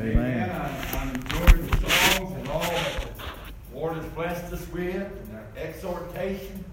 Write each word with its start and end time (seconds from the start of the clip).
Amen. 0.00 0.48
I- 0.50 0.96
I'm 0.98 1.14
enjoying 1.16 1.66
the 1.66 1.90
songs 1.90 2.36
and 2.36 2.48
all 2.48 2.60
that 2.60 3.06
the 3.72 3.76
Lord 3.78 3.96
has 3.96 4.06
blessed 4.06 4.52
us 4.52 4.68
with, 4.68 4.94
and 4.94 5.28
their 5.32 5.46
exhortation. 5.68 6.64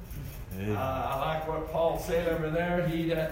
Uh, 0.60 0.72
I 0.80 1.20
like 1.20 1.48
what 1.48 1.72
Paul 1.72 2.00
said 2.00 2.28
over 2.28 2.50
there. 2.52 2.88
He, 2.88 3.12
uh, 3.14 3.28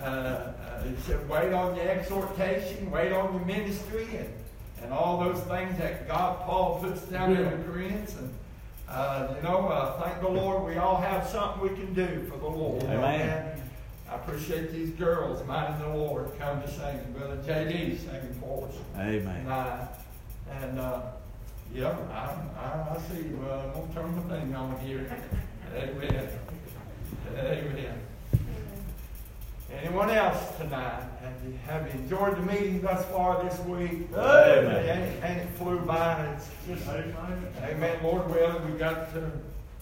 uh, 0.00 0.02
uh, 0.04 0.82
he 0.84 0.94
said, 1.02 1.28
wait 1.28 1.52
on 1.52 1.74
your 1.76 1.88
exhortation, 1.88 2.90
wait 2.90 3.12
on 3.12 3.34
your 3.34 3.44
ministry, 3.44 4.06
and, 4.16 4.28
and 4.82 4.92
all 4.92 5.18
those 5.18 5.40
things 5.44 5.76
that 5.78 6.06
God, 6.08 6.40
Paul 6.46 6.80
puts 6.80 7.02
down 7.02 7.36
in 7.36 7.44
the 7.44 7.64
Corinthians. 7.64 8.14
And, 8.16 8.32
uh, 8.88 9.34
you 9.36 9.42
know, 9.42 9.68
uh, 9.68 10.00
thank 10.02 10.20
the 10.20 10.28
Lord, 10.28 10.64
we 10.64 10.76
all 10.76 10.96
have 11.00 11.26
something 11.26 11.62
we 11.62 11.68
can 11.70 11.92
do 11.94 12.26
for 12.30 12.38
the 12.38 12.46
Lord. 12.46 12.82
Amen. 12.84 13.55
I 14.10 14.14
appreciate 14.14 14.70
these 14.72 14.90
girls 14.90 15.44
minding 15.46 15.80
the 15.80 15.96
Lord 15.96 16.30
come 16.38 16.62
to 16.62 16.68
sing. 16.70 16.98
Brother 17.16 17.36
JD 17.38 17.98
singing 17.98 18.36
for 18.40 18.66
us 18.68 18.74
Amen. 18.96 19.42
tonight. 19.44 19.88
And, 20.62 20.78
uh, 20.78 21.00
yeah, 21.74 21.96
I, 22.12 22.34
I, 22.60 22.94
I 22.94 22.98
see, 23.10 23.22
well, 23.34 23.60
I'm 23.60 23.72
gonna 23.72 23.94
turn 23.94 24.14
the 24.28 24.34
thing 24.34 24.54
on 24.54 24.78
here. 24.80 25.10
Amen. 25.74 26.28
Amen. 27.36 27.98
Anyone 29.82 30.10
else 30.10 30.56
tonight? 30.56 31.02
Have 31.20 31.34
you, 31.44 31.58
have 31.66 31.86
you 31.92 32.00
enjoyed 32.00 32.36
the 32.36 32.42
meeting 32.42 32.80
thus 32.80 33.04
far 33.06 33.42
this 33.42 33.58
week? 33.66 34.08
Amen. 34.14 35.22
Ain't, 35.24 35.24
it- 35.40 35.42
it 35.42 35.48
flew 35.58 35.80
by? 35.80 36.24
It's 36.36 36.48
just, 36.68 36.88
amen, 36.88 37.98
Lord 38.02 38.30
willing, 38.30 38.72
we 38.72 38.78
got 38.78 39.12
to, 39.14 39.30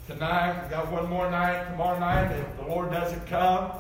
tonight, 0.09 0.65
we 0.65 0.70
got 0.70 0.91
one 0.91 1.09
more 1.11 1.31
night, 1.31 1.70
tomorrow 1.70 1.98
night, 2.01 2.33
if 2.33 2.56
the 2.56 2.67
Lord 2.67 2.91
doesn't 2.91 3.27
come. 3.27 3.70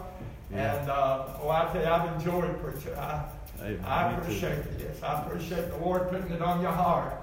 Yeah. 0.54 0.76
And, 0.80 0.90
uh, 0.90 1.24
well, 1.40 1.50
I 1.50 1.72
tell 1.72 1.82
you, 1.82 1.88
I've 1.88 2.14
enjoyed 2.14 2.62
preaching. 2.62 2.94
I, 2.98 3.24
Amen. 3.60 3.84
I 3.86 4.10
Me 4.10 4.16
too. 4.16 4.22
appreciate 4.22 4.78
this. 4.78 5.02
I 5.02 5.22
appreciate 5.22 5.70
the 5.70 5.76
Lord 5.78 6.10
putting 6.10 6.30
it 6.32 6.42
on 6.42 6.60
your 6.60 6.72
heart. 6.72 7.14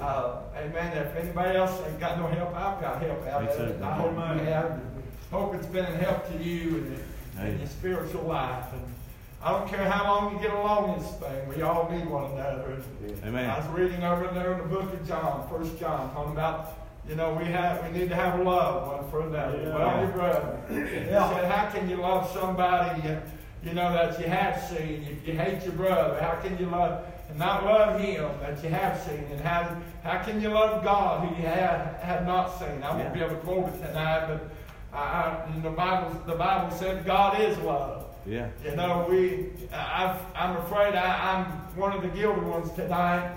Uh, 0.00 0.40
amen. 0.56 0.96
If 0.96 1.16
anybody 1.16 1.56
else 1.56 1.80
ain't 1.86 1.98
got 2.00 2.18
no 2.18 2.26
help, 2.26 2.54
I've 2.54 2.80
got 2.80 3.00
help 3.00 3.26
out 3.26 3.42
Me 3.42 3.48
of 3.64 3.82
I 3.82 3.92
hope 3.94 4.12
you 4.12 4.44
have. 4.44 4.80
Hope 5.30 5.54
it's 5.54 5.66
been 5.66 5.84
a 5.84 5.96
help 5.96 6.28
to 6.30 6.42
you 6.42 6.76
and 6.76 6.86
in 6.86 7.40
Amen. 7.40 7.58
your 7.58 7.68
spiritual 7.68 8.22
life. 8.24 8.64
And 8.72 8.82
I 9.42 9.52
don't 9.52 9.68
care 9.68 9.88
how 9.88 10.04
long 10.04 10.34
you 10.34 10.40
get 10.42 10.52
along 10.52 10.94
in 10.94 11.02
this 11.02 11.12
thing. 11.14 11.48
We 11.48 11.62
all 11.62 11.88
need 11.90 12.06
one 12.08 12.32
another. 12.32 12.82
Amen. 13.24 13.48
I 13.48 13.58
was 13.58 13.66
reading 13.68 14.02
over 14.02 14.26
there 14.28 14.52
in 14.54 14.58
the 14.58 14.64
book 14.64 14.92
of 14.92 15.06
John, 15.06 15.46
First 15.48 15.78
John, 15.78 16.12
talking 16.12 16.32
about 16.32 16.85
you 17.08 17.14
know 17.14 17.34
we 17.34 17.44
have 17.46 17.82
we 17.84 17.98
need 17.98 18.08
to 18.08 18.14
have 18.14 18.40
love 18.40 18.88
one 19.02 19.10
for 19.10 19.20
another. 19.28 19.58
Yeah. 19.62 19.74
Love 19.76 20.00
your 20.02 20.12
brother. 20.12 20.58
He 20.68 20.74
said, 20.74 21.50
how 21.50 21.70
can 21.70 21.88
you 21.88 21.96
love 21.96 22.30
somebody 22.32 23.08
you, 23.08 23.20
you 23.64 23.72
know 23.74 23.92
that 23.92 24.18
you 24.20 24.26
have 24.26 24.60
seen? 24.68 25.06
If 25.10 25.26
you 25.26 25.34
hate 25.34 25.62
your 25.64 25.72
brother, 25.74 26.20
how 26.20 26.34
can 26.42 26.58
you 26.58 26.66
love 26.66 27.04
and 27.28 27.38
not 27.38 27.64
love 27.64 28.00
him 28.00 28.28
that 28.40 28.62
you 28.62 28.70
have 28.70 29.00
seen? 29.02 29.24
And 29.30 29.40
how 29.40 29.76
how 30.02 30.22
can 30.24 30.40
you 30.40 30.48
love 30.48 30.82
God 30.84 31.28
who 31.28 31.36
you 31.36 31.48
have 31.48 31.96
have 32.02 32.26
not 32.26 32.58
seen? 32.58 32.82
I 32.82 32.90
won't 32.90 33.04
Yeah. 33.04 33.12
be 33.14 33.20
able 33.20 33.36
to 33.36 33.40
quote 33.42 33.68
it 33.74 33.86
tonight, 33.86 34.26
but 34.28 34.50
I, 34.92 34.98
I, 35.46 35.54
in 35.54 35.62
the 35.62 35.70
Bible 35.70 36.20
the 36.26 36.34
Bible 36.34 36.74
said 36.76 37.04
God 37.04 37.40
is 37.40 37.56
love. 37.58 38.04
Yeah. 38.26 38.48
You 38.64 38.74
know, 38.74 39.06
we, 39.08 39.50
I've, 39.72 40.20
I'm 40.34 40.56
afraid 40.56 40.96
I, 40.96 41.34
I'm 41.36 41.44
one 41.76 41.92
of 41.92 42.02
the 42.02 42.08
guilty 42.08 42.40
ones 42.40 42.72
tonight. 42.72 43.30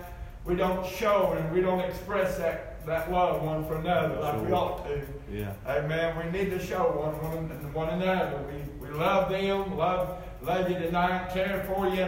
We 0.45 0.56
don't 0.56 0.83
show 0.88 1.33
and 1.38 1.54
we 1.54 1.61
don't 1.61 1.81
express 1.81 2.38
that, 2.39 2.69
that 2.90 3.12
love 3.12 3.42
one 3.44 3.66
for 3.66 3.78
another 3.78 4.16
like 4.20 4.42
we 4.45 4.52
ought 4.52 4.84
to. 4.88 5.02
Yeah. 5.32 5.54
Amen. 5.68 6.18
We 6.18 6.40
need 6.40 6.50
to 6.50 6.59
show 6.59 6.84
one, 6.86 7.14
one, 7.23 7.73
one 7.73 7.90
another. 7.90 8.42
We, 8.52 8.88
we 8.88 8.94
love 8.94 9.30
them, 9.30 9.78
love, 9.78 10.18
love 10.42 10.70
you 10.70 10.78
tonight, 10.80 11.32
care 11.34 11.64
for 11.73 11.88
you. 11.88 12.08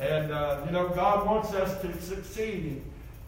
And, 0.00 0.32
uh, 0.32 0.62
you 0.64 0.72
know, 0.72 0.88
God 0.88 1.26
wants 1.26 1.52
us 1.52 1.80
to 1.82 2.00
succeed 2.00 2.82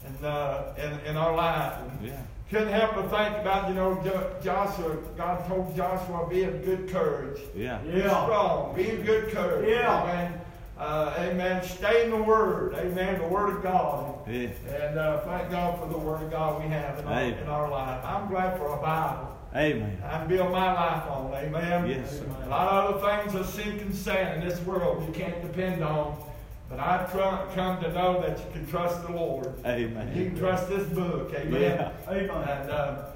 in, 0.06 0.24
uh, 0.24 0.74
in, 0.78 1.10
in 1.10 1.16
our 1.16 1.34
life. 1.34 1.74
And 1.80 2.06
Yeah. 2.08 2.20
couldn't 2.50 2.72
help 2.72 2.94
but 2.94 3.10
think 3.10 3.38
about, 3.38 3.68
you 3.68 3.74
know, 3.74 4.00
Joshua. 4.42 4.96
God 5.16 5.46
told 5.48 5.74
Joshua, 5.76 6.28
be 6.28 6.44
of 6.44 6.64
good 6.64 6.88
courage. 6.90 7.40
Yeah. 7.56 7.78
Be 7.78 8.00
strong. 8.02 8.74
Be 8.76 8.90
of 8.90 9.04
good 9.04 9.30
courage. 9.30 9.68
Yeah. 9.68 10.02
Amen. 10.02 10.40
Uh, 10.78 11.14
amen. 11.18 11.62
Stay 11.62 12.04
in 12.04 12.10
the 12.10 12.22
Word. 12.22 12.74
Amen. 12.74 13.20
The 13.20 13.28
Word 13.28 13.56
of 13.56 13.62
God. 13.62 14.28
Yeah. 14.28 14.48
And 14.68 14.98
uh, 14.98 15.20
thank 15.20 15.50
God 15.50 15.78
for 15.78 15.88
the 15.88 15.98
Word 15.98 16.22
of 16.22 16.30
God 16.30 16.62
we 16.62 16.68
have 16.68 16.98
in 16.98 17.06
our, 17.06 17.22
in 17.22 17.48
our 17.48 17.70
life. 17.70 18.04
I'm 18.04 18.28
glad 18.28 18.58
for 18.58 18.76
a 18.76 18.82
Bible. 18.82 19.38
Amen. 19.54 20.02
I 20.04 20.24
build 20.24 20.50
my 20.50 20.72
life 20.72 21.08
on. 21.08 21.32
Amen. 21.32 21.88
Yes, 21.88 22.18
sir. 22.18 22.26
A 22.44 22.48
lot 22.48 22.68
of 22.68 22.96
other 22.96 23.22
things 23.22 23.36
are 23.36 23.48
sinking 23.48 23.92
sand 23.92 24.42
in 24.42 24.48
this 24.48 24.58
world 24.62 25.06
you 25.06 25.12
can't 25.14 25.40
depend 25.42 25.84
on. 25.84 26.20
But 26.68 26.80
I've 26.80 27.08
come 27.54 27.80
to 27.80 27.92
know 27.92 28.20
that 28.22 28.38
you 28.38 28.44
can 28.52 28.66
trust 28.66 29.06
the 29.06 29.12
Lord. 29.12 29.52
Amen. 29.64 30.12
You 30.16 30.26
can 30.26 30.38
trust 30.38 30.68
this 30.68 30.88
book. 30.88 31.32
Amen. 31.34 31.60
Yeah. 31.60 31.92
Amen. 32.08 32.30
And 32.30 32.70
uh, 32.70 33.06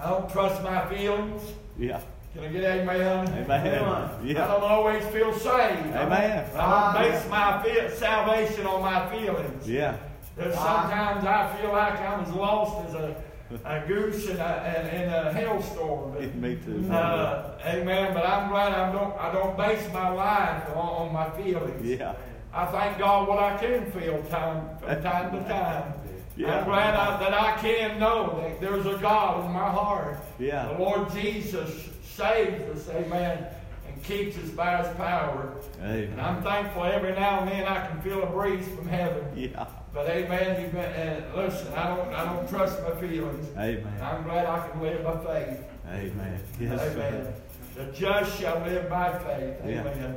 I 0.00 0.10
don't 0.10 0.28
trust 0.30 0.62
my 0.64 0.84
feelings. 0.92 1.42
Yeah. 1.78 2.00
Can 2.34 2.44
I 2.44 2.48
get 2.48 2.64
amen? 2.64 3.28
Amen. 3.28 3.50
I 3.50 4.22
Yeah. 4.24 4.46
don't 4.46 4.62
always 4.62 5.04
feel 5.06 5.32
saved. 5.34 5.94
Amen. 5.94 6.46
I 6.56 6.92
don't 6.94 7.10
base 7.10 7.28
my 7.28 7.62
fe- 7.62 7.90
salvation 7.94 8.66
on 8.66 8.80
my 8.80 9.06
feelings. 9.10 9.68
Yeah. 9.68 9.96
There's 10.36 10.54
sometimes 10.54 11.24
I 11.26 11.54
feel 11.60 11.72
like 11.72 12.00
I'm 12.00 12.20
as 12.24 12.32
lost 12.32 12.88
as 12.88 12.94
a, 12.94 13.16
a 13.66 13.86
goose 13.86 14.28
in 14.30 14.38
a, 14.38 14.90
in, 14.94 15.02
in 15.02 15.08
a 15.12 15.32
hailstorm. 15.34 16.12
But, 16.12 16.34
Me 16.36 16.56
too. 16.56 16.90
uh, 16.90 17.58
amen. 17.66 18.14
But 18.14 18.24
I'm 18.26 18.48
glad 18.48 18.72
I 18.72 18.90
don't 18.92 19.14
I 19.20 19.30
don't 19.30 19.54
base 19.58 19.86
my 19.92 20.08
life 20.08 20.68
on, 20.74 20.76
on 21.08 21.12
my 21.12 21.28
feelings. 21.30 21.84
Yeah. 21.84 22.14
I 22.54 22.64
thank 22.66 22.98
God 22.98 23.28
what 23.28 23.38
I 23.40 23.58
can 23.58 23.90
feel 23.92 24.22
time 24.30 24.68
from 24.78 25.02
time 25.02 25.32
to 25.32 25.48
time. 25.48 25.92
Yeah. 26.34 26.60
I'm 26.60 26.64
glad 26.64 26.94
I, 26.94 27.18
that 27.18 27.34
I 27.34 27.56
can 27.60 27.98
know 28.00 28.40
that 28.40 28.58
there's 28.58 28.86
a 28.86 28.96
God 28.96 29.44
in 29.44 29.52
my 29.52 29.68
heart. 29.70 30.16
Yeah. 30.38 30.68
The 30.72 30.78
Lord 30.78 31.10
Jesus 31.12 31.88
saves 32.16 32.88
us, 32.88 32.94
amen, 32.94 33.46
and 33.86 34.02
keeps 34.04 34.36
us 34.38 34.50
by 34.50 34.82
his 34.82 34.96
power. 34.96 35.52
And 35.80 36.04
Amen. 36.04 36.20
I'm 36.20 36.42
thankful 36.42 36.84
every 36.84 37.12
now 37.12 37.40
and 37.40 37.50
then 37.50 37.66
I 37.66 37.86
can 37.86 38.00
feel 38.02 38.22
a 38.22 38.26
breeze 38.26 38.66
from 38.68 38.86
heaven. 38.88 39.24
Yeah. 39.34 39.66
But 39.92 40.08
amen, 40.08 40.62
you've 40.62 40.72
been, 40.72 40.84
uh, 40.84 41.32
listen, 41.36 41.72
I 41.74 41.94
don't, 41.94 42.08
I 42.14 42.24
don't 42.24 42.48
trust 42.48 42.80
my 42.82 42.94
feelings. 43.00 43.46
Amen. 43.56 44.00
I'm 44.00 44.22
glad 44.24 44.46
I 44.46 44.68
can 44.68 44.80
live 44.80 45.04
by 45.04 45.18
faith. 45.18 45.58
Amen. 45.88 46.40
Yes, 46.60 46.80
amen. 46.80 46.94
sir. 46.94 47.34
The 47.74 47.92
just 47.92 48.38
shall 48.38 48.60
live 48.60 48.88
by 48.88 49.18
faith. 49.18 49.56
Yeah. 49.66 49.80
Amen. 49.80 50.16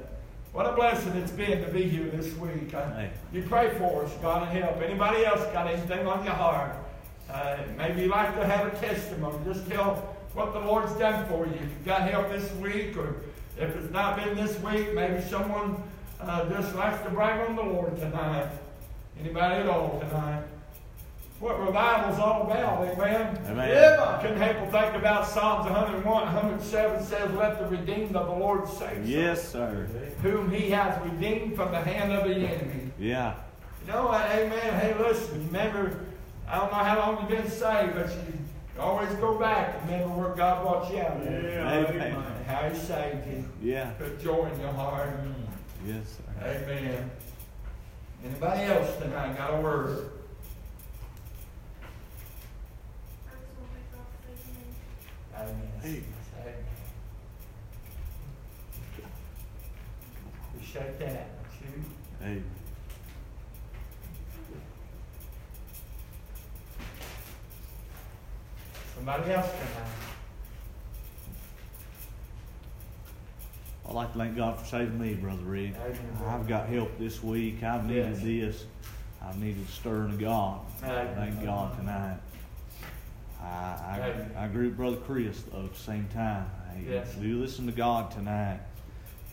What 0.53 0.67
a 0.67 0.71
blessing 0.71 1.13
it's 1.13 1.31
been 1.31 1.61
to 1.65 1.69
be 1.69 1.83
here 1.83 2.05
this 2.05 2.33
week. 2.37 2.73
I, 2.73 3.09
you 3.33 3.43
pray 3.43 3.77
for 3.77 4.05
us, 4.05 4.13
God 4.21 4.47
and 4.47 4.63
help. 4.63 4.81
Anybody 4.81 5.25
else 5.25 5.43
got 5.51 5.67
anything 5.67 6.07
on 6.07 6.23
your 6.23 6.33
heart? 6.33 6.77
Uh, 7.29 7.57
maybe 7.77 8.03
you'd 8.03 8.11
like 8.11 8.33
to 8.35 8.45
have 8.45 8.73
a 8.73 8.77
testimony. 8.77 9.37
Just 9.43 9.69
tell 9.69 10.14
what 10.35 10.53
the 10.53 10.59
Lord's 10.59 10.93
done 10.93 11.25
for 11.27 11.45
you. 11.45 11.53
If 11.53 11.61
you've 11.61 11.85
got 11.85 12.01
help 12.01 12.29
this 12.29 12.51
week, 12.55 12.97
or 12.97 13.15
if 13.57 13.75
it's 13.75 13.91
not 13.91 14.17
been 14.17 14.35
this 14.35 14.59
week, 14.59 14.93
maybe 14.93 15.21
someone 15.21 15.81
uh, 16.19 16.47
just 16.49 16.75
likes 16.75 17.01
to 17.03 17.09
brag 17.09 17.49
on 17.49 17.55
the 17.55 17.63
Lord 17.63 17.95
tonight. 17.97 18.49
Anybody 19.19 19.55
at 19.55 19.67
all 19.67 19.99
tonight? 19.99 20.43
What 21.39 21.59
revival's 21.59 22.19
all 22.19 22.43
about, 22.43 22.85
amen? 22.87 23.37
Amen. 23.47 23.99
I 23.99 24.21
couldn't 24.21 24.37
help 24.37 24.71
but 24.71 24.83
think 24.83 24.95
about 24.95 25.27
Psalms 25.27 25.65
101, 25.65 26.05
107 26.05 27.03
says, 27.03 27.31
Let 27.33 27.59
the 27.59 27.67
redeemed 27.67 28.15
of 28.15 28.27
the 28.27 28.33
Lord 28.33 28.67
say 28.67 28.95
so 28.95 29.01
Yes, 29.03 29.49
sir. 29.51 29.87
whom 30.21 30.49
he 30.51 30.69
has 30.71 31.01
redeemed 31.03 31.55
from 31.55 31.71
the 31.71 31.81
hand 31.81 32.13
of 32.13 32.27
the 32.27 32.35
enemy. 32.35 32.89
Yeah. 32.99 33.35
You 33.85 33.91
know, 33.93 34.07
what, 34.07 34.25
amen. 34.31 34.79
Hey, 34.79 34.95
listen, 34.97 35.45
remember, 35.47 35.99
I 36.47 36.57
don't 36.57 36.71
know 36.71 36.77
how 36.77 36.99
long 36.99 37.19
you've 37.19 37.41
been 37.41 37.51
saved, 37.51 37.95
but 37.95 38.09
you 38.09 38.33
always 38.79 39.13
go 39.15 39.37
back 39.39 39.75
and 39.75 39.91
remember 39.91 40.15
where 40.15 40.35
God 40.35 40.63
brought 40.63 40.91
you 40.91 40.99
out 40.99 41.17
of. 41.17 41.25
Yeah. 41.25 41.71
Amen. 41.71 42.15
And 42.15 42.45
how 42.45 42.69
he 42.69 42.77
saved 42.77 43.27
you. 43.27 43.45
Yeah. 43.61 43.91
Put 43.91 44.21
joy 44.21 44.49
in 44.53 44.59
your 44.59 44.73
heart. 44.73 45.09
Yes, 45.85 46.17
sir. 46.17 46.63
Amen. 46.67 47.11
Anybody 48.23 48.63
else 48.63 48.97
tonight 48.97 49.37
got 49.37 49.53
a 49.53 49.61
word? 49.61 50.09
Amen. 55.37 55.53
Amen. 55.83 56.03
Amen. 56.41 56.53
Appreciate 60.53 60.99
that. 60.99 61.27
You? 61.61 61.83
Amen. 62.21 62.43
Somebody 68.95 69.31
else 69.31 69.49
tonight. 69.51 69.87
I'd 73.87 73.93
like 73.93 74.11
to 74.13 74.17
thank 74.17 74.35
God 74.35 74.59
for 74.59 74.65
saving 74.65 74.99
me, 74.99 75.13
Brother 75.13 75.43
Rick. 75.43 75.73
I've 76.27 76.47
got 76.47 76.67
help 76.67 76.97
this 76.97 77.21
week. 77.21 77.61
I've 77.63 77.85
needed 77.85 78.13
Yes. 78.13 78.21
this. 78.23 78.65
I've 79.21 79.37
needed 79.37 79.67
stirring 79.69 80.11
of 80.13 80.19
God. 80.19 80.59
Amen. 80.83 81.15
Thank 81.15 81.43
God 81.43 81.77
tonight. 81.77 82.17
I, 83.41 83.45
I. 83.45 84.13
I 84.37 84.45
agree 84.45 84.67
with 84.67 84.77
Brother 84.77 84.97
Chris 84.97 85.41
though, 85.43 85.65
at 85.65 85.73
the 85.73 85.79
same 85.79 86.07
time. 86.13 86.49
Hey, 86.73 86.85
Yes. 86.93 87.13
Do 87.15 87.39
listen 87.39 87.65
to 87.67 87.71
God 87.71 88.09
tonight. 88.11 88.59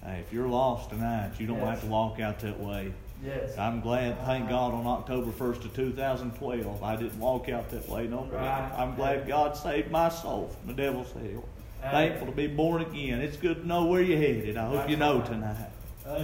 Hey, 0.04 0.20
if 0.20 0.32
you're 0.32 0.48
lost 0.48 0.90
tonight, 0.90 1.32
you 1.38 1.46
don't 1.46 1.58
Yes. 1.58 1.68
have 1.68 1.80
to 1.82 1.86
walk 1.86 2.20
out 2.20 2.40
that 2.40 2.58
way. 2.60 2.92
Yes. 3.24 3.56
I'm 3.56 3.80
glad, 3.80 4.18
thank 4.24 4.48
God, 4.48 4.74
on 4.74 4.86
October 4.86 5.30
1st 5.30 5.64
of 5.66 5.76
2012, 5.76 6.82
I 6.82 6.96
didn't 6.96 7.18
walk 7.20 7.48
out 7.48 7.70
that 7.70 7.88
way 7.88 8.08
no 8.08 8.24
more. 8.24 8.34
Right. 8.34 8.72
I'm 8.76 8.96
glad 8.96 9.28
God 9.28 9.56
saved 9.56 9.90
my 9.92 10.08
soul 10.08 10.48
from 10.48 10.74
the 10.74 10.82
devil's 10.82 11.12
hell. 11.12 11.44
Thankful 11.82 12.26
to 12.26 12.32
be 12.32 12.46
born 12.46 12.82
again. 12.82 13.20
It's 13.20 13.36
good 13.36 13.62
to 13.62 13.66
know 13.66 13.86
where 13.86 14.02
you're 14.02 14.18
headed. 14.18 14.56
I 14.56 14.66
hope 14.66 14.74
That's 14.74 14.90
you 14.90 14.96
know 14.96 15.18
right. 15.18 15.26
tonight. 15.26 15.70
Oh, 16.06 16.16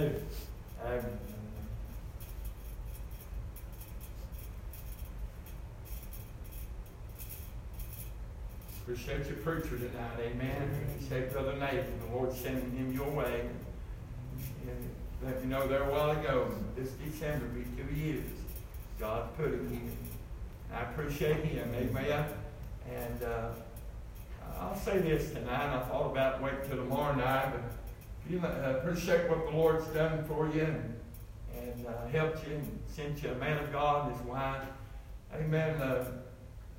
um, 0.85 1.01
Appreciate 8.81 9.27
your 9.27 9.37
preacher 9.37 9.77
tonight, 9.77 10.19
amen. 10.19 10.87
Say 11.07 11.21
Brother 11.31 11.55
Nathan, 11.57 11.99
the 12.07 12.15
Lord 12.15 12.33
sending 12.33 12.71
him 12.71 12.91
your 12.91 13.09
way. 13.11 13.41
And 14.67 14.89
let 15.23 15.43
me 15.43 15.49
know 15.49 15.67
there 15.67 15.83
a 15.83 15.91
while 15.91 16.11
ago, 16.11 16.51
this 16.75 16.91
December 16.91 17.45
be 17.47 17.65
two 17.75 17.93
years. 17.93 18.23
God 18.99 19.35
put 19.37 19.47
him 19.47 19.69
here. 19.69 20.77
I 20.77 20.83
appreciate 20.83 21.43
him, 21.43 21.73
amen. 21.75 22.25
And 22.89 23.23
uh, 23.23 23.49
I'll 24.59 24.77
say 24.77 24.99
this 24.99 25.31
tonight. 25.31 25.75
I 25.75 25.81
thought 25.81 26.11
about 26.11 26.41
waiting 26.41 26.59
till 26.67 26.77
tomorrow 26.77 27.15
night, 27.15 27.51
but 27.51 27.63
you 28.29 28.39
uh, 28.39 28.77
appreciate 28.77 29.29
what 29.29 29.45
the 29.45 29.57
Lord's 29.57 29.87
done 29.87 30.23
for 30.25 30.47
you 30.49 30.61
and, 30.61 30.95
and 31.57 31.87
uh, 31.87 32.07
helped 32.07 32.47
you 32.47 32.55
and 32.55 32.79
sent 32.87 33.21
you 33.23 33.31
a 33.31 33.35
man 33.35 33.57
of 33.57 33.71
God 33.71 34.07
and 34.07 34.17
his 34.17 34.25
wife. 34.25 34.63
Amen. 35.33 35.81
Uh, 35.81 36.05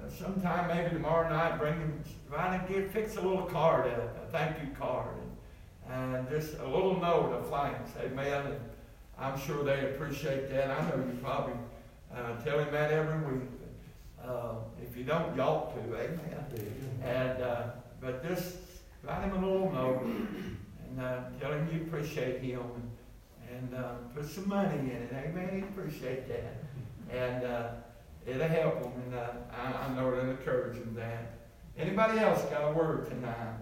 uh, 0.01 0.11
sometime 0.11 0.69
maybe 0.69 0.95
tomorrow 0.95 1.29
night, 1.29 1.59
bring 1.59 1.75
him, 1.75 2.03
try 2.31 2.57
to 2.57 2.73
get, 2.73 2.93
fix 2.93 3.17
a 3.17 3.21
little 3.21 3.45
card, 3.45 3.87
a, 3.87 4.11
a 4.23 4.31
thank 4.31 4.57
you 4.63 4.69
card, 4.79 5.09
and, 5.91 6.29
just 6.29 6.59
a 6.59 6.67
little 6.67 7.01
note 7.01 7.33
of 7.33 7.49
thanks. 7.51 7.91
Amen. 8.01 8.47
And 8.47 8.61
I'm 9.19 9.39
sure 9.39 9.65
they 9.65 9.93
appreciate 9.93 10.51
that. 10.51 10.71
I 10.71 10.89
know 10.89 10.97
you 10.97 11.19
probably 11.23 11.55
uh, 12.15 12.37
tell 12.43 12.59
him 12.59 12.73
that 12.73 12.91
every 12.93 13.33
week. 13.33 13.49
Uh, 14.25 14.55
if 14.83 14.97
you 14.97 15.05
don't, 15.05 15.35
you 15.35 15.43
ought 15.43 15.75
to. 15.75 15.97
Amen. 15.97 16.45
And 17.03 17.43
uh, 17.43 17.63
but 18.01 18.27
just 18.27 18.57
write 19.03 19.25
him 19.25 19.43
a 19.43 19.47
little 19.47 19.73
note 19.73 20.03
and 20.03 21.01
uh, 21.01 21.21
tell 21.41 21.53
him 21.53 21.69
you 21.73 21.83
appreciate 21.83 22.41
him 22.41 22.61
and, 22.61 23.73
and 23.73 23.75
uh, 23.75 23.93
put 24.15 24.27
some 24.27 24.49
money 24.49 24.79
in 24.79 24.89
it. 24.91 25.13
Amen. 25.13 25.51
He'd 25.55 25.65
appreciate 25.65 26.29
that. 26.29 26.65
And 27.11 27.45
uh, 27.45 27.69
it'll 28.27 28.49
help 28.49 28.83
him. 28.83 28.93
And 29.07 29.15
uh, 29.15 29.31
I, 29.53 29.87
I 29.87 29.95
know 29.95 30.13
it'll 30.13 30.31
encourage 30.31 30.77
him 30.77 30.95
that. 30.95 31.39
Anybody 31.77 32.19
else 32.19 32.43
got 32.45 32.71
a 32.71 32.73
word 32.73 33.09
tonight? 33.09 33.55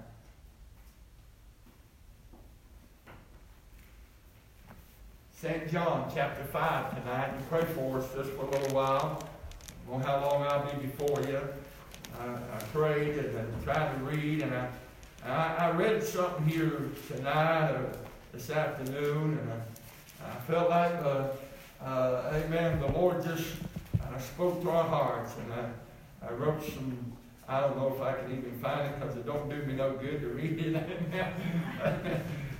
St. 5.40 5.70
John 5.70 6.11
chapter 6.12 6.43
5 6.43 7.00
tonight. 7.00 7.31
You 7.38 7.44
pray 7.49 7.64
for 7.73 7.99
us 7.99 8.12
just 8.12 8.31
for 8.31 8.43
a 8.43 8.50
little 8.50 8.75
while. 8.75 9.23
I 9.87 9.90
don't 9.90 10.00
know 10.00 10.06
how 10.06 10.20
long 10.26 10.43
I'll 10.43 10.69
be 10.69 10.85
before 10.85 11.23
you. 11.29 11.38
I, 12.19 12.56
I 12.56 12.58
prayed 12.73 13.19
and 13.19 13.38
I 13.38 13.64
tried 13.64 13.96
to 13.96 14.05
read, 14.05 14.43
and 14.43 14.52
I, 14.52 14.69
I, 15.25 15.55
I 15.67 15.70
read 15.70 16.02
something 16.02 16.44
here 16.44 16.90
tonight 17.06 17.70
or 17.70 17.93
this 18.32 18.50
afternoon, 18.50 19.38
and 19.38 19.52
I, 19.52 20.29
I 20.29 20.40
felt 20.40 20.70
like, 20.70 20.94
uh, 21.05 21.29
uh, 21.85 22.32
amen, 22.35 22.81
the 22.81 22.88
Lord 22.88 23.23
just 23.23 23.46
uh, 24.02 24.19
spoke 24.19 24.61
to 24.62 24.70
our 24.70 24.88
hearts, 24.88 25.35
and 25.37 25.52
I, 25.52 26.26
I 26.29 26.32
wrote 26.32 26.64
some, 26.64 27.12
I 27.46 27.61
don't 27.61 27.76
know 27.76 27.94
if 27.94 28.02
I 28.02 28.14
can 28.14 28.37
even 28.37 28.58
find 28.58 28.88
it 28.88 28.99
because 28.99 29.14
it 29.14 29.25
don't 29.25 29.49
do 29.49 29.62
me 29.67 29.75
no 29.75 29.93
good 29.93 30.20
to 30.20 30.29
read 30.31 30.58
it. 30.58 30.76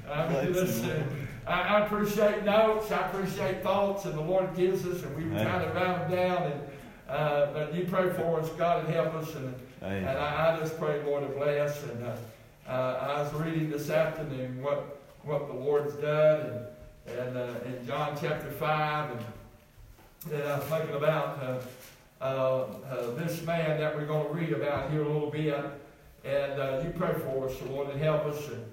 I'm 0.09 0.55
just, 0.55 0.85
uh. 0.85 1.03
I, 1.49 1.79
I 1.79 1.87
appreciate 1.87 2.45
notes, 2.45 2.93
I 2.93 3.09
appreciate 3.09 3.63
thoughts, 3.63 4.05
and 4.05 4.15
the 4.15 4.21
Lord 4.21 4.55
gives 4.55 4.87
us, 4.87 5.03
and 5.03 5.17
we 5.17 5.25
Amen. 5.25 5.47
try 5.47 5.65
to 5.65 5.71
write 5.73 6.09
them 6.09 6.11
down. 6.11 6.53
And, 6.53 6.61
uh, 7.09 7.53
but 7.55 7.75
you 7.75 7.87
pray 7.87 8.11
for 8.11 8.39
us, 8.39 8.51
God, 8.51 8.85
and 8.85 8.95
help 8.95 9.15
us. 9.15 9.35
And, 9.35 9.55
Amen. 9.83 10.05
and 10.05 10.19
I, 10.19 10.55
I 10.55 10.61
just 10.61 10.79
pray, 10.79 11.03
Lord, 11.05 11.27
to 11.27 11.35
bless. 11.35 11.83
And 11.85 12.05
uh, 12.05 12.17
uh, 12.69 13.15
I 13.17 13.23
was 13.23 13.33
reading 13.35 13.71
this 13.71 13.89
afternoon 13.89 14.63
what 14.63 14.97
what 15.25 15.49
the 15.49 15.55
Lord's 15.55 15.95
done, 15.95 16.67
and, 17.07 17.19
and 17.19 17.37
uh, 17.37 17.55
in 17.65 17.87
John 17.87 18.17
chapter 18.21 18.51
five, 18.51 19.11
and, 19.11 20.35
and 20.35 20.43
I 20.43 20.59
was 20.59 20.69
thinking 20.69 20.97
about 20.97 21.43
uh, 21.43 21.61
uh, 22.21 22.25
uh, 22.91 23.11
this 23.13 23.43
man 23.43 23.81
that 23.81 23.97
we're 23.97 24.07
going 24.07 24.27
to 24.29 24.35
read 24.35 24.53
about 24.53 24.91
here 24.91 25.03
a 25.03 25.09
little 25.09 25.31
bit. 25.31 25.55
And 26.25 26.61
uh, 26.61 26.83
you 26.85 26.91
pray 26.91 27.15
for 27.15 27.49
us, 27.49 27.59
the 27.59 27.71
Lord, 27.71 27.89
and 27.89 28.01
help 28.01 28.27
us. 28.27 28.49
And, 28.49 28.65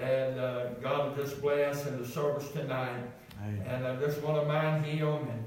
and 0.00 0.38
uh, 0.38 0.68
God 0.82 1.16
will 1.16 1.24
just 1.24 1.40
bless 1.40 1.86
in 1.86 2.00
the 2.00 2.06
service 2.06 2.50
tonight. 2.50 3.02
Amen. 3.42 3.66
And 3.66 3.86
I 3.86 3.96
just 3.96 4.20
want 4.22 4.42
to 4.42 4.48
mind 4.48 4.84
him 4.84 5.28
and 5.28 5.44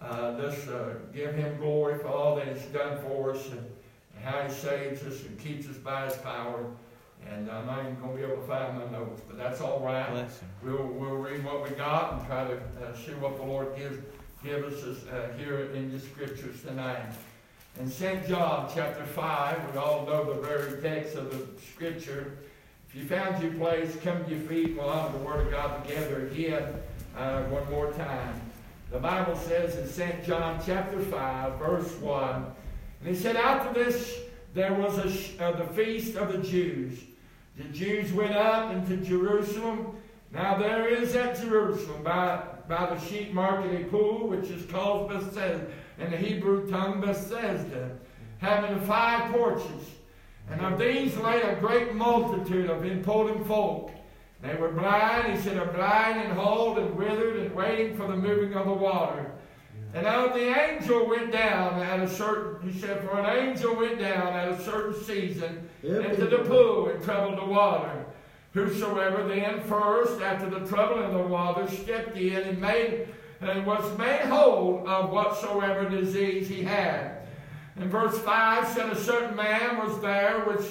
uh, 0.00 0.40
just 0.40 0.68
uh, 0.68 0.94
give 1.12 1.34
him 1.34 1.56
glory 1.58 1.98
for 1.98 2.08
all 2.08 2.36
that 2.36 2.48
he's 2.48 2.66
done 2.66 2.98
for 3.02 3.32
us 3.32 3.48
and, 3.50 3.64
how 4.24 4.42
he 4.42 4.52
saves 4.52 5.04
us 5.04 5.22
and 5.22 5.38
keeps 5.38 5.68
us 5.68 5.76
by 5.76 6.06
his 6.06 6.16
power. 6.16 6.66
And 7.30 7.48
I'm 7.48 7.66
not 7.66 7.84
even 7.84 8.00
going 8.00 8.16
to 8.16 8.18
be 8.18 8.24
able 8.24 8.42
to 8.42 8.48
find 8.48 8.76
my 8.76 8.90
notes, 8.90 9.22
but 9.28 9.38
that's 9.38 9.60
all 9.60 9.78
right. 9.78 10.26
We'll, 10.60 10.88
we'll 10.88 11.14
read 11.14 11.44
what 11.44 11.62
we 11.62 11.70
got 11.76 12.14
and 12.14 12.26
try 12.26 12.44
to 12.48 12.56
uh, 12.56 12.96
see 12.96 13.12
what 13.12 13.36
the 13.36 13.44
Lord 13.44 13.76
gives 13.76 13.98
give 14.44 14.64
us 14.64 14.82
uh, 14.84 15.36
here 15.36 15.70
in 15.72 15.90
the 15.90 15.98
scriptures 15.98 16.62
tonight. 16.62 17.02
In 17.80 17.90
St. 17.90 18.26
John 18.26 18.70
chapter 18.72 19.04
5, 19.04 19.72
we 19.72 19.78
all 19.78 20.06
know 20.06 20.32
the 20.32 20.40
very 20.40 20.80
text 20.80 21.16
of 21.16 21.30
the 21.30 21.60
scripture. 21.60 22.38
You 22.98 23.04
found 23.04 23.40
your 23.40 23.52
place, 23.52 23.96
come 24.02 24.24
to 24.24 24.30
your 24.30 24.40
feet. 24.40 24.76
We'll 24.76 24.88
honor 24.88 25.16
the 25.16 25.24
Word 25.24 25.46
of 25.46 25.52
God 25.52 25.86
together 25.86 26.26
again 26.26 26.64
uh, 27.16 27.44
one 27.44 27.70
more 27.70 27.92
time. 27.92 28.40
The 28.90 28.98
Bible 28.98 29.36
says 29.36 29.76
in 29.76 29.86
St. 29.86 30.24
John 30.24 30.60
chapter 30.66 30.98
5, 30.98 31.60
verse 31.60 31.94
1, 31.98 32.34
and 32.34 33.08
he 33.08 33.14
said, 33.14 33.36
After 33.36 33.72
this 33.72 34.18
there 34.52 34.74
was 34.74 34.98
a 34.98 35.44
uh, 35.44 35.52
the 35.52 35.72
feast 35.74 36.16
of 36.16 36.32
the 36.32 36.38
Jews. 36.38 36.98
The 37.56 37.68
Jews 37.68 38.12
went 38.12 38.34
up 38.34 38.72
into 38.72 38.96
Jerusalem. 38.96 39.96
Now 40.32 40.58
there 40.58 40.88
is 40.88 41.14
at 41.14 41.40
Jerusalem 41.40 42.02
by, 42.02 42.42
by 42.68 42.92
the 42.92 42.98
sheep 42.98 43.32
market 43.32 43.80
a 43.80 43.84
pool 43.84 44.26
which 44.26 44.50
is 44.50 44.68
called 44.68 45.08
Bethesda, 45.08 45.68
in 45.98 46.10
the 46.10 46.16
Hebrew 46.16 46.68
tongue 46.68 47.00
Bethesda, 47.00 47.96
having 48.38 48.80
five 48.80 49.30
porches. 49.30 49.97
And 50.50 50.60
of 50.60 50.78
these 50.78 51.16
lay 51.16 51.42
a 51.42 51.56
great 51.56 51.94
multitude 51.94 52.70
of 52.70 52.84
important 52.84 53.46
folk. 53.46 53.90
They 54.40 54.54
were 54.54 54.70
blind, 54.70 55.34
he 55.34 55.40
said, 55.40 55.56
are 55.56 55.72
blind 55.72 56.20
and 56.20 56.32
halt 56.32 56.78
and 56.78 56.94
withered 56.94 57.36
and 57.36 57.54
waiting 57.54 57.96
for 57.96 58.06
the 58.06 58.16
moving 58.16 58.54
of 58.54 58.66
the 58.66 58.72
water. 58.72 59.32
And 59.94 60.04
now 60.04 60.28
the 60.28 60.58
angel 60.58 61.08
went 61.08 61.32
down 61.32 61.80
at 61.80 62.00
a 62.00 62.08
certain, 62.08 62.70
he 62.70 62.78
said, 62.78 63.02
for 63.02 63.18
an 63.18 63.48
angel 63.48 63.74
went 63.74 63.98
down 63.98 64.34
at 64.34 64.48
a 64.48 64.62
certain 64.62 65.02
season 65.02 65.68
into 65.82 66.26
the 66.26 66.38
pool 66.38 66.88
and 66.88 67.02
troubled 67.02 67.38
the 67.38 67.44
water. 67.44 68.04
Whosoever 68.52 69.26
then 69.26 69.62
first, 69.62 70.20
after 70.20 70.48
the 70.48 70.66
trouble 70.66 71.02
in 71.02 71.12
the 71.12 71.22
water, 71.22 71.68
stepped 71.70 72.16
in 72.16 72.42
and 72.42 72.60
made 72.60 73.08
and 73.40 73.64
was 73.64 73.96
made 73.98 74.22
whole 74.22 74.84
of 74.86 75.10
whatsoever 75.10 75.88
disease 75.88 76.48
he 76.48 76.62
had. 76.62 77.17
And 77.78 77.90
verse 77.90 78.18
5 78.18 78.68
said, 78.68 78.90
A 78.90 78.96
certain 78.96 79.36
man 79.36 79.78
was 79.78 80.00
there 80.00 80.40
which 80.40 80.66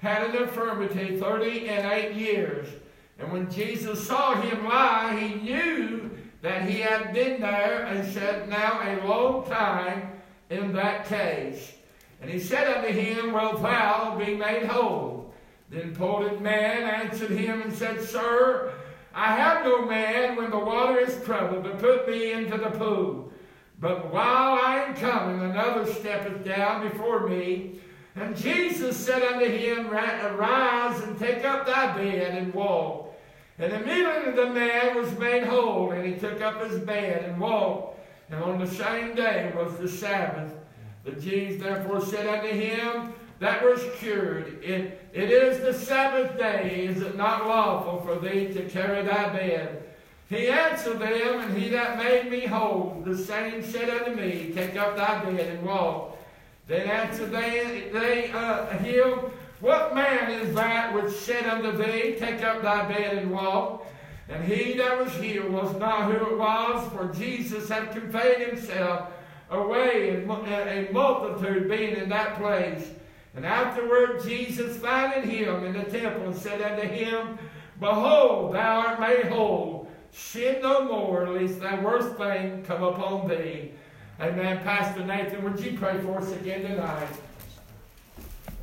had 0.00 0.30
an 0.30 0.42
infirmity 0.42 1.18
thirty 1.18 1.68
and 1.68 1.92
eight 1.92 2.14
years. 2.14 2.68
And 3.18 3.32
when 3.32 3.50
Jesus 3.50 4.06
saw 4.06 4.40
him 4.40 4.64
lie, 4.64 5.16
he 5.18 5.34
knew 5.40 6.10
that 6.42 6.68
he 6.68 6.80
had 6.80 7.12
been 7.12 7.40
there 7.40 7.84
and 7.86 8.12
said, 8.12 8.48
Now 8.48 8.80
a 8.82 9.06
long 9.06 9.46
time 9.46 10.12
in 10.50 10.72
that 10.72 11.06
case. 11.06 11.74
And 12.20 12.30
he 12.30 12.38
said 12.38 12.76
unto 12.76 12.92
him, 12.92 13.32
Wilt 13.32 13.62
thou 13.62 14.16
be 14.16 14.34
made 14.34 14.66
whole? 14.66 15.32
The 15.70 15.82
important 15.82 16.40
man 16.40 16.82
answered 16.82 17.30
him 17.30 17.62
and 17.62 17.72
said, 17.72 18.00
Sir, 18.00 18.72
I 19.14 19.34
have 19.36 19.64
no 19.64 19.84
man 19.84 20.36
when 20.36 20.50
the 20.50 20.58
water 20.58 20.98
is 20.98 21.22
troubled 21.24 21.64
to 21.64 21.70
put 21.70 22.08
me 22.08 22.32
into 22.32 22.56
the 22.56 22.70
pool. 22.70 23.32
But 23.80 24.12
while 24.12 24.58
I 24.60 24.84
am 24.86 24.94
coming, 24.94 25.40
another 25.40 25.86
steppeth 25.86 26.44
down 26.44 26.88
before 26.88 27.28
me. 27.28 27.80
And 28.16 28.36
Jesus 28.36 28.96
said 28.96 29.22
unto 29.22 29.46
him, 29.46 29.86
Arise 29.88 31.00
and 31.02 31.16
take 31.18 31.44
up 31.44 31.66
thy 31.66 31.96
bed 31.96 32.38
and 32.38 32.52
walk. 32.52 33.14
And 33.58 33.72
immediately 33.72 34.32
the 34.32 34.50
man 34.50 34.96
was 34.96 35.16
made 35.18 35.44
whole, 35.44 35.92
and 35.92 36.04
he 36.04 36.18
took 36.18 36.40
up 36.40 36.62
his 36.68 36.80
bed 36.80 37.24
and 37.24 37.40
walked. 37.40 38.00
And 38.30 38.42
on 38.42 38.58
the 38.58 38.66
same 38.66 39.14
day 39.14 39.52
was 39.56 39.76
the 39.78 39.88
Sabbath. 39.88 40.52
The 41.04 41.12
Jews 41.12 41.60
therefore 41.60 42.00
said 42.04 42.26
unto 42.26 42.48
him 42.48 43.12
that 43.38 43.62
was 43.62 43.80
cured, 43.98 44.62
It, 44.62 45.00
it 45.12 45.30
is 45.30 45.60
the 45.60 45.72
Sabbath 45.72 46.36
day, 46.36 46.86
is 46.86 47.00
it 47.00 47.16
not 47.16 47.46
lawful 47.46 48.00
for 48.00 48.18
thee 48.18 48.52
to 48.52 48.68
carry 48.68 49.02
thy 49.04 49.28
bed? 49.32 49.87
He 50.28 50.48
answered 50.48 50.98
them, 50.98 51.40
and 51.40 51.56
he 51.56 51.70
that 51.70 51.96
made 51.96 52.30
me 52.30 52.46
whole, 52.46 53.02
the 53.04 53.16
same 53.16 53.62
said 53.62 53.88
unto 53.88 54.14
me, 54.14 54.52
Take 54.54 54.76
up 54.76 54.96
thy 54.96 55.24
bed 55.24 55.56
and 55.56 55.66
walk. 55.66 56.18
Then 56.66 56.86
answered 56.86 57.30
they, 57.30 57.88
they 57.92 58.30
uh, 58.32 58.66
him, 58.78 59.30
What 59.60 59.94
man 59.94 60.30
is 60.30 60.54
that 60.54 60.92
which 60.92 61.14
said 61.14 61.46
unto 61.46 61.72
thee, 61.72 62.16
Take 62.18 62.44
up 62.44 62.60
thy 62.60 62.86
bed 62.86 63.16
and 63.16 63.30
walk? 63.30 63.86
And 64.28 64.44
he 64.44 64.74
that 64.74 65.02
was 65.02 65.14
healed 65.14 65.50
was 65.50 65.74
not 65.76 66.12
who 66.12 66.26
it 66.26 66.38
was, 66.38 66.92
for 66.92 67.10
Jesus 67.18 67.70
had 67.70 67.92
conveyed 67.92 68.48
himself 68.48 69.10
away, 69.50 70.10
and 70.10 70.30
a 70.30 70.88
multitude 70.92 71.70
being 71.70 71.96
in 71.96 72.10
that 72.10 72.36
place. 72.36 72.90
And 73.34 73.46
afterward 73.46 74.22
Jesus 74.22 74.76
finding 74.76 75.30
him 75.30 75.64
in 75.64 75.72
the 75.72 75.84
temple 75.84 76.26
and 76.26 76.36
said 76.36 76.60
unto 76.60 76.86
him, 76.86 77.38
Behold, 77.80 78.54
thou 78.54 78.80
art 78.80 79.00
made 79.00 79.26
whole. 79.26 79.77
Sin 80.12 80.62
no 80.62 80.84
more, 80.84 81.28
lest 81.28 81.60
that 81.60 81.82
worst 81.82 82.16
thing 82.16 82.62
come 82.64 82.82
upon 82.82 83.28
thee. 83.28 83.72
Amen. 84.20 84.58
Pastor 84.64 85.04
Nathan, 85.04 85.44
would 85.44 85.60
you 85.60 85.78
pray 85.78 85.98
for 85.98 86.18
us 86.18 86.32
again 86.32 86.62
tonight? 86.62 87.08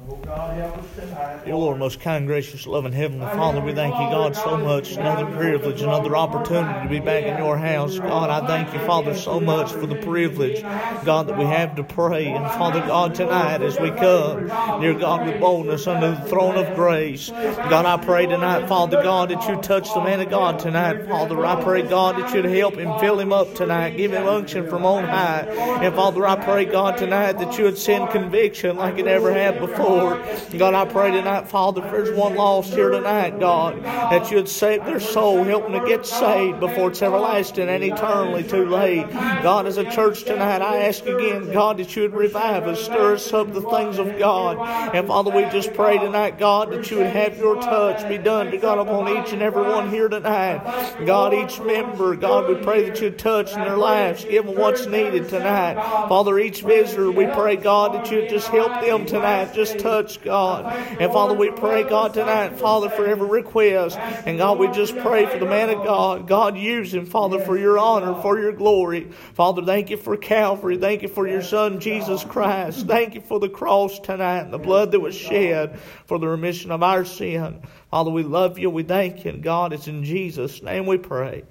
Oh 0.08 0.18
God. 0.18 1.46
Dear 1.46 1.56
Lord, 1.56 1.80
most 1.80 2.00
kind, 2.00 2.28
gracious, 2.28 2.68
loving 2.68 2.92
Heavenly 2.92 3.26
Father, 3.28 3.62
we 3.62 3.74
thank 3.74 3.94
you, 3.94 4.02
God, 4.02 4.36
so 4.36 4.58
much. 4.58 4.94
Another 4.94 5.26
privilege, 5.36 5.82
another 5.82 6.16
opportunity 6.16 6.84
to 6.84 6.90
be 6.90 7.00
back 7.00 7.24
in 7.24 7.38
your 7.38 7.58
house. 7.58 7.98
God, 7.98 8.30
I 8.30 8.46
thank 8.46 8.74
you, 8.74 8.80
Father, 8.86 9.16
so 9.16 9.40
much 9.40 9.72
for 9.72 9.88
the 9.88 9.96
privilege, 9.96 10.62
God, 11.06 11.28
that 11.28 11.38
we 11.38 11.46
have 11.46 11.76
to 11.76 11.84
pray. 11.84 12.28
And 12.28 12.46
Father 12.52 12.82
God, 12.82 13.16
tonight 13.16 13.62
as 13.62 13.80
we 13.80 13.90
come, 13.92 14.48
dear 14.82 14.94
God, 14.94 15.26
with 15.28 15.40
boldness 15.40 15.88
under 15.88 16.12
the 16.12 16.30
throne 16.30 16.56
of 16.56 16.76
grace, 16.76 17.30
God, 17.30 17.86
I 17.86 17.98
pray 18.04 18.26
tonight, 18.26 18.68
Father 18.68 19.02
God, 19.02 19.30
that 19.30 19.48
you 19.48 19.56
touch 19.62 19.92
the 19.94 20.02
man 20.02 20.20
of 20.20 20.30
God 20.30 20.60
tonight. 20.60 21.08
Father, 21.08 21.44
I 21.46 21.64
pray, 21.64 21.82
God, 21.82 22.18
that 22.18 22.34
you'd 22.34 22.46
help 22.46 22.76
him, 22.76 23.00
fill 23.00 23.20
him 23.20 23.32
up 23.32 23.56
tonight, 23.56 23.98
give 23.98 24.12
him 24.12 24.28
unction 24.28 24.68
from 24.68 24.86
on 24.86 25.06
high. 25.06 25.42
And 25.82 25.96
Father, 25.96 26.28
I 26.28 26.36
pray, 26.44 26.66
God, 26.66 26.98
tonight 26.98 27.34
that 27.40 27.58
you 27.58 27.64
would 27.64 27.78
send 27.78 28.10
conviction 28.10 28.78
like 28.78 28.98
it 28.98 29.06
never 29.06 29.34
had 29.34 29.60
before. 29.60 29.85
Lord. 29.90 30.22
God, 30.58 30.74
I 30.74 30.86
pray 30.86 31.12
tonight, 31.12 31.48
Father, 31.48 31.84
if 31.84 31.92
there's 31.92 32.18
one 32.18 32.36
lost 32.36 32.74
here 32.74 32.90
tonight, 32.90 33.40
God, 33.40 33.84
that 33.84 34.32
you'd 34.32 34.50
save 34.50 34.86
their 34.86 35.00
soul, 35.00 35.44
help 35.44 35.64
them 35.64 35.80
to 35.80 35.88
get 35.88 36.06
saved 36.06 36.60
before 36.60 36.90
it's 36.90 37.02
everlasting 37.02 37.70
and 37.70 37.84
eternally 37.84 38.44
too 38.44 38.66
late. 38.66 39.10
God, 39.12 39.66
as 39.66 39.78
a 39.78 39.90
church 39.92 40.24
tonight, 40.24 40.62
I 40.62 40.84
ask 40.84 41.06
again, 41.06 41.52
God, 41.52 41.78
that 41.78 41.96
you 41.96 42.04
would 42.04 42.14
revive 42.14 42.68
us, 42.68 42.84
stir 42.84 43.14
us 43.16 43.34
up 43.34 43.54
the 43.54 43.62
things 43.62 44.00
of 44.00 44.18
God. 44.18 44.58
And 44.96 45.08
Father, 45.08 45.32
we 45.32 45.44
just 45.50 45.74
pray 45.74 45.98
tonight, 45.98 46.40
God, 46.40 46.72
that 46.72 46.90
you 46.90 46.98
would 46.98 47.08
have 47.08 47.38
your 47.38 47.56
touch 47.62 48.08
be 48.08 48.18
done 48.18 48.52
to 48.52 48.58
God 48.58 48.80
upon 48.80 49.10
each 49.18 49.34
and 49.34 49.42
every 49.42 49.64
one 49.64 49.90
here 49.90 50.08
tonight. 50.08 51.06
God, 51.06 51.34
each 51.34 51.60
member, 51.60 52.16
God, 52.16 52.48
we 52.48 52.56
pray 52.64 52.90
that 52.90 53.02
you'd 53.02 53.20
touch 53.20 53.54
in 53.54 53.60
their 53.60 53.78
lives, 53.78 54.24
give 54.26 54.46
them 54.46 54.56
what's 54.56 54.86
needed 54.86 55.30
tonight. 55.30 55.76
Father, 56.08 56.40
each 56.40 56.62
visitor, 56.62 57.12
we 57.12 57.28
pray, 57.28 57.56
God, 57.56 57.94
that 57.94 58.12
you'd 58.12 58.30
just 58.30 58.48
help 58.48 58.82
them 58.82 59.06
tonight. 59.06 59.54
Just 59.54 59.75
touch, 59.80 60.22
God. 60.22 60.66
And 61.00 61.12
Father, 61.12 61.34
we 61.34 61.52
pray, 61.52 61.84
God, 61.84 62.14
tonight, 62.14 62.58
Father, 62.60 62.90
for 62.90 63.06
every 63.06 63.28
request. 63.28 63.98
And 63.98 64.38
God, 64.38 64.60
we 64.60 64.68
just 64.70 64.98
pray 64.98 65.26
for 65.26 65.40
the 65.40 65.46
man 65.46 65.70
of 65.70 65.84
God. 65.84 66.28
God, 66.28 66.58
use 66.58 66.94
him, 66.94 67.06
Father, 67.06 67.40
for 67.40 67.58
your 67.58 67.78
honor, 67.78 68.22
for 68.22 68.40
your 68.40 68.52
glory. 68.52 69.12
Father, 69.34 69.64
thank 69.64 69.90
you 69.90 69.98
for 69.98 70.18
Calvary. 70.18 70.78
Thank 70.78 71.02
you 71.02 71.08
for 71.08 71.28
your 71.28 71.42
Son, 71.42 71.80
Jesus 71.80 72.24
Christ. 72.24 72.88
Thank 72.88 73.16
you 73.16 73.22
for 73.22 73.40
the 73.40 73.50
cross 73.50 74.00
tonight 74.00 74.42
and 74.42 74.54
the 74.54 74.58
blood 74.58 74.92
that 74.92 75.00
was 75.00 75.16
shed 75.16 75.80
for 76.06 76.20
the 76.20 76.28
remission 76.28 76.72
of 76.72 76.84
our 76.84 77.06
sin. 77.06 77.62
Father, 77.92 78.12
we 78.12 78.24
love 78.24 78.60
you. 78.60 78.70
We 78.70 78.84
thank 78.84 79.26
you. 79.26 79.32
And 79.32 79.44
God, 79.44 79.74
it's 79.74 79.88
in 79.88 80.04
Jesus' 80.04 80.62
name 80.62 80.86
we 80.86 80.98
pray. 80.98 81.44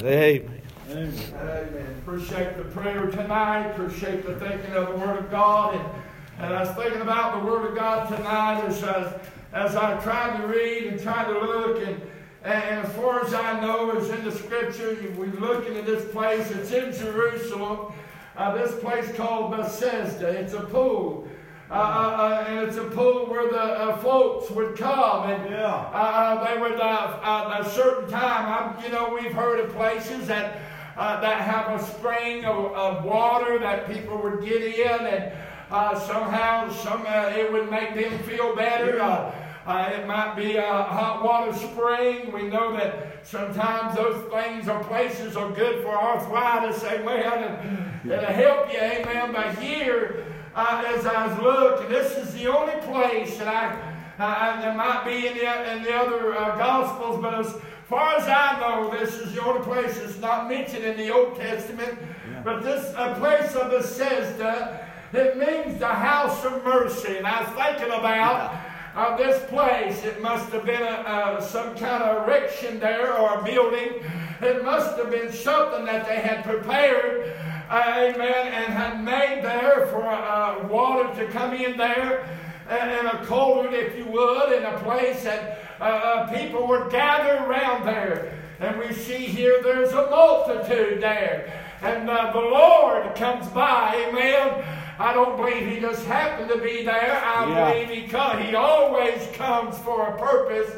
Amen. 0.00 0.62
Amen. 0.90 1.12
Amen. 1.34 2.02
Appreciate 2.02 2.56
the 2.56 2.64
prayer 2.64 3.06
tonight. 3.06 3.70
Appreciate 3.70 4.26
the 4.26 4.34
thinking 4.36 4.72
of 4.72 4.88
the 4.88 4.96
Word 4.96 5.18
of 5.18 5.30
God. 5.30 5.74
And 5.74 5.84
and 6.42 6.52
I 6.52 6.62
was 6.62 6.70
thinking 6.70 7.00
about 7.00 7.38
the 7.38 7.46
Word 7.46 7.70
of 7.70 7.76
God 7.76 8.08
tonight 8.08 8.64
as, 8.64 8.82
I, 8.82 9.14
as 9.52 9.76
I 9.76 9.96
tried 10.00 10.40
to 10.40 10.48
read 10.48 10.88
and 10.88 11.00
tried 11.00 11.26
to 11.26 11.38
look. 11.38 11.86
And, 11.86 12.02
and 12.42 12.84
as 12.84 12.92
far 12.94 13.24
as 13.24 13.32
I 13.32 13.60
know, 13.60 13.92
it's 13.92 14.08
in 14.08 14.24
the 14.24 14.32
Scripture. 14.32 14.96
We're 15.16 15.26
looking 15.26 15.76
at 15.76 15.86
this 15.86 16.10
place. 16.10 16.50
It's 16.50 16.72
in 16.72 16.92
Jerusalem. 16.92 17.92
Uh, 18.36 18.56
this 18.56 18.74
place 18.80 19.14
called 19.14 19.52
Bethesda. 19.52 20.26
It's 20.30 20.52
a 20.52 20.62
pool. 20.62 21.28
Uh, 21.70 21.74
uh, 21.74 21.76
uh 21.76 22.44
and 22.48 22.68
it's 22.68 22.76
a 22.76 22.84
pool 22.84 23.26
where 23.26 23.48
the 23.48 23.62
uh, 23.62 23.96
folks 23.98 24.50
would 24.50 24.76
come, 24.76 25.30
and 25.30 25.48
yeah. 25.48 25.66
Uh, 25.68 26.44
they 26.44 26.60
would 26.60 26.72
at 26.72 27.60
a 27.60 27.70
certain 27.70 28.10
time. 28.10 28.74
I'm, 28.76 28.84
you 28.84 28.90
know, 28.90 29.14
we've 29.14 29.32
heard 29.32 29.60
of 29.60 29.72
places 29.72 30.26
that 30.26 30.60
that 30.96 31.40
have 31.40 31.80
a 31.80 31.84
spring 31.84 32.44
of, 32.44 32.72
of 32.74 33.04
water 33.04 33.58
that 33.60 33.90
people 33.90 34.18
would 34.18 34.44
get 34.44 34.62
in, 34.62 35.06
and 35.06 35.32
uh, 35.72 35.98
somehow, 35.98 36.70
some 36.70 37.04
uh, 37.06 37.32
it 37.34 37.50
would 37.50 37.70
make 37.70 37.94
them 37.94 38.18
feel 38.24 38.54
better. 38.54 39.00
Uh, 39.00 39.34
uh, 39.64 39.90
it 39.94 40.06
might 40.06 40.34
be 40.34 40.56
a 40.56 40.62
hot 40.62 41.22
water 41.24 41.52
spring. 41.54 42.32
We 42.32 42.42
know 42.42 42.76
that 42.76 43.24
sometimes 43.24 43.96
those 43.96 44.30
things 44.30 44.68
or 44.68 44.82
places 44.84 45.36
are 45.36 45.50
good 45.52 45.82
for 45.82 45.96
arthritis. 45.96 46.82
Amen. 46.84 47.44
And 48.04 48.12
it'll 48.12 48.24
help 48.26 48.72
you. 48.72 48.78
Amen. 48.78 49.32
But 49.32 49.56
here, 49.58 50.26
uh, 50.54 50.84
as 50.86 51.06
I 51.06 51.40
looking, 51.40 51.88
this 51.88 52.18
is 52.18 52.34
the 52.34 52.48
only 52.48 52.74
place 52.82 53.38
that 53.38 53.48
I, 53.48 53.92
uh, 54.18 54.60
there 54.60 54.74
might 54.74 55.04
be 55.04 55.28
in 55.28 55.34
the, 55.38 55.72
in 55.72 55.82
the 55.84 55.94
other 55.94 56.34
uh, 56.36 56.56
Gospels, 56.56 57.22
but 57.22 57.34
as 57.34 57.54
far 57.88 58.16
as 58.16 58.28
I 58.28 58.58
know, 58.60 58.90
this 58.90 59.14
is 59.14 59.32
the 59.32 59.42
only 59.42 59.62
place 59.62 59.98
that's 59.98 60.18
not 60.18 60.48
mentioned 60.48 60.84
in 60.84 60.96
the 60.96 61.10
Old 61.10 61.36
Testament. 61.36 61.98
Yeah. 62.30 62.42
But 62.42 62.62
this 62.62 62.92
a 62.96 63.14
place 63.14 63.54
of 63.54 63.70
Bethesda 63.70 64.91
it 65.12 65.36
means 65.36 65.78
the 65.78 65.86
house 65.86 66.44
of 66.44 66.64
mercy. 66.64 67.18
And 67.18 67.26
I 67.26 67.42
was 67.42 67.50
thinking 67.50 67.94
about 67.94 68.58
uh, 68.94 69.16
this 69.16 69.44
place. 69.50 70.04
It 70.04 70.22
must 70.22 70.50
have 70.52 70.64
been 70.64 70.82
a, 70.82 71.38
some 71.40 71.74
kind 71.76 72.02
of 72.02 72.26
erection 72.26 72.80
there 72.80 73.16
or 73.16 73.40
a 73.40 73.44
building. 73.44 74.02
It 74.40 74.64
must 74.64 74.96
have 74.96 75.10
been 75.10 75.32
something 75.32 75.84
that 75.84 76.06
they 76.06 76.16
had 76.16 76.44
prepared, 76.44 77.36
uh, 77.68 77.82
amen, 77.96 78.52
and 78.52 78.72
had 78.72 79.04
made 79.04 79.44
there 79.44 79.86
for 79.88 80.04
uh, 80.04 80.66
water 80.66 81.14
to 81.22 81.30
come 81.30 81.52
in 81.54 81.76
there. 81.76 82.26
And, 82.68 83.06
a 83.06 83.26
cauldron, 83.26 83.74
if 83.74 83.96
you 83.98 84.06
would, 84.06 84.52
in 84.52 84.64
a 84.64 84.78
place 84.78 85.24
that 85.24 85.76
uh, 85.78 85.84
uh, 85.84 86.32
people 86.32 86.66
would 86.68 86.90
gather 86.90 87.44
around 87.44 87.84
there. 87.84 88.38
And 88.60 88.78
we 88.78 88.94
see 88.94 89.26
here 89.26 89.60
there's 89.62 89.92
a 89.92 90.08
multitude 90.08 91.02
there. 91.02 91.52
And 91.82 92.08
uh, 92.08 92.32
the 92.32 92.40
Lord 92.40 93.14
comes 93.14 93.48
by, 93.48 94.06
amen 94.08 94.81
I 95.02 95.12
don't 95.12 95.36
believe 95.36 95.66
he 95.66 95.80
just 95.80 96.06
happened 96.06 96.48
to 96.50 96.58
be 96.58 96.84
there. 96.84 97.20
I 97.24 97.48
yeah. 97.48 97.72
believe 97.72 98.04
he 98.04 98.08
come, 98.08 98.40
he 98.40 98.54
always 98.54 99.26
comes 99.32 99.76
for 99.78 100.06
a 100.06 100.16
purpose. 100.16 100.70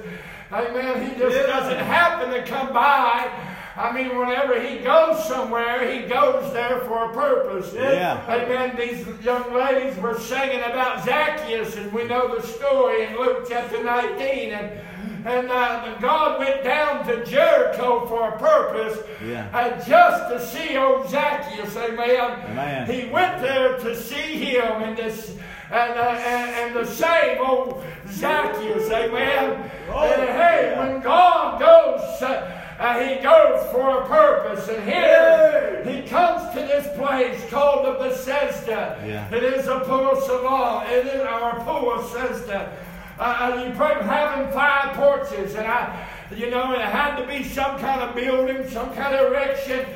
Amen. 0.50 1.10
He 1.10 1.18
just 1.18 1.36
yeah. 1.36 1.46
doesn't 1.46 1.84
happen 1.84 2.30
to 2.30 2.42
come 2.42 2.72
by. 2.72 3.30
I 3.76 3.92
mean, 3.92 4.16
whenever 4.16 4.58
he 4.58 4.78
goes 4.78 5.28
somewhere, 5.28 5.92
he 5.92 6.08
goes 6.08 6.50
there 6.54 6.80
for 6.80 7.10
a 7.10 7.12
purpose. 7.12 7.74
Yeah. 7.74 8.24
Amen. 8.26 8.74
These 8.78 9.06
young 9.22 9.52
ladies 9.52 9.98
were 9.98 10.18
singing 10.18 10.60
about 10.60 11.04
Zacchaeus, 11.04 11.76
and 11.76 11.92
we 11.92 12.04
know 12.04 12.34
the 12.34 12.46
story 12.46 13.04
in 13.04 13.18
Luke 13.18 13.44
chapter 13.46 13.84
19. 13.84 14.52
And 14.52 14.80
and 15.24 15.50
uh, 15.50 15.96
God 16.00 16.38
went 16.38 16.62
down 16.64 17.06
to 17.06 17.24
Jericho 17.24 18.06
for 18.06 18.28
a 18.28 18.38
purpose, 18.38 18.98
yeah. 19.24 19.48
uh, 19.52 19.82
just 19.84 20.30
to 20.30 20.46
see 20.46 20.76
old 20.76 21.08
Zacchaeus. 21.08 21.76
Amen. 21.76 22.40
Amen. 22.50 22.90
He 22.90 23.08
went 23.10 23.40
there 23.40 23.78
to 23.78 23.96
see 23.96 24.36
him 24.38 24.82
and 24.82 24.96
this. 24.96 25.36
And, 25.70 25.98
uh, 25.98 26.02
and, 26.02 26.50
and 26.50 26.74
to 26.74 26.86
save 26.86 27.40
old 27.40 27.82
Zacchaeus, 28.08 28.90
amen. 28.90 29.70
Oh, 29.88 30.04
and 30.04 30.28
hey, 30.28 30.70
yeah. 30.70 30.78
when 30.78 31.02
God 31.02 31.58
goes, 31.58 32.22
uh, 32.22 32.76
uh, 32.78 32.98
he 33.00 33.22
goes 33.22 33.70
for 33.72 34.02
a 34.02 34.06
purpose. 34.06 34.68
And 34.68 34.84
here 34.84 35.82
he 35.86 36.06
comes 36.08 36.52
to 36.54 36.60
this 36.60 36.86
place 36.96 37.50
called 37.50 37.86
the 37.86 37.92
Bethesda. 37.92 39.02
Yeah. 39.06 39.34
It 39.34 39.42
is 39.42 39.66
a 39.66 39.80
pool 39.80 40.10
of 40.10 40.22
Siloam. 40.22 40.82
It 40.86 41.06
is 41.06 41.20
our 41.22 41.58
pool 41.64 41.92
of 41.92 42.12
Bethesda. 42.12 42.76
Uh, 43.18 43.22
uh, 43.22 43.64
you 43.64 43.74
pray 43.74 43.94
having 44.02 44.52
five 44.52 44.94
porches, 44.96 45.54
and 45.54 45.66
I, 45.66 46.08
you 46.34 46.50
know, 46.50 46.72
it 46.72 46.80
had 46.80 47.16
to 47.20 47.26
be 47.26 47.44
some 47.44 47.78
kind 47.78 48.00
of 48.00 48.14
building, 48.14 48.68
some 48.68 48.92
kind 48.94 49.14
of 49.14 49.30
erection 49.30 49.86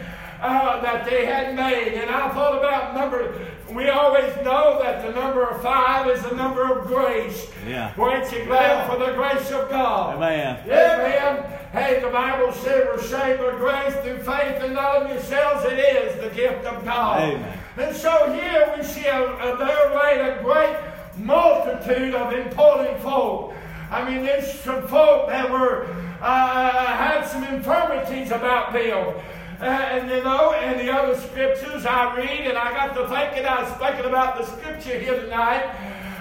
uh, 0.41 0.81
that 0.83 1.05
they 1.09 1.27
had 1.27 1.57
made. 1.57 1.95
And 1.95 2.11
I 2.11 2.29
thought 2.31 2.59
about 2.59 2.95
number. 2.95 3.47
We 3.73 3.89
always 3.91 4.35
know 4.37 4.81
that 4.83 5.05
the 5.05 5.13
number 5.13 5.47
of 5.47 5.61
five 5.63 6.09
is 6.09 6.23
the 6.23 6.35
number 6.35 6.63
of 6.73 6.87
grace. 6.87 7.51
Yeah. 7.67 7.93
Weren't 7.97 8.33
you 8.33 8.45
glad 8.47 8.89
for 8.91 8.99
the 8.99 9.13
grace 9.13 9.51
of 9.51 9.69
God? 9.69 10.17
Amen. 10.17 10.63
Amen. 10.65 11.45
Hey, 11.73 12.01
the 12.01 12.09
Bible 12.09 12.53
said 12.53 12.87
we're 12.87 13.03
saved 13.03 13.41
by 13.41 13.51
grace 13.59 13.95
through 13.97 14.19
faith 14.19 14.63
and 14.63 14.75
not 14.75 15.03
of 15.03 15.11
yourselves. 15.11 15.67
It 15.67 15.79
is 15.79 16.23
the 16.23 16.31
gift 16.31 16.65
of 16.65 16.83
God. 16.85 17.21
Amen. 17.21 17.59
And 17.77 17.95
so 17.95 18.33
here 18.33 18.73
we 18.77 18.83
see 18.85 19.05
a, 19.05 19.23
a, 19.23 19.57
there 19.59 19.95
laid 19.95 20.39
a 20.39 20.43
great 20.43 20.77
multitude 21.19 22.15
of 22.15 22.33
important 22.33 23.01
folk. 23.01 23.55
I 23.91 24.09
mean, 24.09 24.25
there's 24.25 24.53
some 24.61 24.87
folk 24.87 25.29
that 25.29 25.51
were 25.51 25.87
uh, 26.21 26.87
had 26.87 27.25
some 27.27 27.45
infirmities 27.45 28.31
about 28.31 28.73
them. 28.73 29.15
Uh, 29.61 29.65
and 29.65 30.11
you 30.11 30.23
know, 30.23 30.53
and 30.53 30.79
the 30.79 30.93
other 30.93 31.17
scriptures 31.17 31.85
I 31.85 32.17
read, 32.17 32.47
and 32.47 32.57
I 32.57 32.71
got 32.71 32.95
to 32.95 33.09
thinking, 33.09 33.45
I 33.45 33.63
was 33.63 33.73
thinking 33.73 34.05
about 34.05 34.39
the 34.39 34.45
scripture 34.45 34.99
here 34.99 35.21
tonight. 35.21 35.65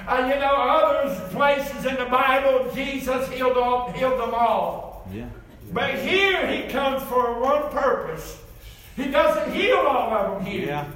Uh, 0.08 0.32
you 0.34 0.40
know, 0.40 0.56
others 0.56 1.20
places 1.34 1.86
in 1.86 1.96
the 1.96 2.06
Bible, 2.06 2.72
Jesus 2.74 3.30
healed 3.30 3.58
all, 3.58 3.92
healed 3.92 4.20
them 4.20 4.34
all. 4.34 5.08
Yeah. 5.14 5.28
But 5.74 5.96
here 5.96 6.48
he 6.48 6.70
comes 6.70 7.04
for 7.04 7.40
one 7.40 7.70
purpose. 7.72 8.42
He 8.96 9.12
doesn't 9.12 9.54
heal 9.54 9.78
all 9.78 10.14
of 10.14 10.38
them 10.38 10.46
here. 10.46 10.68
Yeah. 10.68 10.88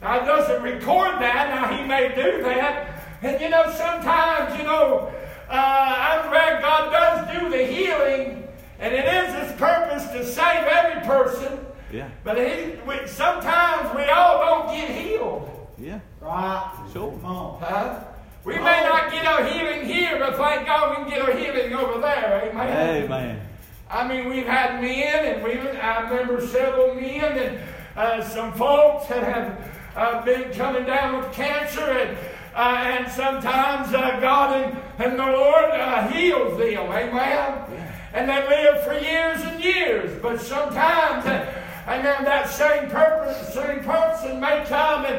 Now, 0.00 0.20
he 0.20 0.26
doesn't 0.26 0.62
record 0.62 1.20
that. 1.20 1.48
Now, 1.50 1.76
he 1.76 1.86
may 1.86 2.08
do 2.14 2.42
that. 2.42 3.01
And, 3.22 3.40
you 3.40 3.48
know, 3.50 3.70
sometimes, 3.72 4.58
you 4.58 4.64
know, 4.64 5.12
uh, 5.48 5.52
I'm 5.52 6.28
glad 6.30 6.60
God 6.60 6.90
does 6.90 7.40
do 7.40 7.50
the 7.50 7.64
healing, 7.64 8.48
and 8.78 8.94
it 8.94 9.04
is 9.04 9.34
His 9.34 9.58
purpose 9.58 10.06
to 10.08 10.24
save 10.24 10.64
every 10.64 11.06
person. 11.06 11.58
Yeah. 11.92 12.08
But 12.24 12.38
he, 12.38 12.72
we, 12.86 13.06
sometimes 13.06 13.94
we 13.94 14.04
all 14.04 14.38
don't 14.38 14.74
get 14.74 14.90
healed. 14.90 15.68
Yeah. 15.78 16.00
Right. 16.20 16.88
Sure. 16.92 17.10
Come 17.10 17.24
on. 17.26 17.60
Huh? 17.60 18.04
We 18.44 18.54
may 18.54 18.62
not 18.62 19.12
get 19.12 19.26
our 19.26 19.44
healing 19.44 19.84
here, 19.84 20.18
but 20.18 20.36
thank 20.36 20.66
God 20.66 20.90
we 20.90 20.96
can 20.96 21.08
get 21.10 21.20
our 21.22 21.36
healing 21.36 21.74
over 21.74 22.00
there. 22.00 22.50
Amen. 22.50 23.04
Amen. 23.04 23.40
I 23.90 24.08
mean, 24.08 24.30
we've 24.30 24.46
had 24.46 24.80
men, 24.80 25.34
and 25.34 25.44
we 25.44 25.52
I 25.78 26.08
remember 26.08 26.44
several 26.46 26.94
men 26.94 27.38
and 27.38 27.60
uh, 27.94 28.24
some 28.24 28.54
folks 28.54 29.06
that 29.08 29.22
have 29.22 29.70
uh, 29.94 30.24
been 30.24 30.50
coming 30.54 30.86
down 30.86 31.18
with 31.18 31.30
cancer, 31.32 31.82
and 31.82 32.16
and 32.54 33.10
sometimes 33.10 33.94
uh, 33.94 34.20
God 34.20 34.56
and, 34.62 34.78
and 34.98 35.18
the 35.18 35.26
Lord 35.26 35.70
uh, 35.70 36.08
heals 36.08 36.58
them. 36.58 36.90
Amen. 36.92 37.88
And 38.12 38.28
they 38.28 38.46
live 38.48 38.84
for 38.84 38.92
years 38.92 39.40
and 39.42 39.62
years, 39.62 40.20
but 40.20 40.40
sometimes. 40.40 41.26
Uh, 41.26 41.60
and 41.86 42.04
then 42.04 42.24
that 42.24 42.48
same 42.48 42.88
purpose, 42.88 43.54
same 43.54 43.80
person 43.82 44.38
may 44.38 44.64
come 44.66 45.04
and 45.04 45.18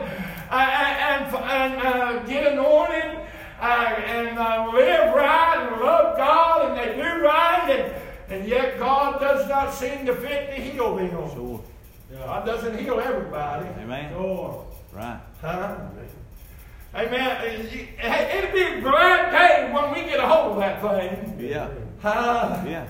uh, 0.50 0.56
and, 0.56 1.36
and 1.36 1.82
uh, 1.82 2.20
get 2.24 2.54
anointed 2.54 3.20
uh, 3.60 3.66
and 3.66 4.38
uh, 4.38 4.70
live 4.72 5.14
right 5.16 5.68
and 5.68 5.82
love 5.82 6.16
God 6.16 6.70
and 6.70 6.78
they 6.78 6.96
do 6.96 7.22
right 7.24 7.70
and, 7.70 7.94
and 8.34 8.48
yet 8.48 8.78
God 8.78 9.20
does 9.20 9.50
not 9.50 9.74
seem 9.74 10.06
to 10.06 10.16
fit 10.16 10.56
to 10.56 10.62
heal 10.62 10.96
them. 10.96 11.10
Sure. 11.10 11.62
God 12.12 12.46
doesn't 12.46 12.78
heal 12.78 13.00
everybody. 13.00 13.68
Amen. 13.82 14.12
Sure. 14.12 14.66
Right. 14.94 15.20
Huh? 15.42 15.76
Amen. 15.80 16.23
Hey, 16.94 18.38
It'd 18.38 18.54
be 18.54 18.62
a 18.62 18.82
glad 18.82 19.32
day 19.32 19.74
when 19.74 19.94
we 19.94 20.08
get 20.08 20.20
a 20.20 20.28
hold 20.28 20.54
of 20.54 20.60
that 20.60 20.80
thing. 20.80 21.38
Yeah. 21.40 21.70
Huh? 22.00 22.64
Yeah. 22.68 22.88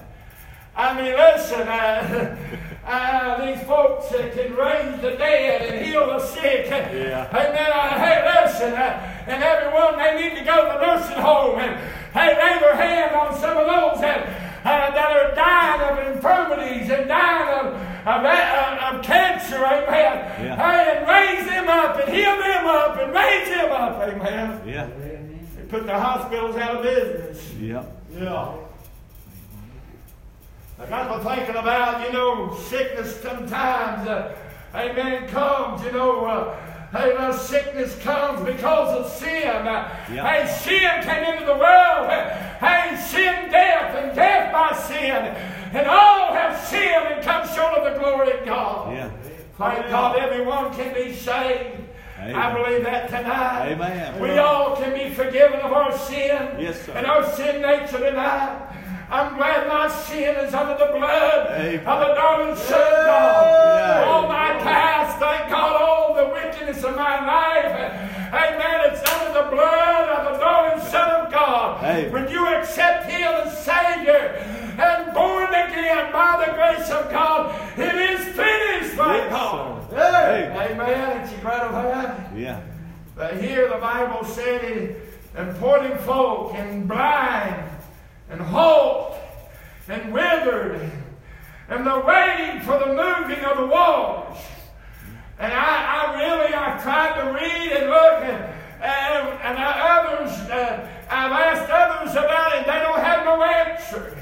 I 0.76 0.94
mean, 1.00 1.14
listen, 1.14 1.68
uh, 1.68 2.36
uh, 2.86 3.46
these 3.46 3.64
folks 3.66 4.10
that 4.10 4.34
can 4.34 4.56
raise 4.56 5.00
the 5.02 5.12
dead 5.12 5.62
and 5.74 5.86
heal 5.86 6.08
the 6.08 6.20
sick. 6.20 6.66
Yeah. 6.68 7.30
Amen. 7.32 7.72
Uh, 7.74 7.98
hey, 7.98 8.44
listen, 8.44 8.74
uh, 8.74 9.24
and 9.28 9.42
everyone, 9.42 9.98
they 9.98 10.22
need 10.22 10.38
to 10.38 10.44
go 10.44 10.66
to 10.66 10.80
the 10.80 10.86
nursing 10.86 11.22
home 11.22 11.60
and, 11.60 11.80
hey, 12.12 12.36
lay 12.36 12.60
their 12.60 12.76
hand 12.76 13.16
on 13.16 13.40
some 13.40 13.56
of 13.56 13.68
those 13.68 14.02
that, 14.02 14.43
uh, 14.64 14.92
that 14.92 15.12
are 15.12 15.36
dying 15.36 15.82
of 15.82 16.16
infirmities 16.16 16.90
and 16.90 17.08
dying 17.08 17.68
of, 17.68 17.74
of, 17.74 18.26
uh, 18.26 18.96
of 18.96 19.04
cancer. 19.04 19.58
Amen. 19.58 20.46
Yeah. 20.46 20.56
Hey, 20.56 20.98
and 20.98 21.08
raise 21.08 21.46
them 21.50 21.68
up 21.68 22.00
and 22.00 22.14
heal 22.14 22.38
them 22.38 22.66
up 22.66 22.98
and 23.00 23.14
raise 23.14 23.50
them 23.50 23.72
up. 23.72 24.02
Amen. 24.02 24.62
Yeah. 24.66 24.88
They 25.56 25.64
put 25.68 25.86
the 25.86 26.00
hospitals 26.00 26.56
out 26.56 26.78
of 26.78 26.84
business. 26.84 27.54
Yeah. 27.60 27.84
Yeah. 28.14 28.56
I 30.80 30.86
got 30.88 31.18
to 31.18 31.24
thinking 31.24 31.56
about, 31.56 32.06
you 32.06 32.14
know, 32.14 32.58
sickness 32.68 33.22
sometimes, 33.22 34.08
uh, 34.08 34.36
amen, 34.74 35.30
comes, 35.30 35.84
you 35.84 35.92
know, 35.92 36.26
hey, 36.94 37.14
uh, 37.18 37.34
sickness 37.34 37.98
comes 38.04 38.46
because 38.46 38.90
of 38.98 39.12
sin. 39.12 39.32
Yeah. 39.66 40.28
Hey, 40.28 40.48
sin 40.48 41.04
came 41.04 41.34
into 41.34 41.46
the 41.46 41.58
world. 41.58 42.10
Hey, 42.60 42.96
sin, 43.08 43.52
death, 43.52 43.96
and 43.96 44.16
death 44.16 44.54
by 44.54 44.76
sin. 44.78 45.36
And 45.76 45.88
all 45.88 46.34
have 46.34 46.58
sinned 46.68 47.08
and 47.14 47.24
come 47.24 47.48
short 47.48 47.74
of 47.80 47.94
the 47.94 48.00
glory 48.00 48.32
of 48.40 48.46
God. 48.46 48.94
Yeah. 48.94 49.10
Thank 49.58 49.90
God 49.90 50.18
everyone 50.18 50.74
can 50.74 50.94
be 50.94 51.14
saved. 51.14 51.80
I 52.20 52.54
believe 52.54 52.84
that 52.86 53.10
tonight. 53.10 53.72
Amen. 53.74 54.22
We 54.22 54.38
all 54.38 54.78
can 54.78 54.94
be 54.94 55.14
forgiven 55.14 55.60
of 55.60 55.74
our 55.74 55.92
sin 55.98 56.56
Yes, 56.58 56.82
sir. 56.86 56.94
and 56.94 57.06
our 57.06 57.30
sin 57.36 57.62
nature 57.62 57.98
tonight. 58.00 58.70
I'm 59.10 59.36
glad 59.36 59.68
my 59.68 59.90
sin 59.90 60.34
is 60.38 60.54
under 60.54 60.78
the 60.78 60.92
blood 60.98 61.48
Amen. 61.52 61.86
of 61.86 62.00
the 62.00 62.14
darling 62.16 62.56
Son 62.56 62.80
of 62.82 63.06
God. 63.06 63.46
Yeah. 63.46 64.06
All 64.08 64.28
my 64.30 64.54
past, 64.64 65.20
thank 65.20 65.50
God, 65.52 65.82
all 65.82 66.03
wickedness 66.74 66.84
of 66.84 66.96
my 66.96 67.26
life. 67.26 68.34
Amen. 68.34 68.92
It's 68.92 69.12
under 69.12 69.44
the 69.44 69.50
blood 69.56 70.10
of 70.10 70.34
the 70.34 70.40
darling 70.40 70.86
Son 70.90 71.26
of 71.26 71.32
God. 71.32 71.84
Amen. 71.84 72.12
When 72.12 72.30
you 72.30 72.48
accept 72.48 73.10
Him 73.10 73.22
as 73.24 73.58
Savior 73.64 74.36
and 74.78 75.14
born 75.14 75.50
again 75.50 76.12
by 76.12 76.44
the 76.46 76.54
grace 76.54 76.90
of 76.90 77.12
God, 77.12 77.56
it 77.78 77.96
is 77.96 78.20
finished, 78.36 78.96
thank 78.96 79.24
Yes, 79.24 79.30
God. 79.32 79.90
sir. 79.90 80.68
Amen. 80.72 81.30
You 81.32 81.38
glad 81.42 81.62
of 81.62 81.72
that? 81.74 82.38
Yeah. 82.38 82.62
But 83.16 83.40
here 83.42 83.70
the 83.70 83.78
Bible 83.78 84.24
said, 84.26 84.64
it, 84.64 85.00
and 85.36 85.56
poorly 85.58 85.96
folk, 86.00 86.54
and 86.56 86.88
blind, 86.88 87.70
and 88.30 88.42
halt, 88.42 89.16
and 89.88 90.12
withered, 90.14 90.80
and 91.70 91.86
they're 91.86 92.04
waiting 92.04 92.62
for 92.62 92.78
the 92.80 92.88
moving 92.88 93.44
of 93.46 93.58
the 93.58 93.66
waters. 93.68 94.38
And 95.40 95.52
I, 95.52 95.58
I 95.58 96.20
really, 96.20 96.54
I 96.54 96.80
tried 96.82 97.22
to 97.22 97.34
read 97.34 97.72
and 97.72 97.90
look, 97.90 98.24
and, 98.24 98.44
and, 98.82 99.40
and 99.42 99.58
others, 99.58 100.32
uh, 100.50 100.88
I've 101.10 101.32
asked 101.32 101.70
others 101.72 102.12
about 102.12 102.56
it, 102.58 102.66
they 102.66 102.80
don't 102.80 103.00
have 103.00 103.26
no 103.26 103.44
answer. 103.44 104.18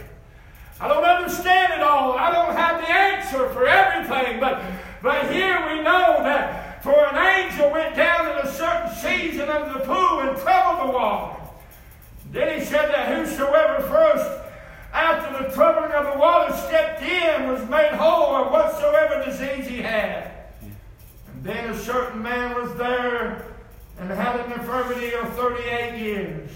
I 0.82 0.88
don't 0.88 1.04
understand 1.04 1.74
it 1.74 1.82
all. 1.82 2.14
I 2.14 2.32
don't 2.32 2.56
have 2.56 2.82
the 2.82 2.90
answer 2.90 3.50
for 3.54 3.68
everything. 3.68 4.40
But, 4.40 4.64
but 5.04 5.32
here 5.32 5.60
we 5.68 5.84
know 5.84 6.24
that 6.24 6.84
for 6.84 7.06
an 7.06 7.18
angel 7.18 7.70
went 7.72 7.96
down 7.96 8.32
in 8.32 8.48
a 8.48 8.52
certain 8.52 8.92
season 8.96 9.48
of 9.48 9.74
the 9.74 9.80
pool 9.86 10.22
and 10.22 10.36
troubled 10.40 10.90
the 10.90 10.94
water. 10.98 11.40
Then 12.32 12.60
he 12.60 12.66
said 12.66 12.90
that 12.90 13.16
whosoever 13.16 13.88
first 13.88 14.42
after 14.92 15.44
the 15.44 15.54
troubling 15.54 15.92
of 15.92 16.14
the 16.14 16.20
water 16.20 16.52
stepped 16.54 17.04
in 17.04 17.48
was 17.48 17.68
made 17.70 17.92
whole 17.92 18.36
of 18.36 18.52
whatsoever 18.52 19.24
disease 19.24 19.68
he 19.68 19.82
had. 19.82 20.41
Then 21.42 21.72
a 21.72 21.78
certain 21.78 22.22
man 22.22 22.56
was 22.56 22.76
there 22.76 23.46
and 24.00 24.10
had 24.12 24.40
an 24.42 24.52
infirmity 24.52 25.14
of 25.14 25.34
38 25.36 26.00
years. 26.00 26.52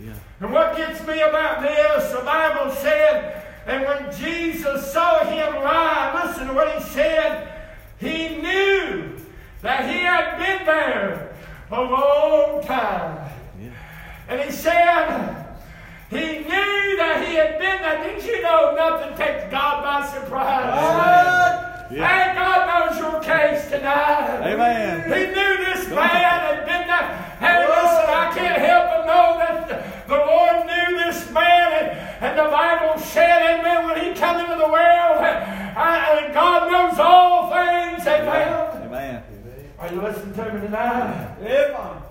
Yeah. 0.00 0.12
And 0.40 0.52
what 0.52 0.76
gets 0.76 1.06
me 1.06 1.20
about 1.20 1.62
this, 1.62 2.12
the 2.12 2.24
Bible 2.24 2.74
said, 2.74 3.44
and 3.66 3.84
when 3.84 4.16
Jesus 4.16 4.92
saw 4.92 5.24
him 5.24 5.62
lie, 5.62 6.22
listen 6.24 6.48
to 6.48 6.54
what 6.54 6.76
he 6.76 6.82
said. 6.90 7.52
He 7.98 8.36
knew 8.36 9.16
that 9.62 9.88
he 9.88 10.00
had 10.00 10.38
been 10.38 10.66
there 10.66 11.34
a 11.70 11.80
long 11.82 12.62
time. 12.62 13.30
Yeah. 13.60 13.70
And 14.28 14.40
he 14.42 14.50
said, 14.50 15.46
he 16.10 16.38
knew 16.38 16.96
that 16.98 17.24
he 17.26 17.34
had 17.34 17.58
been 17.58 17.82
there. 17.82 18.04
Didn't 18.04 18.24
you 18.26 18.42
know 18.42 18.74
nothing 18.76 19.16
takes 19.16 19.50
God 19.50 19.82
by 19.82 20.06
surprise? 20.06 21.65
Yeah. 21.90 22.08
Hey, 22.08 22.34
God 22.34 22.90
knows 22.90 22.98
your 22.98 23.20
case 23.22 23.68
tonight. 23.70 24.42
Amen. 24.42 25.04
He 25.04 25.26
knew 25.26 25.56
this 25.64 25.88
man 25.88 26.08
had 26.08 26.66
been 26.66 26.86
there. 26.88 27.36
Hey, 27.38 27.62
listen, 27.62 28.06
I 28.10 28.32
can't 28.34 28.60
help 28.60 28.86
but 28.90 29.06
know 29.06 29.38
that 29.38 30.08
the 30.08 30.16
Lord 30.16 30.66
knew 30.66 30.98
this 31.04 31.30
man, 31.30 31.72
and, 31.72 32.24
and 32.24 32.38
the 32.38 32.50
Bible 32.50 33.00
said, 33.00 33.60
Amen, 33.60 33.86
when 33.86 34.04
he 34.04 34.18
come 34.18 34.40
into 34.40 34.56
the 34.56 34.68
world, 34.68 35.22
I, 35.22 36.22
and 36.24 36.34
God 36.34 36.72
knows 36.72 36.98
all 36.98 37.50
things. 37.50 38.06
Amen. 38.06 38.82
Amen. 38.86 39.22
Are 39.78 39.92
you 39.92 40.02
listening 40.02 40.34
to 40.34 40.54
me 40.54 40.60
tonight? 40.62 41.36
Amen. 41.40 42.02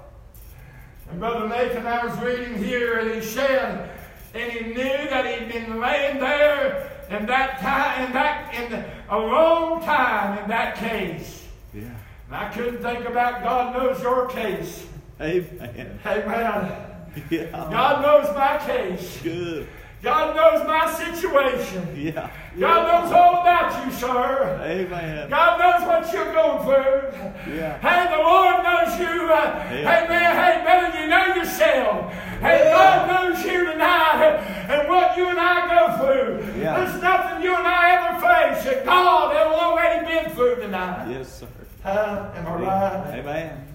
And 1.10 1.20
Brother 1.20 1.50
Nathan, 1.50 1.86
I 1.86 2.06
was 2.06 2.18
reading 2.22 2.64
here, 2.64 3.00
and 3.00 3.12
he 3.12 3.22
said, 3.22 3.90
and 4.34 4.52
he 4.52 4.74
knew 4.74 5.10
that 5.10 5.26
he'd 5.26 5.52
been 5.52 5.82
laying 5.82 6.20
there 6.20 6.94
in 7.10 7.26
that 7.26 7.60
time, 7.60 8.06
in 8.06 8.13
that, 8.13 8.54
in 8.54 8.86
a 9.10 9.18
long 9.18 9.82
time 9.84 10.44
in 10.44 10.50
that 10.50 10.76
case. 10.76 11.44
Yeah. 11.74 11.84
And 12.28 12.36
I 12.36 12.50
couldn't 12.50 12.82
think 12.82 13.06
about 13.06 13.44
God 13.44 13.76
knows 13.76 14.02
your 14.02 14.28
case. 14.28 14.88
Amen. 15.22 16.00
Amen. 16.06 16.82
Yeah. 17.30 17.50
God 17.52 18.02
knows 18.02 18.36
my 18.36 18.58
case. 18.68 19.22
Good. 19.24 19.70
God 20.06 20.36
knows 20.36 20.68
my 20.68 20.86
situation. 20.94 21.82
Yeah. 21.98 22.30
God 22.60 23.04
knows 23.04 23.12
all 23.12 23.41
about 23.41 23.84
you, 23.84 23.91
sir. 23.91 24.62
Amen. 24.63 25.30
God 25.32 25.60
knows 25.60 25.88
what 25.88 26.13
you're 26.13 26.32
going 26.32 26.63
through. 26.63 27.56
Yeah. 27.56 27.80
Hey, 27.80 28.15
the 28.15 28.22
Lord 28.22 28.63
knows 28.63 29.00
you. 29.00 29.34
Uh, 29.34 29.60
hey, 29.68 29.84
man, 30.08 30.36
hey, 30.36 30.63
better 30.63 30.91
than 30.91 31.02
you 31.02 31.10
know 31.10 31.36
yourself. 31.36 32.13
Hey, 32.39 32.70
God 32.72 33.08
knows 33.34 33.44
you 33.44 33.65
tonight 33.65 34.38
and 34.70 34.88
what 34.88 35.18
you 35.18 35.28
and 35.28 35.39
I 35.39 35.74
go 35.74 35.98
through. 35.98 36.62
Yeah. 36.62 36.78
There's 36.86 37.02
nothing 37.02 37.41
you 37.41 37.56
and 37.56 37.65
I 37.65 37.96
ever 37.96 38.20
face 38.20 38.63
that 38.65 38.86
God 38.86 39.36
has 39.36 39.48
already 39.48 40.06
been 40.06 40.36
through 40.36 40.58
tonight. 40.58 41.10
Yes, 41.10 41.39
sir. 41.39 41.48
Uh, 41.84 42.32
am 42.36 42.46
I 42.46 42.54
right? 42.56 43.20
Amen. 43.20 43.68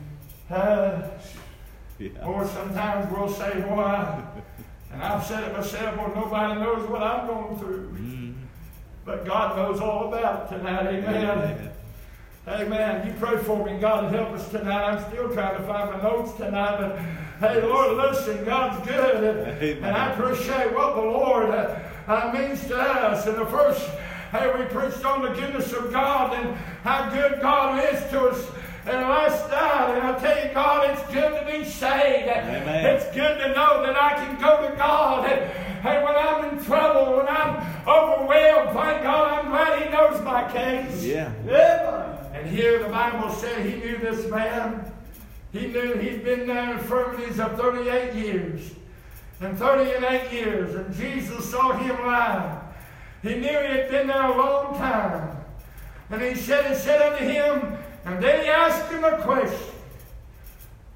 Uh, 0.49 1.03
Yeah. 1.99 2.25
or 2.25 2.47
sometimes 2.47 3.11
we'll 3.13 3.29
say, 3.29 3.63
I- 3.63 4.23
and 4.93 5.03
I've 5.03 5.25
said 5.25 5.45
it 5.45 5.57
myself, 5.57 5.97
well, 5.97 6.13
nobody 6.15 6.61
knows 6.61 6.89
what 6.89 7.03
I'm 7.03 7.27
going 7.27 7.59
through. 7.59 7.89
Mm. 7.91 8.35
But 9.05 9.25
God 9.25 9.57
knows 9.57 9.81
all 9.81 10.09
about 10.09 10.53
it 10.53 10.57
tonight. 10.57 10.87
Amen. 10.87 11.25
Amen. 11.27 11.71
Amen. 12.49 13.07
You 13.07 13.13
pray 13.15 13.37
for 13.39 13.65
me. 13.65 13.79
God 13.79 14.13
help 14.13 14.31
us 14.31 14.49
tonight. 14.49 14.85
I'm 14.85 15.11
still 15.11 15.33
trying 15.33 15.57
to 15.57 15.63
find 15.65 15.91
my 15.91 16.03
notes 16.03 16.33
tonight, 16.33 16.79
but 16.79 16.99
hey, 17.39 17.63
Lord, 17.63 17.97
listen, 17.97 18.45
God's 18.45 18.87
good. 18.87 19.25
And, 19.25 19.85
and 19.85 19.97
I 19.97 20.13
appreciate 20.13 20.75
what 20.75 20.97
the 20.97 21.03
Lord 21.03 21.51
uh, 21.51 21.79
uh, 22.07 22.33
means 22.35 22.67
to 22.69 22.77
us. 22.77 23.27
And 23.27 23.37
the 23.37 23.47
first, 23.47 23.89
hey, 24.33 24.51
we 24.59 24.65
preached 24.67 25.05
on 25.05 25.23
the 25.23 25.29
goodness 25.29 25.73
of 25.73 25.93
God 25.93 26.35
and 26.35 26.57
how 26.83 27.11
good 27.11 27.41
God 27.41 27.85
is 27.93 28.01
to 28.11 28.29
us. 28.29 28.51
And 28.87 28.97
last 29.09 29.51
night, 29.51 29.99
and 29.99 30.07
I 30.07 30.19
tell 30.19 30.47
you, 30.47 30.55
God, 30.55 30.91
it's 30.91 31.13
good 31.13 31.39
to 31.39 31.47
be 31.47 31.65
saved. 31.65 32.29
Amen. 32.29 32.87
It's 32.87 33.05
good 33.15 33.39
to 33.39 33.49
know 33.49 33.83
that 33.85 33.97
I 34.01 34.15
can 34.25 34.41
go 34.41 34.69
to 34.69 34.77
God. 34.77 35.31
And, 35.31 35.53
hey, 35.83 36.03
when 36.03 36.17
I'm 36.17 36.45
in 36.59 36.65
trouble, 36.65 37.19
when 37.19 37.29
I'm 37.29 37.57
overwhelmed, 37.87 38.71
thank 38.71 39.03
God, 39.03 39.45
I'm 39.45 39.51
glad 39.51 39.83
He 39.83 39.91
knows 39.91 40.23
my 40.23 40.51
case. 40.51 41.05
Yeah. 41.05 41.33
yeah. 41.47 42.17
And 42.33 42.49
here 42.49 42.83
the 42.83 42.89
Bible 42.89 43.31
said 43.33 43.67
He 43.67 43.77
knew 43.77 43.99
this 43.99 44.31
man. 44.31 44.91
He 45.53 45.67
knew 45.67 45.95
he'd 45.95 46.25
been 46.25 46.47
there 46.47 46.71
in 46.71 46.79
infirmities 46.79 47.41
of 47.41 47.57
38 47.59 48.15
years. 48.15 48.71
And 49.41 49.59
38 49.59 50.33
years. 50.33 50.75
And 50.75 50.95
Jesus 50.95 51.51
saw 51.51 51.73
him 51.77 51.97
lie. 52.07 52.61
He 53.23 53.35
knew 53.35 53.49
he 53.49 53.79
had 53.79 53.91
been 53.91 54.07
there 54.07 54.23
a 54.23 54.37
long 54.37 54.77
time. 54.77 55.37
And 56.11 56.23
he 56.23 56.35
said, 56.35 56.71
He 56.71 56.77
said 56.77 57.13
unto 57.13 57.25
him, 57.25 57.79
and 58.05 58.23
then 58.23 58.43
he 58.43 58.49
asked 58.49 58.91
him 58.91 59.05
a 59.05 59.19
question. 59.19 59.75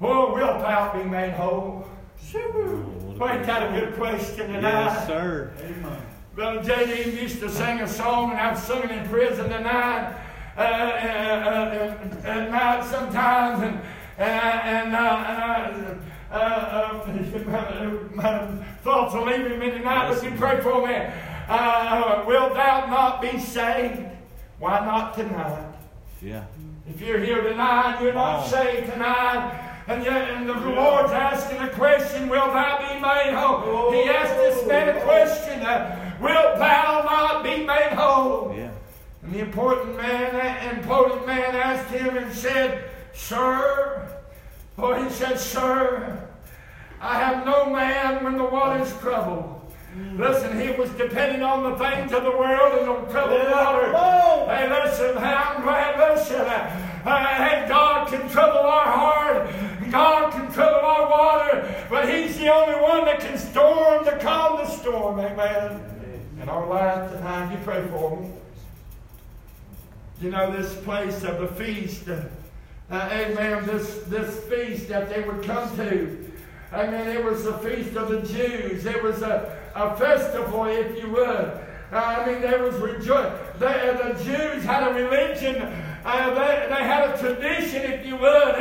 Oh, 0.01 0.33
wilt 0.33 0.59
thou 0.59 0.93
be 0.93 1.07
made 1.07 1.33
whole? 1.33 1.87
Well, 2.33 3.29
ain't 3.29 3.45
that 3.45 3.73
a 3.73 3.79
good 3.79 3.95
question 3.95 4.47
tonight? 4.47 4.61
Yes, 4.61 5.07
sir. 5.07 5.53
Amen. 5.61 6.01
Brother 6.35 6.61
J.D. 6.63 7.21
used 7.21 7.39
to 7.39 7.49
sing 7.49 7.79
a 7.79 7.87
song, 7.87 8.31
and 8.31 8.39
I've 8.39 8.59
sung 8.59 8.83
it 8.83 8.91
in 8.91 9.07
prison 9.07 9.49
tonight, 9.49 10.13
uh, 10.57 10.59
uh, 10.59 10.63
uh, 10.63 12.27
at 12.27 12.51
night 12.51 12.83
sometimes, 12.83 13.63
and 13.63 13.79
and, 14.17 14.95
uh, 14.95 15.95
uh, 16.31 16.35
uh, 16.35 17.07
my 18.13 18.47
thoughts 18.83 19.13
are 19.13 19.25
leaving 19.25 19.59
me 19.59 19.71
tonight, 19.71 20.13
but 20.13 20.23
you 20.23 20.31
pray 20.37 20.61
for 20.61 20.85
me. 20.87 20.93
Will 22.27 22.53
thou 22.53 22.87
not 22.89 23.21
be 23.21 23.37
saved? 23.39 24.01
Why 24.59 24.85
not 24.85 25.15
tonight? 25.15 25.73
Yeah. 26.21 26.45
If 26.87 27.01
you're 27.01 27.19
here 27.19 27.41
tonight, 27.41 27.99
you're 27.99 28.13
not 28.13 28.45
saved 28.45 28.91
tonight. 28.91 29.61
And, 29.87 30.03
yet, 30.03 30.29
and 30.31 30.47
the 30.47 30.53
Lord's 30.53 31.11
asking 31.11 31.57
a 31.59 31.69
question, 31.69 32.29
Will 32.29 32.47
thou 32.47 32.77
be 32.77 32.99
made 33.01 33.35
whole? 33.35 33.91
He 33.91 34.03
asked 34.03 34.35
this 34.37 34.67
man 34.67 34.95
a 34.95 35.01
question, 35.01 35.61
uh, 35.61 36.15
Will 36.21 36.57
thou 36.57 37.01
not 37.03 37.43
be 37.43 37.65
made 37.65 37.93
whole? 37.93 38.53
Yeah. 38.55 38.71
And 39.23 39.33
the 39.33 39.39
important 39.39 39.97
man, 39.97 40.75
important 40.77 41.25
man 41.25 41.55
asked 41.55 41.89
him 41.89 42.17
and 42.17 42.31
said, 42.31 42.91
Sir, 43.13 44.07
or 44.77 45.03
he 45.03 45.09
said, 45.09 45.39
Sir, 45.39 46.29
I 47.01 47.17
have 47.17 47.45
no 47.45 47.69
man 47.71 48.23
when 48.23 48.37
the 48.37 48.45
water's 48.45 48.95
troubled. 48.99 49.55
Listen, 50.17 50.59
he 50.59 50.71
was 50.71 50.89
depending 50.91 51.41
on 51.41 51.63
the 51.63 51.77
things 51.77 52.11
of 52.11 52.23
the 52.23 52.31
world 52.31 52.79
and 52.79 52.89
on 52.89 53.07
the 62.45 62.53
only 62.53 62.79
one 62.79 63.05
that 63.05 63.21
can 63.21 63.39
storm 63.39 64.05
to 64.05 64.19
calm 64.19 64.57
the 64.57 64.67
storm. 64.67 65.19
Amen. 65.19 65.81
In 66.39 66.47
our 66.47 66.67
life 66.67 67.11
tonight, 67.11 67.51
you 67.51 67.57
pray 67.63 67.83
for 67.87 68.21
me. 68.21 68.29
You 70.21 70.29
know, 70.29 70.55
this 70.55 70.75
place 70.83 71.23
of 71.23 71.39
the 71.39 71.47
feast, 71.47 72.07
uh, 72.07 72.21
uh, 72.91 73.09
amen, 73.11 73.65
this, 73.65 74.03
this 74.03 74.43
feast 74.43 74.89
that 74.89 75.09
they 75.09 75.23
would 75.23 75.43
come 75.43 75.75
to, 75.77 76.31
amen, 76.71 77.17
it 77.17 77.23
was 77.23 77.45
the 77.45 77.57
feast 77.57 77.95
of 77.95 78.09
the 78.09 78.21
Jews. 78.21 78.85
It 78.85 79.01
was 79.01 79.23
a, 79.23 79.57
a 79.73 79.97
festival, 79.97 80.65
if 80.65 81.01
you 81.01 81.09
would. 81.09 81.25
Uh, 81.25 81.59
I 81.91 82.27
mean, 82.27 82.41
there 82.41 82.61
was 82.61 82.75
rejoice. 82.75 83.33
The, 83.57 83.67
the 84.03 84.23
Jews 84.23 84.63
had 84.63 84.87
a 84.87 84.93
religion. 84.93 85.63
Uh, 86.05 86.29
they, 86.35 86.67
they 86.69 86.83
had 86.83 87.09
a 87.09 87.17
tradition, 87.17 87.91
if 87.91 88.05
you 88.05 88.17
would. 88.17 88.55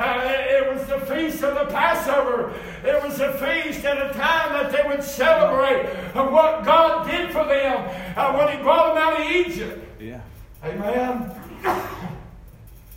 Uh, 0.00 0.22
it 0.24 0.72
was 0.72 0.86
the 0.86 0.98
feast 1.00 1.42
of 1.44 1.54
the 1.54 1.66
Passover. 1.66 2.54
It 2.82 3.02
was 3.02 3.20
a 3.20 3.34
feast 3.34 3.84
at 3.84 3.98
a 3.98 4.14
time 4.14 4.52
that 4.54 4.72
they 4.72 4.88
would 4.88 5.04
celebrate 5.04 5.84
of 6.14 6.32
what 6.32 6.64
God 6.64 7.06
did 7.06 7.30
for 7.30 7.44
them 7.44 8.16
uh, 8.16 8.34
when 8.34 8.56
He 8.56 8.62
brought 8.62 8.94
them 8.94 9.02
out 9.02 9.20
of 9.20 9.26
Egypt. 9.30 9.86
Yeah. 10.00 10.22
Amen. 10.64 11.30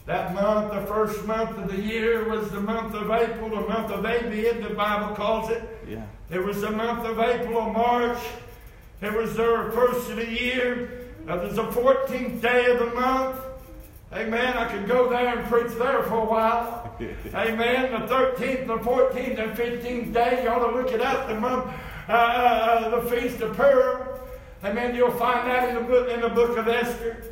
That 0.06 0.34
month, 0.34 0.74
the 0.74 0.86
first 0.86 1.26
month 1.26 1.58
of 1.58 1.72
the 1.72 1.82
year, 1.82 2.28
was 2.28 2.52
the 2.52 2.60
month 2.60 2.94
of 2.94 3.10
April, 3.10 3.50
the 3.50 3.66
month 3.68 3.90
of 3.90 4.04
Abib, 4.04 4.62
the 4.62 4.74
Bible 4.76 5.16
calls 5.16 5.50
it. 5.50 5.64
Yeah. 5.88 6.04
It 6.30 6.44
was 6.44 6.60
the 6.60 6.72
month 6.72 7.06
of 7.06 7.20
April 7.20 7.56
or 7.56 7.72
March. 7.72 8.20
It 9.02 9.14
was 9.14 9.36
the 9.36 9.72
first 9.74 10.10
of 10.10 10.18
the 10.18 10.30
year. 10.30 11.08
Now, 11.26 11.38
there's 11.38 11.56
the 11.56 11.68
14th 11.68 12.42
day 12.42 12.66
of 12.66 12.80
the 12.80 12.88
month. 12.88 13.40
Amen. 14.16 14.58
I 14.58 14.72
could 14.72 14.88
go 14.88 15.10
there 15.10 15.40
and 15.40 15.48
preach 15.50 15.76
there 15.78 16.04
for 16.04 16.22
a 16.22 16.26
while. 16.26 16.96
Amen. 17.34 17.92
The 17.92 18.08
13th, 18.08 18.68
the 18.68 18.78
14th, 18.78 19.40
and 19.40 19.58
15th 19.58 20.14
day, 20.14 20.44
you 20.44 20.50
ought 20.50 20.70
to 20.70 20.76
look 20.76 20.92
it 20.92 21.02
up. 21.02 21.28
The 21.28 21.40
month, 21.40 21.66
uh, 22.08 22.12
uh, 22.12 23.02
the 23.02 23.10
feast 23.10 23.42
of 23.42 23.56
Purim. 23.56 24.08
Amen. 24.64 24.96
You'll 24.96 25.12
find 25.12 25.48
that 25.50 25.70
in 25.70 25.76
the 25.76 25.82
book 25.82 26.10
in 26.10 26.22
the 26.22 26.30
book 26.30 26.58
of 26.58 26.68
Esther. 26.68 27.24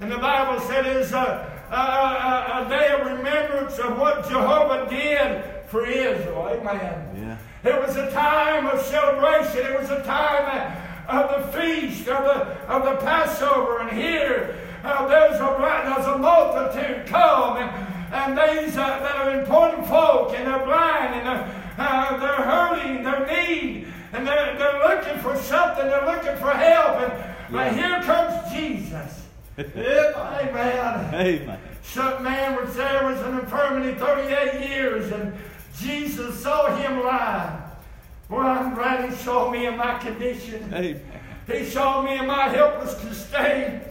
And 0.00 0.10
the 0.10 0.18
Bible 0.18 0.60
said 0.66 0.86
it's 0.86 1.12
a, 1.12 1.66
a, 1.70 1.74
a, 1.74 2.66
a 2.66 2.68
day 2.68 2.88
of 2.90 3.06
remembrance 3.06 3.78
of 3.78 3.98
what 3.98 4.28
Jehovah 4.28 4.88
did 4.90 5.44
for 5.68 5.86
Israel. 5.86 6.48
Amen. 6.48 7.38
Yeah. 7.64 7.70
It 7.70 7.80
was 7.80 7.96
a 7.96 8.10
time 8.10 8.66
of 8.66 8.80
celebration. 8.82 9.64
It 9.64 9.78
was 9.78 9.90
a 9.90 10.02
time 10.02 10.76
of 11.08 11.52
the 11.52 11.58
feast, 11.58 12.08
of 12.08 12.24
the, 12.24 12.40
of 12.66 12.84
the 12.84 12.96
Passover. 13.04 13.78
And 13.78 13.96
here, 13.96 14.58
uh, 14.84 15.08
there's, 15.08 15.40
a, 15.40 15.94
there's 15.94 16.06
a 16.06 16.18
multitude 16.18 17.06
come, 17.06 17.56
and, 17.56 17.70
and 18.12 18.38
these 18.38 18.76
uh, 18.76 18.98
that 19.00 19.16
are 19.16 19.40
important 19.40 19.86
folk, 19.86 20.34
and 20.36 20.46
they're 20.46 20.64
blind, 20.64 21.14
and 21.14 21.26
they're, 21.26 21.74
uh, 21.78 22.16
they're 22.18 22.44
hurting, 22.46 23.02
they're 23.02 23.26
need, 23.26 23.86
and 24.12 24.26
they're, 24.26 24.56
they're 24.58 24.78
looking 24.80 25.18
for 25.20 25.36
something, 25.36 25.86
they're 25.86 26.04
looking 26.04 26.36
for 26.36 26.50
help. 26.50 27.00
And 27.00 27.12
yeah. 27.52 27.72
here 27.72 28.02
comes 28.02 28.52
Jesus. 28.52 29.26
Amen. 29.58 31.14
Amen. 31.14 31.58
Some 31.82 32.22
man 32.22 32.56
was 32.56 32.74
there 32.74 33.06
was 33.06 33.20
an 33.22 33.38
infirmity 33.38 33.98
38 33.98 34.68
years, 34.68 35.12
and 35.12 35.32
Jesus 35.78 36.42
saw 36.42 36.74
him 36.76 37.04
lie. 37.04 37.60
Well, 38.28 38.46
I'm 38.46 38.74
glad 38.74 39.08
he 39.08 39.16
saw 39.16 39.50
me 39.50 39.66
in 39.66 39.76
my 39.76 39.98
condition. 39.98 40.72
Amen. 40.74 41.00
He 41.46 41.64
saw 41.64 42.02
me 42.02 42.18
in 42.18 42.26
my 42.26 42.48
helpless 42.48 42.96
state. 43.18 43.82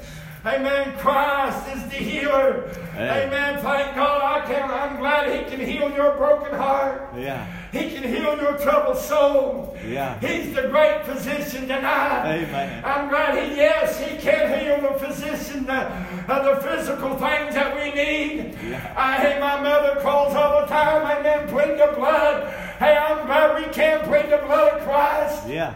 Amen. 0.45 0.97
Christ 0.97 1.73
is 1.73 1.83
the 1.83 1.95
healer. 1.95 2.69
Amen. 2.95 3.27
Amen. 3.27 3.63
Thank 3.63 3.95
God 3.95 4.21
I 4.21 4.45
can. 4.45 4.69
I'm 4.69 4.99
glad 4.99 5.31
He 5.31 5.49
can 5.49 5.65
heal 5.65 5.89
your 5.91 6.17
broken 6.17 6.53
heart. 6.53 7.13
Yeah. 7.17 7.47
He 7.71 7.89
can 7.91 8.03
heal 8.03 8.37
your 8.41 8.57
troubled 8.57 8.97
soul. 8.97 9.77
Yeah. 9.87 10.19
He's 10.19 10.53
the 10.53 10.63
great 10.63 11.05
physician 11.05 11.61
tonight. 11.61 12.43
Amen. 12.43 12.83
I'm 12.83 13.07
glad 13.07 13.41
He, 13.41 13.55
yes, 13.55 13.97
He 13.97 14.17
can 14.17 14.59
heal 14.59 14.91
the 14.91 14.99
physician, 14.99 15.65
the, 15.65 15.73
uh, 15.73 16.55
the 16.55 16.61
physical 16.61 17.11
things 17.11 17.55
that 17.55 17.73
we 17.77 17.93
need. 17.93 18.57
Yeah. 18.67 18.93
I 18.97 19.15
hey, 19.15 19.39
my 19.39 19.61
mother 19.61 20.01
calls 20.01 20.35
all 20.35 20.61
the 20.61 20.67
time, 20.67 21.19
Amen. 21.19 21.47
Plead 21.47 21.79
the 21.79 21.93
blood. 21.95 22.51
Hey, 22.79 22.97
I'm 22.97 23.25
glad 23.27 23.65
we 23.65 23.71
can 23.73 24.01
plead 24.01 24.25
the 24.29 24.43
blood 24.45 24.73
of 24.73 24.83
Christ. 24.83 25.47
Yeah. 25.47 25.75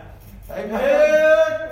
Amen. 0.51 1.67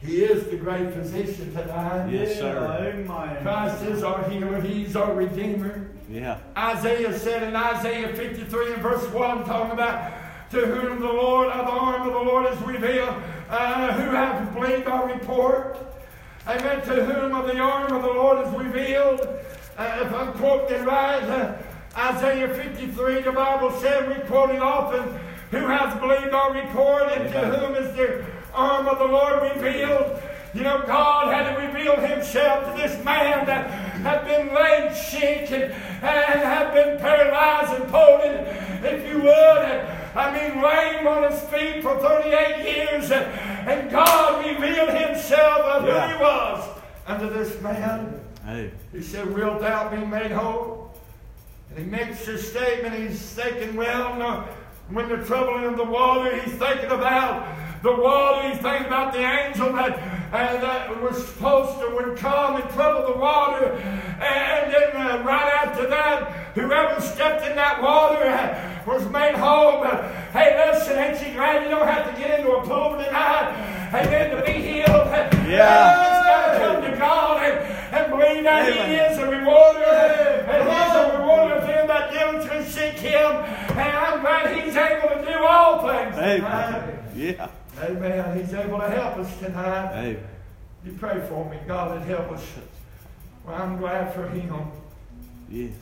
He 0.00 0.22
is 0.22 0.44
the 0.44 0.56
great 0.56 0.92
physician 0.92 1.52
tonight. 1.52 2.08
Yes, 2.08 2.36
sir. 2.36 2.56
Amen. 2.56 3.42
Christ 3.42 3.82
is 3.82 4.04
our 4.04 4.28
healer. 4.30 4.60
He's 4.60 4.94
our 4.94 5.12
redeemer. 5.12 5.90
Yeah. 6.08 6.38
Isaiah 6.56 7.18
said 7.18 7.42
in 7.42 7.56
Isaiah 7.56 8.14
53 8.14 8.74
and 8.74 8.82
verse 8.82 9.06
1, 9.10 9.44
talking 9.44 9.72
about 9.72 10.12
to 10.50 10.66
whom 10.66 11.00
the 11.00 11.12
Lord, 11.12 11.48
of 11.48 11.66
the 11.66 11.72
arm 11.72 12.02
of 12.02 12.12
the 12.12 12.18
Lord 12.18 12.52
is 12.52 12.60
revealed, 12.62 13.14
uh, 13.50 13.92
who 13.94 14.10
hath 14.10 14.54
believed 14.54 14.86
our 14.86 15.08
report. 15.08 15.76
Amen. 16.46 16.80
To 16.86 17.04
whom 17.04 17.34
of 17.34 17.46
the 17.46 17.58
arm 17.58 17.92
of 17.92 18.02
the 18.02 18.08
Lord 18.08 18.46
is 18.46 18.54
revealed. 18.54 19.20
Uh, 19.76 20.04
if 20.06 20.14
I'm 20.14 20.32
quoting 20.34 20.84
right, 20.84 21.22
uh, 21.24 21.56
Isaiah 21.96 22.54
53, 22.54 23.22
the 23.22 23.32
Bible 23.32 23.72
said, 23.80 24.08
we 24.08 24.24
quote 24.28 24.50
it 24.50 24.62
often, 24.62 25.18
who 25.50 25.66
has 25.66 25.98
believed 25.98 26.32
our 26.32 26.52
report, 26.52 27.10
and 27.10 27.32
to 27.32 27.58
whom 27.58 27.74
is 27.74 27.94
the 27.96 28.24
arm 28.58 28.88
of 28.88 28.98
the 28.98 29.04
Lord 29.06 29.42
revealed. 29.42 30.20
You 30.54 30.62
know, 30.62 30.82
God 30.86 31.32
had 31.32 31.54
to 31.54 31.66
reveal 31.66 31.96
Himself 32.00 32.64
to 32.74 32.82
this 32.82 33.02
man 33.04 33.46
that 33.46 33.68
had 34.00 34.24
been 34.26 34.54
laid 34.54 34.94
sick 34.94 35.50
and, 35.50 35.64
and 35.72 36.40
had 36.40 36.72
been 36.72 36.98
paralyzed 36.98 37.80
and 37.80 37.90
pulled 37.90 38.22
in, 38.22 38.84
if 38.84 39.06
you 39.08 39.18
would. 39.20 39.28
And, 39.64 39.98
I 40.18 40.32
mean, 40.32 40.62
lame 40.62 41.06
on 41.06 41.30
his 41.30 41.40
feet 41.42 41.82
for 41.82 41.96
38 41.98 42.64
years, 42.64 43.10
and, 43.12 43.24
and 43.68 43.90
God 43.90 44.44
revealed 44.44 44.88
himself 44.90 45.60
of 45.60 45.86
Yeah. 45.86 46.08
who 46.08 46.16
he 46.16 46.22
was 46.22 46.68
unto 47.06 47.32
this 47.32 47.60
man. 47.60 48.20
Hey. 48.44 48.70
He 48.92 49.02
said, 49.02 49.32
Wilt 49.32 49.60
thou 49.60 49.90
be 49.90 50.04
made 50.04 50.30
whole? 50.30 50.92
And 51.70 51.78
he 51.78 51.84
makes 51.84 52.24
this 52.24 52.50
statement. 52.50 52.94
He's 52.94 53.20
thinking, 53.20 53.76
well, 53.76 54.16
no, 54.16 54.44
when 54.90 55.08
the 55.10 55.18
troubling 55.26 55.64
of 55.66 55.76
the 55.76 55.84
water, 55.84 56.34
he's 56.40 56.54
thinking 56.54 56.90
about 56.90 57.46
the 57.82 57.94
water. 57.94 58.48
He's 58.48 58.58
thinking 58.58 58.86
about 58.86 59.12
the 59.12 59.20
angel 59.20 59.72
that, 59.74 59.98
uh, 60.32 60.60
that 60.60 61.02
was 61.02 61.26
supposed 61.26 61.80
to 61.80 61.88
would 61.94 62.16
come 62.18 62.56
and 62.56 62.70
trouble 62.70 63.12
the 63.12 63.18
water. 63.18 63.72
And 63.72 64.72
then 64.72 64.96
uh, 64.96 65.22
right 65.24 65.52
after 65.62 65.86
that, 65.88 66.52
whoever 66.54 67.00
stepped 67.00 67.46
in 67.46 67.56
that 67.56 67.82
water 67.82 68.24
uh, 68.24 68.82
was 68.86 69.08
made 69.10 69.34
whole. 69.34 69.80
But 69.80 70.10
hey, 70.32 70.56
listen, 70.72 70.98
ain't 70.98 71.26
you 71.26 71.34
glad 71.34 71.62
you 71.64 71.70
don't 71.70 71.86
have 71.86 72.12
to 72.12 72.20
get 72.20 72.40
into 72.40 72.52
a 72.52 72.62
pool 72.62 72.98
tonight? 72.98 73.88
Amen, 73.94 74.36
to 74.36 74.42
be 74.44 74.52
healed. 74.52 74.88
Yeah. 75.48 76.18
Got 76.24 76.52
to 76.52 76.58
come 76.58 76.90
to 76.90 76.96
God 76.98 77.42
and, 77.42 77.94
and 77.94 78.10
believe 78.10 78.44
that 78.44 78.72
He 78.72 78.78
Amen. 78.78 79.12
is 79.12 79.18
a 79.18 79.30
rewarder. 79.30 80.44
And 80.48 80.68
He's 80.68 80.94
a 80.94 81.18
rewarder 81.18 81.54
of 81.54 81.66
them 81.66 81.86
that 81.86 82.12
diligently 82.12 82.64
seek 82.66 82.98
Him. 83.00 83.32
And 83.78 83.96
I'm 83.96 84.20
glad 84.20 84.62
He's 84.62 84.76
able 84.76 85.08
to 85.08 85.24
do 85.24 85.38
all 85.46 85.80
things. 85.86 86.16
Amen. 86.18 86.98
Yeah. 87.14 87.48
Amen. 87.82 88.38
He's 88.38 88.52
able 88.54 88.78
to 88.78 88.88
help 88.90 89.16
us 89.18 89.38
tonight. 89.38 89.94
Hey. 89.94 90.18
You 90.84 90.92
pray 90.98 91.20
for 91.28 91.48
me. 91.50 91.58
God 91.66 91.92
would 91.98 92.02
help 92.08 92.30
us. 92.32 92.44
Well, 93.46 93.54
I'm 93.54 93.78
glad 93.78 94.14
for 94.14 94.28
Him. 94.28 94.54
Yes. 95.50 95.72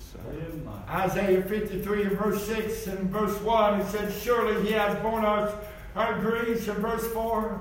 Isaiah 0.89 1.43
53 1.43 2.03
and 2.05 2.13
verse 2.19 2.47
6 2.47 2.87
and 2.87 3.11
verse 3.11 3.41
1, 3.41 3.81
it 3.81 3.87
says, 3.89 4.23
Surely 4.23 4.65
he 4.67 4.73
has 4.73 4.97
borne 5.03 5.25
our, 5.25 5.53
our 5.97 6.19
griefs. 6.21 6.69
And 6.69 6.79
verse 6.79 7.07
4, 7.09 7.61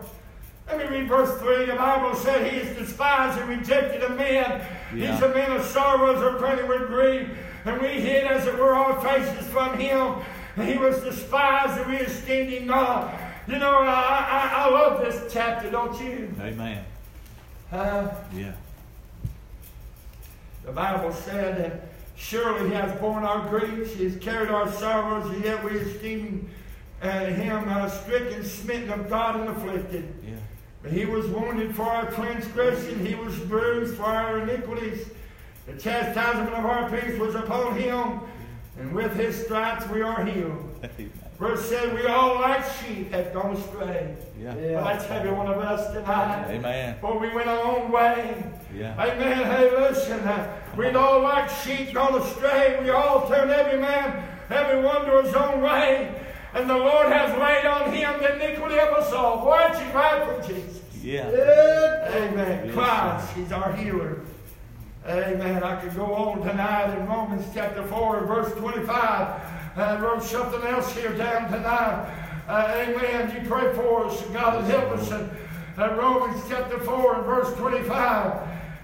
let 0.67 0.77
me 0.77 0.97
read 0.99 1.07
verse 1.07 1.39
3. 1.39 1.65
The 1.65 1.75
Bible 1.75 2.15
said 2.15 2.51
he 2.51 2.59
is 2.59 2.77
despised 2.77 3.39
and 3.39 3.49
rejected 3.49 4.03
of 4.03 4.17
men. 4.17 4.61
He's 4.91 5.01
Yeah. 5.03 5.23
a 5.23 5.33
man 5.33 5.51
of 5.51 5.65
sorrows, 5.65 6.21
acquainted 6.35 6.67
with 6.69 6.87
grief. 6.87 7.27
And 7.65 7.81
we 7.81 7.87
hid, 7.87 8.25
as 8.25 8.45
it 8.45 8.57
were, 8.57 8.75
our 8.75 9.01
faces 9.01 9.47
from 9.49 9.77
him. 9.79 10.15
And 10.57 10.69
he 10.69 10.77
was 10.77 11.01
despised 11.01 11.81
and 11.81 11.91
we 11.91 11.97
esteemed 11.97 12.49
him 12.51 12.67
not. 12.67 13.13
You 13.47 13.59
know, 13.59 13.79
I, 13.79 14.51
I, 14.53 14.63
I 14.65 14.69
love 14.69 15.01
this 15.01 15.31
chapter, 15.31 15.69
don't 15.69 15.99
you? 16.01 16.33
Amen. 16.39 16.83
Uh, 17.71 18.09
Yeah. 18.35 18.53
The 20.65 20.71
Bible 20.71 21.13
said 21.13 21.57
that 21.59 21.89
surely 22.15 22.69
he 22.69 22.73
has 22.73 22.91
borne 22.99 23.23
our 23.23 23.47
griefs, 23.49 23.93
he 23.93 24.05
has 24.05 24.17
carried 24.17 24.49
our 24.49 24.71
sorrows, 24.71 25.29
and 25.31 25.43
yet 25.43 25.63
we 25.63 25.77
esteem 25.77 26.49
uh, 27.03 27.25
him 27.25 27.69
uh, 27.69 27.87
stricken, 27.87 28.43
smitten 28.43 28.89
of 28.89 29.07
God, 29.07 29.39
and 29.39 29.49
afflicted. 29.49 30.11
Yeah. 30.25 30.33
But 30.81 30.91
he 30.91 31.05
was 31.05 31.27
wounded 31.27 31.75
for 31.75 31.83
our 31.83 32.09
transgression, 32.11 33.05
he 33.05 33.13
was 33.13 33.37
bruised 33.41 33.95
for 33.95 34.05
our 34.05 34.39
iniquities. 34.39 35.07
The 35.67 35.73
chastisement 35.73 36.53
of 36.55 36.65
our 36.65 36.89
peace 36.89 37.19
was 37.19 37.35
upon 37.35 37.77
him, 37.77 38.21
and 38.79 38.91
with 38.91 39.15
his 39.15 39.45
stripes 39.45 39.87
we 39.89 40.01
are 40.01 40.25
healed. 40.25 40.67
Amen. 40.83 41.11
Verse 41.39 41.67
said, 41.67 41.93
We 41.93 42.05
all 42.07 42.35
like 42.35 42.63
sheep 42.79 43.11
have 43.11 43.33
gone 43.33 43.57
astray. 43.57 44.15
Yeah. 44.39 44.55
Well, 44.55 44.85
that's 44.85 45.05
every 45.05 45.31
one 45.31 45.47
of 45.47 45.57
us 45.57 45.93
tonight. 45.93 46.45
Amen. 46.49 46.95
For 47.01 47.19
we 47.19 47.33
went 47.33 47.47
our 47.47 47.61
own 47.61 47.91
way. 47.91 48.43
Yeah. 48.73 48.93
Amen. 48.93 49.45
Hey, 49.45 49.71
listen. 49.71 50.19
Uh, 50.19 50.55
we'd 50.77 50.95
all 50.95 51.21
like 51.21 51.49
sheep 51.49 51.93
gone 51.93 52.21
astray. 52.21 52.79
We 52.81 52.89
all 52.89 53.27
turned 53.27 53.51
every 53.51 53.79
man, 53.79 54.23
every 54.49 54.81
one 54.81 55.05
to 55.05 55.23
his 55.23 55.33
own 55.33 55.61
way. 55.61 56.21
And 56.53 56.69
the 56.69 56.77
Lord 56.77 57.07
has 57.07 57.37
laid 57.37 57.65
on 57.65 57.91
him 57.93 58.17
the 58.19 58.35
iniquity 58.35 58.79
of 58.79 58.93
us 58.93 59.11
all. 59.11 59.43
Boy, 59.43 59.57
aren't 59.57 59.85
you 59.85 59.91
glad 59.91 60.25
for 60.25 60.47
Jesus? 60.47 60.81
Yeah. 61.01 61.27
Amen. 62.13 62.65
Yes, 62.67 62.73
Christ, 62.73 63.33
He's 63.35 63.51
our 63.51 63.75
healer. 63.75 64.21
Amen. 65.05 65.61
I 65.61 65.75
could 65.81 65.95
go 65.95 66.05
on 66.15 66.47
tonight 66.47 66.97
in 66.97 67.05
Romans 67.07 67.45
chapter 67.53 67.85
4 67.85 68.19
and 68.19 68.27
verse 68.27 68.53
25. 68.53 69.54
I 69.75 69.99
wrote 69.99 70.23
something 70.23 70.61
else 70.63 70.93
here 70.95 71.13
down 71.13 71.51
tonight. 71.51 72.09
Uh, 72.47 72.73
amen. 72.75 73.35
You 73.35 73.49
pray 73.49 73.73
for 73.73 74.05
us. 74.05 74.21
God 74.33 74.55
will 74.55 74.69
help 74.69 74.91
us. 74.97 75.11
And, 75.11 75.29
uh, 75.77 75.95
Romans 75.95 76.41
chapter 76.47 76.79
4 76.79 77.15
and 77.15 77.25
verse 77.25 77.53
25. 77.55 78.33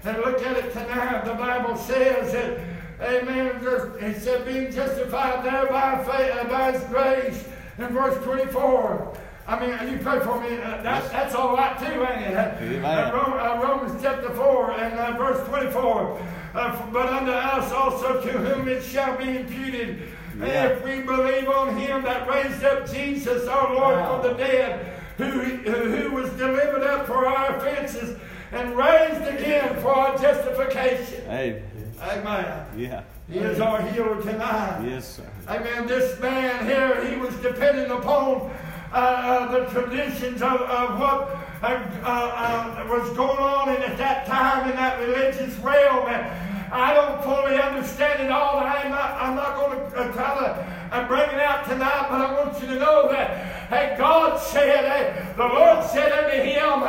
And 0.04 0.18
look 0.18 0.42
at 0.44 0.56
it 0.58 0.72
tonight. 0.72 1.24
The 1.24 1.34
Bible 1.34 1.76
says 1.76 2.32
that, 2.32 2.58
amen, 3.00 3.60
just- 3.62 4.02
it 4.02 4.20
said, 4.20 4.44
being 4.44 4.70
justified 4.72 5.44
there 5.44 5.66
by, 5.66 6.02
faith, 6.04 6.36
uh, 6.40 6.44
by 6.48 6.72
His 6.72 6.82
grace. 6.84 7.44
In 7.78 7.88
verse 7.88 8.22
24. 8.24 9.12
I 9.48 9.58
mean, 9.58 9.92
you 9.92 9.98
pray 9.98 10.20
for 10.20 10.38
me. 10.40 10.56
Uh, 10.60 10.82
that, 10.82 11.10
that's 11.10 11.34
all 11.34 11.56
right 11.56 11.76
too, 11.78 12.04
ain't 12.04 12.32
it? 12.32 12.36
Uh, 12.36 12.52
Amen. 12.60 12.84
uh, 12.84 13.56
uh, 13.56 13.60
Romans 13.62 14.00
chapter 14.02 14.28
4 14.30 14.72
and 14.72 14.98
uh, 14.98 15.16
verse 15.16 15.44
24. 15.48 16.20
Uh, 16.54 16.58
f- 16.68 16.92
but 16.92 17.06
unto 17.08 17.32
us 17.32 17.72
also 17.72 18.20
to 18.20 18.28
whom 18.30 18.68
it 18.68 18.82
shall 18.84 19.16
be 19.16 19.38
imputed, 19.38 20.02
Yeah. 20.38 20.66
if 20.68 20.84
we 20.84 21.00
believe 21.02 21.48
on 21.48 21.76
him 21.76 22.02
that 22.02 22.28
raised 22.28 22.64
up 22.64 22.90
Jesus 22.90 23.46
our 23.48 23.74
Lord 23.74 23.96
Wow. 23.96 24.20
from 24.22 24.30
the 24.30 24.36
dead, 24.38 24.86
who, 25.18 25.24
who 25.30 25.96
who 25.96 26.14
was 26.14 26.30
delivered 26.30 26.82
up 26.82 27.06
for 27.06 27.26
our 27.26 27.56
offenses 27.56 28.18
and 28.50 28.76
raised 28.76 29.22
again 29.22 29.80
for 29.80 29.90
our 29.94 30.16
justification. 30.18 31.22
Amen. 31.28 31.62
Amen. 32.02 32.66
Yeah. 32.76 33.02
He 33.30 33.38
is 33.38 33.60
our 33.60 33.80
healer 33.82 34.20
tonight. 34.20 34.84
Yes, 34.86 35.16
sir. 35.16 35.26
Amen. 35.48 35.86
This 35.86 36.18
man 36.20 36.66
here, 36.66 37.04
he 37.08 37.16
was 37.16 37.34
depending 37.36 37.90
upon 37.90 38.50
uh, 38.92 38.94
uh, 38.94 39.52
the 39.52 39.64
traditions 39.66 40.42
of, 40.42 40.60
of 40.62 40.98
what 40.98 41.30
uh, 41.62 41.66
uh, 41.66 42.04
uh, 42.04 42.86
was 42.88 43.08
going 43.16 43.38
on 43.38 43.68
in, 43.70 43.82
at 43.82 43.96
that 43.96 44.26
time 44.26 44.68
in 44.68 44.76
that 44.76 44.98
religious 45.00 45.54
realm. 45.58 46.08
And 46.08 46.26
I 46.72 46.94
don't 46.94 47.22
fully 47.22 47.60
understand 47.60 48.22
it 48.22 48.30
all. 48.30 48.56
I'm 48.56 48.90
not, 48.90 49.12
I'm 49.20 49.36
not 49.36 49.56
going 49.56 49.78
to 49.78 49.96
uh, 49.98 50.12
try 50.12 50.34
to 50.40 50.96
uh, 50.96 51.06
bring 51.06 51.28
it 51.28 51.40
out 51.40 51.68
tonight, 51.68 52.06
but 52.08 52.20
I 52.22 52.32
want 52.32 52.58
you 52.62 52.66
to 52.68 52.76
know 52.76 53.08
that 53.12 53.68
hey, 53.68 53.94
God 53.98 54.40
said, 54.40 54.84
hey, 54.84 55.34
the 55.36 55.44
Lord 55.44 55.84
said 55.84 56.12
unto 56.12 56.36
him, 56.36 56.80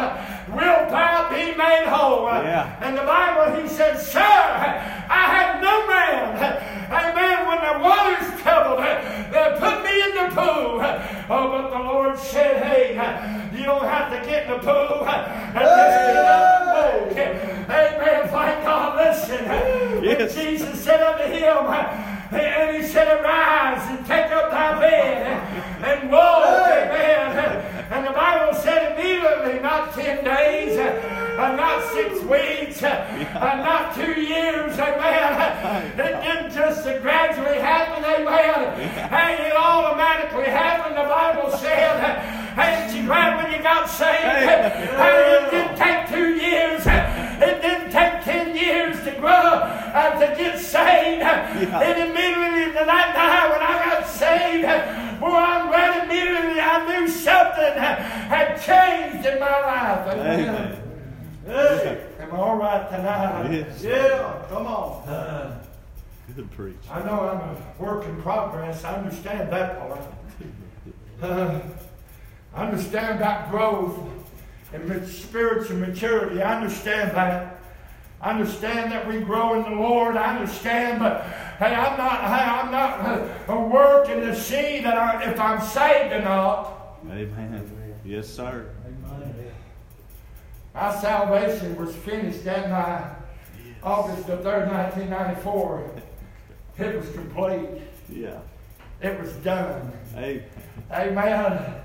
Will 0.56 0.88
thou 0.88 1.30
be 1.30 1.56
made 1.58 1.86
whole? 1.88 2.28
Yeah. 2.28 2.78
And 2.80 2.98
the 2.98 3.04
Bible, 3.04 3.62
he 3.62 3.67
said, 3.67 4.00
Sir, 4.00 4.19
I 4.22 5.24
have 5.36 5.62
no 5.62 5.88
man. 5.88 6.72
Amen. 6.88 7.48
When 7.48 7.60
the 7.60 7.80
water's 7.84 8.41
troubled, 8.41 8.80
they 8.80 9.56
put 9.60 9.84
me 9.84 9.96
in 10.00 10.12
the 10.15 10.36
pool. 10.36 10.80
Oh, 11.30 11.50
but 11.52 11.69
the 11.72 11.84
Lord 11.84 12.17
said, 12.17 12.63
Hey, 12.63 12.96
you 13.63 13.69
don't 13.69 13.86
have 13.86 14.12
to 14.12 14.30
get 14.30 14.43
in 14.43 14.52
the 14.52 14.60
pool. 14.60 15.08
And 15.08 15.56
just 15.56 15.97
get 16.04 16.17
up 16.17 16.52
and 16.60 17.08
walk. 17.08 17.17
Amen. 17.17 18.28
Thank 18.28 18.63
God. 18.65 18.97
Listen. 18.97 19.45
When 20.04 20.19
Jesus 20.30 20.84
said 20.84 21.02
unto 21.02 21.23
him, 21.23 22.04
and 22.36 22.76
he 22.76 22.84
said, 22.84 23.21
Arise 23.21 23.89
and 23.89 24.06
take 24.06 24.32
up 24.32 24.52
thy 24.52 24.80
bed 24.80 25.28
and 25.82 26.12
walk. 26.12 26.45
Amen. 26.45 27.88
And 27.89 28.06
the 28.06 28.12
Bible 28.12 28.54
said 28.60 28.99
immediately, 28.99 29.62
not 29.62 29.93
10 29.93 30.26
days, 30.26 30.78
uh, 30.78 31.56
not 31.56 31.84
six 31.93 32.19
weeks, 32.23 32.84
uh, 32.84 33.63
not 33.63 33.95
two 33.95 34.19
years, 34.19 34.78
amen. 34.78 35.99
It 35.99 36.21
didn't 36.21 36.54
just 36.54 36.84
gradually 37.02 37.60
happen, 37.60 38.04
amen. 38.04 38.89
Hey, 39.10 39.47
it 39.47 39.56
automatically 39.56 40.52
happened, 40.52 40.97
the 40.97 41.04
Bible 41.04 41.58
said. 41.58 42.43
Ain't 42.58 42.96
you 42.96 43.06
glad 43.06 43.44
when 43.44 43.52
you 43.52 43.63
got 43.63 43.89
saved? 43.89 44.24
Hey, 44.24 45.39
it 45.42 45.52
didn't 45.52 45.78
take 45.78 46.08
two 46.10 46.36
years. 46.36 46.84
It 46.86 47.62
didn't 47.62 47.92
take 47.92 48.24
10 48.24 48.56
years 48.56 49.04
to 49.04 49.12
grow, 49.20 49.30
uh, 49.30 50.20
to 50.20 50.36
get 50.38 50.60
saved. 50.60 51.24
And 51.24 52.10
immediately 52.10 52.72
the 52.74 52.86
that 52.86 53.16
night 53.16 53.50
when 53.52 53.62
I 53.62 54.00
got 54.00 54.08
saved, 54.08 55.20
boy, 55.20 55.28
I'm 55.36 55.68
glad 55.68 56.06
immediately 56.06 56.60
I 56.62 56.86
knew 56.88 57.08
something 57.08 57.74
had 57.74 58.62
changed 58.62 59.26
in 59.26 59.39
my 59.39 59.60
life. 59.60 60.08
Amen. 60.13 60.80
Hey, 61.46 62.08
am 62.20 62.34
I 62.34 62.38
all 62.38 62.56
right 62.58 62.89
tonight? 62.89 63.52
Yes. 63.52 63.84
Yeah, 63.84 64.46
come 64.50 64.68
on. 64.68 65.08
Uh, 65.10 65.63
Good 66.36 66.50
preach. 66.52 66.76
I 66.89 67.00
know 67.04 67.20
I'm 67.20 67.39
a 67.39 67.84
work 67.84 68.06
in 68.06 68.22
progress. 68.22 68.84
I 68.84 68.96
understand 68.96 69.52
that 69.52 69.78
part. 69.78 70.00
Uh, 71.22 71.60
I 72.54 72.66
understand 72.66 73.20
that 73.20 73.50
growth 73.50 74.00
and 74.74 75.08
spiritual 75.08 75.78
maturity. 75.78 76.42
I 76.42 76.56
understand 76.56 77.16
that. 77.16 77.60
I 78.22 78.32
understand 78.32 78.92
that 78.92 79.08
we 79.08 79.20
grow 79.20 79.56
in 79.56 79.63
the 79.63 79.82
Lord. 79.82 80.16
I 80.16 80.38
understand, 80.38 81.00
but 81.00 81.24
hey, 81.60 81.76
I'm 81.76 81.98
not. 81.98 82.22
Hey, 82.22 82.46
I'm 82.46 82.72
not 82.72 83.50
uh, 83.50 83.60
working 83.60 84.22
to 84.22 84.36
see 84.36 84.82
that 84.82 84.98
I, 84.98 85.30
if 85.32 85.39
I'm 85.39 85.62
saved 85.62 86.13
or 86.13 86.22
not. 86.22 87.00
Amen. 87.10 87.70
Yes, 88.06 88.30
sir. 88.30 88.70
My 90.74 90.96
salvation 90.96 91.76
was 91.76 91.94
finished 91.96 92.44
that 92.46 92.70
night, 92.70 93.16
August 93.84 94.26
the 94.26 94.38
third, 94.38 94.70
1994. 94.70 95.92
It 96.80 96.96
was 96.98 97.10
complete. 97.12 97.70
Yeah. 98.10 98.39
it 99.02 99.20
was 99.20 99.32
done. 99.34 99.92
Amen. 100.16 100.44
Amen. 100.92 101.83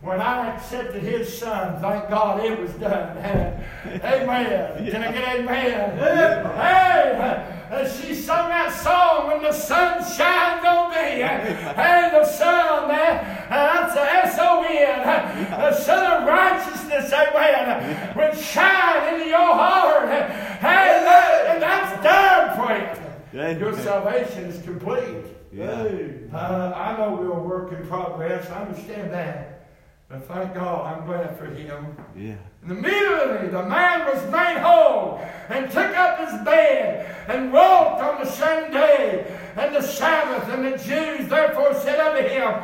When 0.00 0.20
I 0.20 0.54
accepted 0.54 1.02
his 1.02 1.38
son, 1.38 1.80
thank 1.80 2.08
God 2.08 2.44
it 2.44 2.58
was 2.58 2.70
done. 2.74 3.16
Amen. 3.84 4.90
Can 4.90 5.02
I 5.02 5.12
get 5.12 5.40
amen? 5.40 5.98
Hey, 5.98 7.48
uh, 7.68 7.88
she 7.88 8.14
sung 8.14 8.48
that 8.48 8.72
song 8.72 9.26
when 9.26 9.42
the 9.42 9.50
sun 9.50 9.98
shines 9.98 10.64
on 10.64 10.90
me. 10.90 11.20
Hey, 11.20 12.10
the 12.12 12.24
son, 12.24 12.88
man, 12.88 13.50
uh, 13.50 13.88
that's 13.88 13.94
the 13.94 14.40
S-O-N, 14.40 15.50
the 15.50 15.74
son 15.74 16.22
of 16.22 16.28
righteousness, 16.28 17.12
amen, 17.12 18.16
will 18.16 18.34
shine 18.40 19.14
into 19.14 19.26
your 19.26 19.38
heart. 19.38 20.08
Hey, 20.08 21.02
that, 21.02 21.46
and 21.48 21.62
that's 21.62 22.02
done 22.04 22.56
for 22.56 22.72
you. 22.72 23.58
Your 23.58 23.76
salvation 23.82 24.44
is 24.44 24.62
complete. 24.62 25.24
Yeah. 25.52 25.88
Uh, 26.32 26.72
I 26.76 26.96
know 26.96 27.16
we're 27.20 27.32
a 27.32 27.42
work 27.42 27.72
in 27.72 27.84
progress. 27.88 28.48
I 28.50 28.62
understand 28.62 29.12
that. 29.12 29.57
But 30.08 30.26
thank 30.26 30.54
God, 30.54 30.86
I'm 30.86 31.06
glad 31.06 31.36
for 31.36 31.44
him. 31.46 31.96
Yeah. 32.16 32.36
And 32.62 32.72
immediately 32.72 33.48
the 33.48 33.62
man 33.62 34.06
was 34.06 34.22
made 34.32 34.58
whole 34.58 35.20
and 35.50 35.70
took 35.70 35.94
up 35.96 36.18
his 36.18 36.40
bed 36.44 37.14
and 37.28 37.52
walked 37.52 38.00
on 38.00 38.24
the 38.24 38.30
same 38.30 38.72
day 38.72 39.26
and 39.56 39.74
the 39.74 39.82
Sabbath. 39.82 40.48
And 40.48 40.64
the 40.64 40.78
Jews 40.78 41.28
therefore 41.28 41.74
said 41.74 42.00
unto 42.00 42.26
him, 42.26 42.54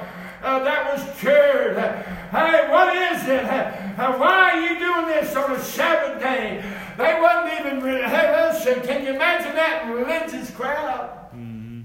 uh, 0.43 0.59
that 0.65 0.93
was 0.93 1.19
cured. 1.21 1.77
Hey, 1.77 2.69
what 2.71 2.97
is 2.97 3.29
it? 3.29 3.45
Uh, 3.45 4.17
why 4.17 4.51
are 4.53 4.61
you 4.61 4.79
doing 4.79 5.07
this 5.07 5.37
on 5.37 5.53
a 5.53 5.61
Sabbath 5.61 6.21
day? 6.23 6.63
They 6.97 7.21
wasn't 7.21 7.61
even, 7.61 7.81
hey, 8.09 8.51
listen, 8.53 8.81
can 8.83 9.05
you 9.05 9.15
imagine 9.15 9.55
that 9.55 9.91
religious 9.93 10.51
crowd? 10.51 11.29
Mm-hmm. 11.35 11.83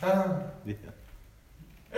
Uh, 0.00 0.08
Yeah. 0.38 0.51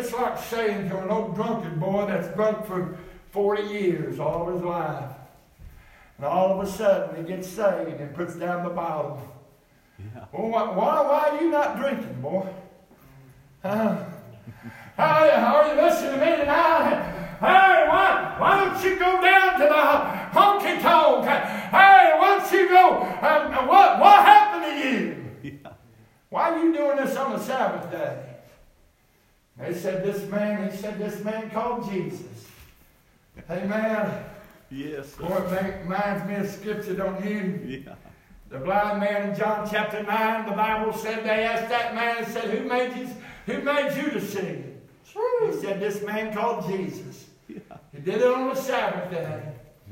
It's 0.05 0.13
like 0.13 0.39
saying 0.39 0.91
to 0.91 1.03
an 1.03 1.09
old 1.09 1.35
drunken 1.35 1.79
boy 1.79 2.05
that's 2.07 2.29
drunk 2.35 2.67
for 2.67 2.99
40 3.31 3.63
years, 3.63 4.21
all 4.21 4.53
his 4.53 4.63
life, 4.63 5.11
and 6.19 6.27
all 6.27 6.61
of 6.61 6.67
a 6.67 6.71
sudden 6.71 7.17
he 7.17 7.23
gets 7.27 7.49
saved 7.49 8.01
and 8.01 8.15
puts 8.15 8.37
down 8.37 8.65
the 8.65 8.71
bottle. 8.71 9.21
Yeah. 9.99 10.27
Well, 10.31 10.51
why, 10.51 10.63
why, 10.65 11.01
why 11.01 11.29
are 11.31 11.43
you 11.43 11.51
not 11.51 11.79
drinking, 11.79 12.21
boy? 12.21 12.47
Huh? 13.63 14.05
How, 14.97 15.63
are 15.63 15.75
you 15.75 15.81
listening 15.81 16.21
to 16.21 16.25
me 16.25 16.37
tonight? 16.37 17.11
Hey, 17.41 17.89
why, 17.89 18.37
why 18.39 18.65
don't 18.65 18.85
you 18.85 18.99
go 18.99 19.21
down 19.23 19.53
to 19.59 19.67
the 19.67 20.39
honky 20.39 20.83
tonk? 20.83 21.27
Hey, 21.27 22.13
why 22.19 22.39
don't 22.39 22.53
you 22.53 22.69
go? 22.69 23.03
Um, 23.03 23.67
what, 23.67 24.01
what 24.01 24.25
happened 24.25 24.65
to 24.65 24.89
you? 24.89 25.21
Yeah. 25.63 25.73
Why 26.31 26.51
are 26.51 26.65
you 26.65 26.75
doing 26.75 26.97
this 26.97 27.17
on 27.17 27.33
the 27.33 27.39
Sabbath 27.39 27.91
day? 27.91 28.34
They 29.59 29.73
said 29.73 30.05
this 30.05 30.29
man, 30.31 30.71
he 30.71 30.77
said 30.77 30.99
this 30.99 31.23
man 31.23 31.51
called 31.51 31.91
Jesus. 31.91 32.49
Amen. 33.51 34.25
Yes. 34.71 35.15
Boy, 35.15 35.29
it 35.29 35.83
reminds 35.83 36.27
me 36.27 36.35
of 36.35 36.49
scripture, 36.49 36.95
don't 36.95 37.25
you? 37.25 37.61
Yeah. 37.87 37.95
The 38.51 38.59
blind 38.59 39.01
man 39.01 39.31
in 39.31 39.37
John 39.37 39.69
chapter 39.71 40.03
9, 40.03 40.47
the 40.47 40.53
Bible 40.57 40.93
said 40.93 41.25
they 41.25 41.45
asked 41.45 41.69
that 41.69 41.95
man 41.95 42.19
and 42.19 42.27
said, 42.29 42.45
Who 42.51 42.69
made 42.69 42.97
you 42.97 43.09
who 43.47 43.63
made 43.63 43.97
you 43.97 44.11
to 44.11 44.21
see? 44.21 44.65
He 45.47 45.61
said, 45.61 45.81
This 45.81 46.03
man 46.03 46.35
called 46.35 46.67
Jesus. 46.69 47.27
Yeah. 47.49 47.59
He 47.93 48.01
did 48.01 48.23
it 48.23 48.27
on 48.27 48.49
the 48.49 48.55
Sabbath 48.55 49.11
day. 49.11 49.43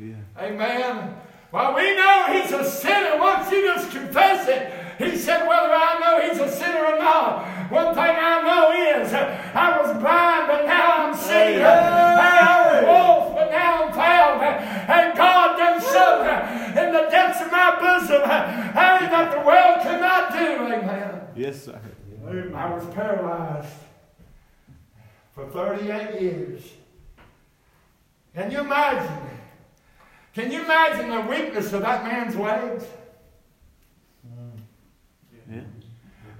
Yeah. 0.01 0.14
Amen. 0.38 1.14
Well, 1.53 1.75
we 1.75 1.94
know 1.94 2.27
he's 2.33 2.51
a 2.53 2.64
sinner 2.64 3.18
once 3.18 3.51
you 3.51 3.62
just 3.75 3.90
confess 3.90 4.48
it. 4.48 4.72
He 4.98 5.16
said, 5.18 5.46
whether 5.46 5.72
I 5.72 5.98
know 6.01 6.29
he's 6.29 6.40
a 6.40 6.51
sinner 6.51 6.85
or 6.85 6.98
not, 6.98 7.62
one 7.72 7.94
thing 7.94 8.04
I 8.04 8.42
know 8.44 9.00
is 9.00 9.12
I 9.14 9.80
was 9.80 9.96
blind, 9.98 10.46
but 10.46 10.66
now 10.66 11.08
I'm 11.08 11.14
seeing. 11.16 11.62
I 11.64 12.68
was 12.68 12.85
lost, 12.87 13.35
but 13.35 13.50
now 13.50 13.85
I'm 13.85 13.92
found. 13.92 14.42
And 14.92 15.16
God 15.16 15.56
done 15.56 15.80
something 15.80 16.82
in 16.85 16.92
the 16.92 17.08
depths 17.11 17.40
of 17.40 17.50
my 17.50 17.78
bosom 17.80 18.22
hey, 18.28 19.08
that 19.08 19.32
the 19.32 19.40
world 19.40 19.80
could 19.82 20.00
not 20.00 20.32
do. 20.32 20.74
Amen. 20.74 21.20
Yes, 21.35 21.64
sir. 21.64 21.80
I 22.54 22.74
was 22.74 22.85
paralyzed 22.94 23.74
for 25.35 25.46
38 25.46 26.20
years. 26.20 26.62
Can 28.35 28.50
you 28.50 28.61
imagine? 28.61 29.22
Can 30.35 30.50
you 30.50 30.62
imagine 30.62 31.11
the 31.11 31.20
weakness 31.22 31.72
of 31.72 31.82
that 31.82 32.04
man's 32.04 32.37
legs? 32.37 32.85
Yeah. 35.50 35.61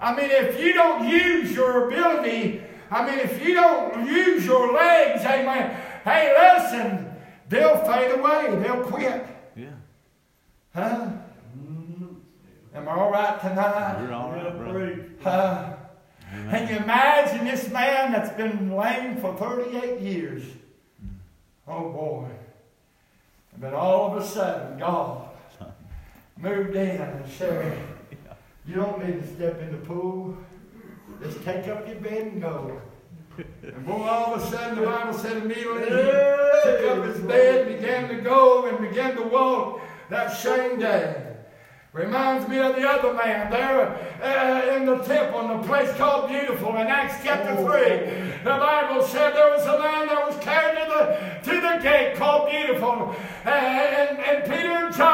I 0.01 0.17
mean, 0.17 0.31
if 0.31 0.61
you 0.61 0.73
don't 0.73 1.09
use 1.09 1.53
your 1.53 1.89
ability, 1.89 2.63
I 2.91 3.07
mean, 3.07 3.19
if 3.21 3.43
you 3.43 3.55
don't 3.55 4.07
use 4.07 4.45
your 4.45 4.73
legs, 4.73 5.25
amen, 5.25 5.81
hey, 6.05 6.35
listen, 6.37 7.11
they'll 7.49 7.79
fade 7.79 8.19
away. 8.19 8.57
They'll 8.63 8.85
quit. 8.85 9.27
Yeah. 9.57 9.67
Huh? 10.75 11.11
Mm-hmm. 11.57 12.07
Am 12.75 12.89
I 12.89 12.93
all 12.93 13.11
right 13.11 13.41
tonight? 13.41 14.03
You're 14.03 14.13
all 14.13 14.33
right, 14.33 14.57
brother. 14.57 15.07
Huh? 15.23 15.73
Can 16.51 16.69
you 16.69 16.77
imagine 16.77 17.45
this 17.45 17.71
man 17.71 18.13
that's 18.13 18.35
been 18.37 18.75
lame 18.75 19.19
for 19.19 19.37
38 19.37 20.01
years? 20.01 20.43
Mm. 20.43 21.17
Oh 21.69 21.91
boy. 21.91 22.29
But 23.59 23.75
all 23.75 24.11
of 24.11 24.23
a 24.23 24.27
sudden, 24.27 24.79
God 24.79 25.29
moved 26.39 26.75
in 26.75 27.01
and 27.01 27.29
said, 27.31 27.79
You 28.67 28.77
don't 28.77 29.05
need 29.05 29.21
to 29.21 29.35
step 29.35 29.61
in 29.61 29.73
the 29.73 29.79
pool. 29.79 30.37
Just 31.21 31.43
take 31.45 31.67
up 31.69 31.87
your 31.87 31.97
bed 31.97 32.23
and 32.29 32.41
go. 32.41 32.81
And 33.63 33.87
boy, 33.87 34.03
all 34.03 34.35
of 34.35 34.43
a 34.43 34.47
sudden, 34.51 34.79
the 34.79 34.87
Bible 34.87 35.15
said 35.15 35.39
immediately 35.39 35.85
he 35.85 35.91
took 35.91 36.91
up 36.91 37.05
his 37.05 37.21
bed, 37.21 37.81
began 37.81 38.09
to 38.09 38.21
go, 38.21 38.67
and 38.67 38.89
began 38.89 39.17
to 39.17 39.23
walk 39.23 39.81
that 40.11 40.29
same 40.29 40.79
day. 40.79 41.33
Reminds 41.93 42.49
me 42.49 42.59
of 42.59 42.75
the 42.77 42.89
other 42.89 43.13
man 43.13 43.51
there 43.51 43.87
uh, 44.23 44.77
in 44.77 44.87
the 44.87 44.97
temple 44.99 45.41
in 45.51 45.61
the 45.61 45.67
place 45.67 45.95
called 45.97 46.31
Beautiful 46.31 46.71
in 46.77 46.87
Acts 46.87 47.23
chapter 47.23 47.55
3. 47.55 47.65
The 48.45 48.59
Bible 48.59 49.03
said 49.03 49.35
there 49.35 49.51
was 49.51 49.67
a 49.67 49.79
man 49.79 50.07
that 50.07 50.27
was 50.27 50.39
carried 50.43 50.79
to 50.79 50.87
the, 50.89 51.51
to 51.51 51.61
the 51.61 51.83
gate 51.83 52.17
called 52.17 52.51
Beautiful. 52.51 53.15
Uh, 53.45 53.49
and, 53.51 54.19
and 54.21 54.45
Peter 54.45 54.71
and 54.71 54.95
John 54.95 55.12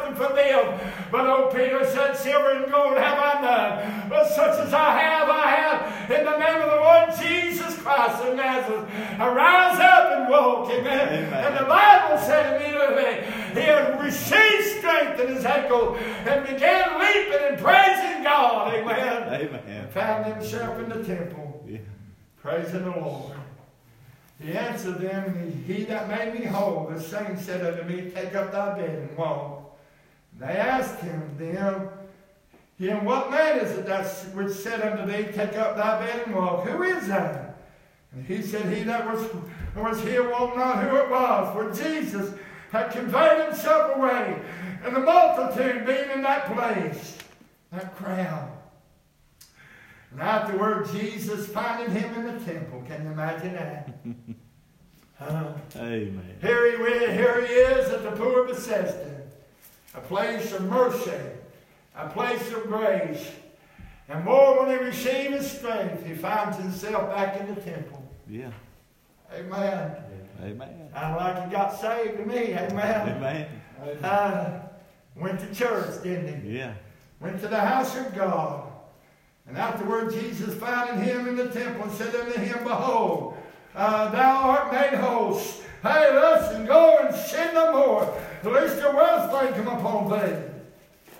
something 0.00 0.14
from 0.14 0.36
them. 0.36 0.80
But 1.10 1.28
old 1.28 1.52
Peter 1.54 1.84
said, 1.84 2.16
Silver 2.16 2.50
and 2.62 2.70
gold 2.70 2.96
have 2.96 3.18
I 3.18 3.40
none, 3.40 4.08
but 4.08 4.28
such 4.28 4.58
as 4.60 4.72
I 4.72 4.98
have, 4.98 5.28
I 5.28 5.46
have 5.50 6.10
in 6.10 6.24
the 6.24 6.38
name 6.38 6.62
of 6.62 6.70
the 6.70 6.76
Lord 6.76 7.10
Jesus 7.20 7.76
Christ 7.78 8.22
of 8.24 8.36
Nazareth. 8.36 8.88
Arise 9.18 9.78
up 9.80 10.18
and 10.18 10.28
walk, 10.30 10.70
amen. 10.70 11.24
Amen. 11.26 11.44
And 11.44 11.56
the 11.58 11.64
Bible 11.68 12.18
said 12.18 12.60
immediately 12.60 13.60
he 13.60 13.66
had 13.66 14.00
received 14.00 14.78
strength 14.78 15.20
in 15.20 15.34
his 15.34 15.44
ankle 15.44 15.96
and 15.96 16.46
began 16.46 16.98
leaping 17.00 17.48
and 17.48 17.58
praising 17.58 18.22
God, 18.22 18.74
amen. 18.74 19.22
Amen. 19.40 19.88
Found 19.90 20.26
himself 20.26 20.78
in 20.78 20.88
the 20.88 21.04
temple 21.04 21.64
Yeah. 21.66 21.78
praising 22.42 22.84
the 22.84 22.90
Lord. 22.90 23.32
He 24.42 24.52
answered 24.52 25.00
them, 25.00 25.62
He 25.66 25.84
that 25.84 26.08
made 26.08 26.40
me 26.40 26.46
whole, 26.46 26.90
the 26.90 26.98
same 27.00 27.36
said 27.36 27.60
unto 27.66 27.82
me, 27.92 28.10
Take 28.10 28.34
up 28.34 28.52
thy 28.52 28.74
bed 28.78 29.08
and 29.10 29.16
walk. 29.18 29.59
They 30.40 30.46
asked 30.56 30.98
him 31.00 31.22
then, 31.38 31.88
Him, 32.78 33.04
what 33.04 33.30
man 33.30 33.58
is 33.58 33.76
it 33.78 33.86
that 33.86 34.06
which 34.34 34.52
said 34.52 34.80
unto 34.80 35.04
thee, 35.12 35.30
Take 35.32 35.56
up 35.56 35.76
thy 35.76 36.00
bed 36.00 36.22
and 36.26 36.34
walk? 36.34 36.66
Who 36.66 36.82
is 36.82 37.06
that? 37.08 37.58
And 38.12 38.24
he 38.26 38.40
said, 38.42 38.72
He 38.74 38.82
that 38.84 39.06
was, 39.06 39.28
was 39.76 40.00
here 40.02 40.28
wot 40.30 40.56
not 40.56 40.82
who 40.82 40.96
it 40.96 41.10
was, 41.10 41.52
for 41.52 41.84
Jesus 41.84 42.34
had 42.72 42.90
conveyed 42.90 43.44
himself 43.46 43.96
away, 43.96 44.40
and 44.84 44.96
the 44.96 45.00
multitude 45.00 45.84
being 45.86 46.10
in 46.10 46.22
that 46.22 46.46
place, 46.46 47.18
that 47.72 47.94
crowd. 47.96 48.50
And 50.12 50.20
afterward, 50.22 50.88
Jesus 50.92 51.46
finding 51.48 51.90
him 51.94 52.14
in 52.14 52.24
the 52.38 52.44
temple. 52.44 52.82
Can 52.88 53.04
you 53.04 53.10
imagine 53.12 53.52
that? 53.54 53.90
Huh? 55.18 55.52
Amen. 55.76 56.34
Here 56.40 56.64
he, 56.78 56.82
is- 56.82 57.10
here 57.12 57.46
he 57.46 57.52
is 57.52 57.90
at 57.90 58.02
the 58.04 58.12
pool 58.12 58.40
of 58.40 58.46
Bethesda, 58.48 59.19
a 59.94 60.00
place 60.00 60.52
of 60.52 60.62
mercy, 60.62 61.18
a 61.96 62.08
place 62.08 62.52
of 62.52 62.64
grace. 62.64 63.30
And 64.08 64.24
more 64.24 64.60
when 64.60 64.76
he 64.76 64.84
received 64.84 65.34
his 65.34 65.50
strength, 65.50 66.04
he 66.04 66.14
finds 66.14 66.56
himself 66.56 67.14
back 67.14 67.40
in 67.40 67.54
the 67.54 67.60
temple. 67.60 68.02
Yeah. 68.28 68.50
Amen. 69.32 69.96
Amen. 70.42 70.88
I 70.94 71.14
like 71.14 71.44
he 71.44 71.50
got 71.52 71.80
saved 71.80 72.16
to 72.18 72.26
me. 72.26 72.54
Amen. 72.54 73.16
Amen. 73.16 73.48
Uh, 74.02 74.60
went 75.14 75.38
to 75.40 75.54
church, 75.54 76.02
didn't 76.02 76.42
he? 76.42 76.58
Yeah. 76.58 76.74
went 77.20 77.40
to 77.40 77.48
the 77.48 77.60
house 77.60 77.96
of 77.96 78.14
God. 78.14 78.66
And 79.46 79.56
afterward, 79.56 80.12
Jesus 80.12 80.54
finding 80.54 81.04
him 81.04 81.28
in 81.28 81.36
the 81.36 81.48
temple 81.48 81.84
and 81.84 81.92
said 81.92 82.14
unto 82.14 82.38
him, 82.38 82.62
Behold, 82.64 83.36
uh, 83.74 84.10
thou 84.10 84.50
art 84.50 84.72
made 84.72 84.98
whole. 84.98 85.40
Hey, 85.82 86.14
listen, 86.14 86.66
go 86.66 86.98
and 86.98 87.14
sin 87.14 87.54
no 87.54 87.72
more. 87.72 88.20
At 88.42 88.52
least 88.52 88.76
there 88.76 88.92
was 88.92 89.40
thing 89.40 89.64
come 89.64 89.78
upon 89.78 90.10
thee. 90.10 90.36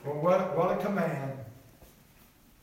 Well, 0.04 0.16
what, 0.16 0.56
what 0.56 0.80
a 0.80 0.84
command. 0.84 1.32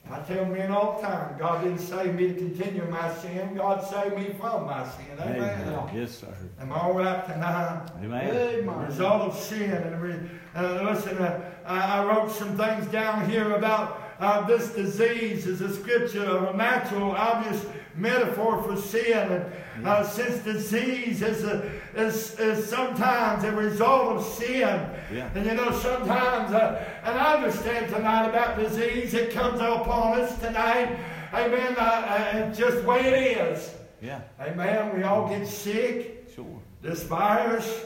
I 0.10 0.20
tell 0.22 0.46
men 0.46 0.72
all 0.72 1.02
the 1.02 1.08
time, 1.08 1.38
God 1.38 1.64
didn't 1.64 1.80
save 1.80 2.16
me 2.16 2.30
to 2.30 2.34
continue 2.34 2.86
my 2.86 3.14
sin. 3.16 3.56
God 3.56 3.86
saved 3.86 4.16
me 4.16 4.34
from 4.40 4.66
my 4.66 4.88
sin. 4.88 5.06
Amen. 5.20 5.68
Amen. 5.68 5.90
Yes, 5.94 6.20
sir. 6.20 6.34
Am 6.62 6.72
I 6.72 6.80
all 6.80 6.94
right 6.94 7.26
tonight? 7.26 7.90
Amen. 8.02 8.66
The 8.66 8.72
result 8.72 9.22
of 9.24 9.38
sin. 9.38 9.72
And 9.72 10.26
uh, 10.56 10.84
listen, 10.90 11.18
uh, 11.18 11.52
I 11.66 12.00
I 12.00 12.06
wrote 12.06 12.32
some 12.32 12.56
things 12.56 12.88
down 12.88 13.30
here 13.30 13.52
about 13.52 14.02
uh, 14.20 14.48
this 14.48 14.70
disease 14.70 15.46
is 15.46 15.60
a 15.60 15.76
scripture 15.76 16.24
of 16.24 16.56
a 16.56 16.58
natural, 16.58 17.12
obvious 17.12 17.66
metaphor 17.98 18.62
for 18.64 18.78
sin. 18.78 19.46
And 19.76 19.88
uh, 19.88 20.04
since 20.04 20.44
disease 20.44 21.22
is, 21.22 21.44
a, 21.44 21.70
is, 21.96 22.40
is 22.40 22.68
sometimes 22.68 23.44
a 23.44 23.52
result 23.52 24.18
of 24.18 24.26
sin, 24.26 24.90
Yeah. 25.12 25.30
and 25.36 25.46
you 25.46 25.54
know, 25.54 25.72
sometimes, 25.72 26.54
uh, 26.54 26.84
and 27.04 27.18
I 27.18 27.36
understand 27.36 27.94
tonight 27.94 28.30
about 28.30 28.58
disease, 28.58 29.14
it 29.14 29.32
comes 29.34 29.60
upon 29.60 30.20
us 30.20 30.38
tonight. 30.40 30.98
Amen. 31.34 31.76
Uh, 31.78 31.82
uh, 31.82 32.54
just 32.54 32.78
the 32.78 32.84
way 32.88 33.02
it 33.02 33.38
is. 33.38 33.74
Yeah. 34.02 34.22
Amen. 34.40 34.96
We 34.96 35.04
all 35.04 35.28
get 35.28 35.48
sick. 35.48 36.28
Sure. 36.34 36.46
This 36.82 37.04
virus, 37.04 37.86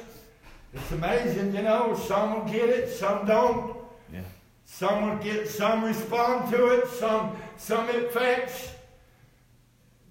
it's 0.73 0.91
amazing, 0.91 1.55
you 1.55 1.61
know. 1.63 1.95
Some 1.95 2.33
will 2.33 2.51
get 2.51 2.69
it, 2.69 2.89
some 2.89 3.25
don't. 3.25 3.77
Yeah. 4.13 4.19
Some 4.65 5.09
will 5.09 5.17
get, 5.17 5.47
some 5.49 5.83
respond 5.83 6.51
to 6.53 6.67
it, 6.67 6.87
some, 6.87 7.35
some 7.57 7.89
it 7.89 8.05
affects. 8.05 8.71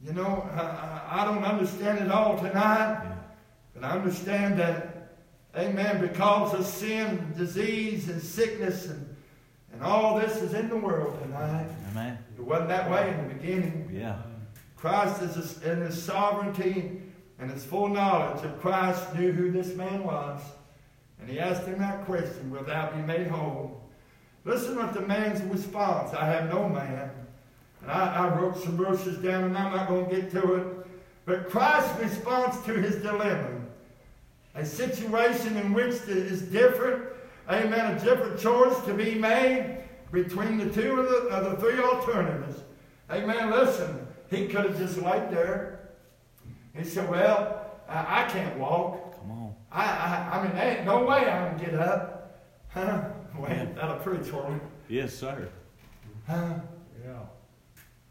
You 0.04 0.12
know, 0.14 0.48
I, 0.54 1.22
I 1.22 1.24
don't 1.24 1.44
understand 1.44 1.98
it 1.98 2.10
all 2.10 2.36
tonight, 2.38 3.02
Yeah. 3.04 3.14
but 3.74 3.84
I 3.84 3.90
understand 3.90 4.58
that, 4.58 5.12
amen, 5.56 6.00
because 6.00 6.54
of 6.54 6.64
sin, 6.64 7.32
disease, 7.36 8.08
and 8.08 8.20
sickness, 8.22 8.86
and, 8.86 9.14
and 9.72 9.82
all 9.82 10.18
this 10.18 10.36
is 10.40 10.54
in 10.54 10.68
the 10.70 10.76
world 10.76 11.20
tonight. 11.22 11.66
Amen. 11.90 12.18
It 12.38 12.42
wasn't 12.44 12.68
that 12.70 12.90
way 12.90 13.10
in 13.10 13.28
the 13.28 13.34
beginning. 13.34 13.90
Yeah. 13.92 14.22
Christ 14.76 15.20
is 15.20 15.62
in 15.62 15.80
his 15.82 16.02
sovereignty 16.02 17.02
and 17.38 17.50
his 17.50 17.64
full 17.64 17.88
knowledge 17.88 18.42
of 18.44 18.58
Christ 18.60 19.14
knew 19.14 19.32
who 19.32 19.50
this 19.50 19.74
man 19.74 20.04
was. 20.04 20.40
And 21.20 21.28
he 21.28 21.38
asked 21.38 21.66
him 21.66 21.78
that 21.80 22.06
question, 22.06 22.50
Will 22.50 22.64
thou 22.64 22.90
be 22.90 23.02
made 23.02 23.26
whole? 23.26 23.82
Listen 24.46 24.76
to 24.76 24.90
the 24.98 25.06
man's 25.06 25.42
response. 25.42 26.14
I 26.14 26.24
have 26.24 26.48
no 26.48 26.66
man. 26.66 27.10
And 27.82 27.90
I, 27.90 28.26
I 28.28 28.38
wrote 28.38 28.62
some 28.62 28.76
verses 28.76 29.18
down 29.18 29.44
and 29.44 29.56
I'm 29.56 29.74
not 29.74 29.88
going 29.88 30.08
to 30.08 30.14
get 30.14 30.30
to 30.32 30.54
it. 30.54 30.66
But 31.24 31.48
Christ's 31.48 31.98
response 32.00 32.64
to 32.66 32.72
his 32.74 32.96
dilemma, 33.02 33.60
a 34.54 34.64
situation 34.64 35.56
in 35.56 35.72
which 35.72 35.94
is 36.08 36.42
different, 36.42 37.04
amen, 37.48 37.96
a 37.96 38.00
different 38.04 38.38
choice 38.40 38.78
to 38.86 38.94
be 38.94 39.14
made 39.14 39.84
between 40.12 40.58
the 40.58 40.70
two 40.70 41.00
of 41.00 41.08
the, 41.08 41.28
of 41.28 41.50
the 41.50 41.56
three 41.58 41.80
alternatives. 41.80 42.62
Amen. 43.10 43.50
Listen, 43.50 44.06
he 44.28 44.46
could 44.46 44.64
have 44.66 44.78
just 44.78 44.98
laid 44.98 45.30
there. 45.30 45.90
He 46.74 46.84
said, 46.84 47.08
Well, 47.08 47.66
I, 47.88 48.24
I 48.24 48.28
can't 48.28 48.58
walk. 48.58 49.18
Come 49.18 49.30
on. 49.32 49.54
I, 49.72 49.84
I, 49.84 50.38
I 50.38 50.42
mean, 50.42 50.54
there 50.54 50.76
ain't 50.78 50.86
no 50.86 51.04
way 51.04 51.28
I'm 51.28 51.56
going 51.56 51.58
to 51.58 51.64
get 51.66 51.80
up. 51.80 52.40
Huh? 52.68 53.04
Well, 53.38 53.68
that'll 53.74 53.96
preach 53.96 54.26
for 54.26 54.50
me. 54.50 54.60
Yes, 54.88 55.14
sir. 55.14 55.48
Huh? 56.26 56.56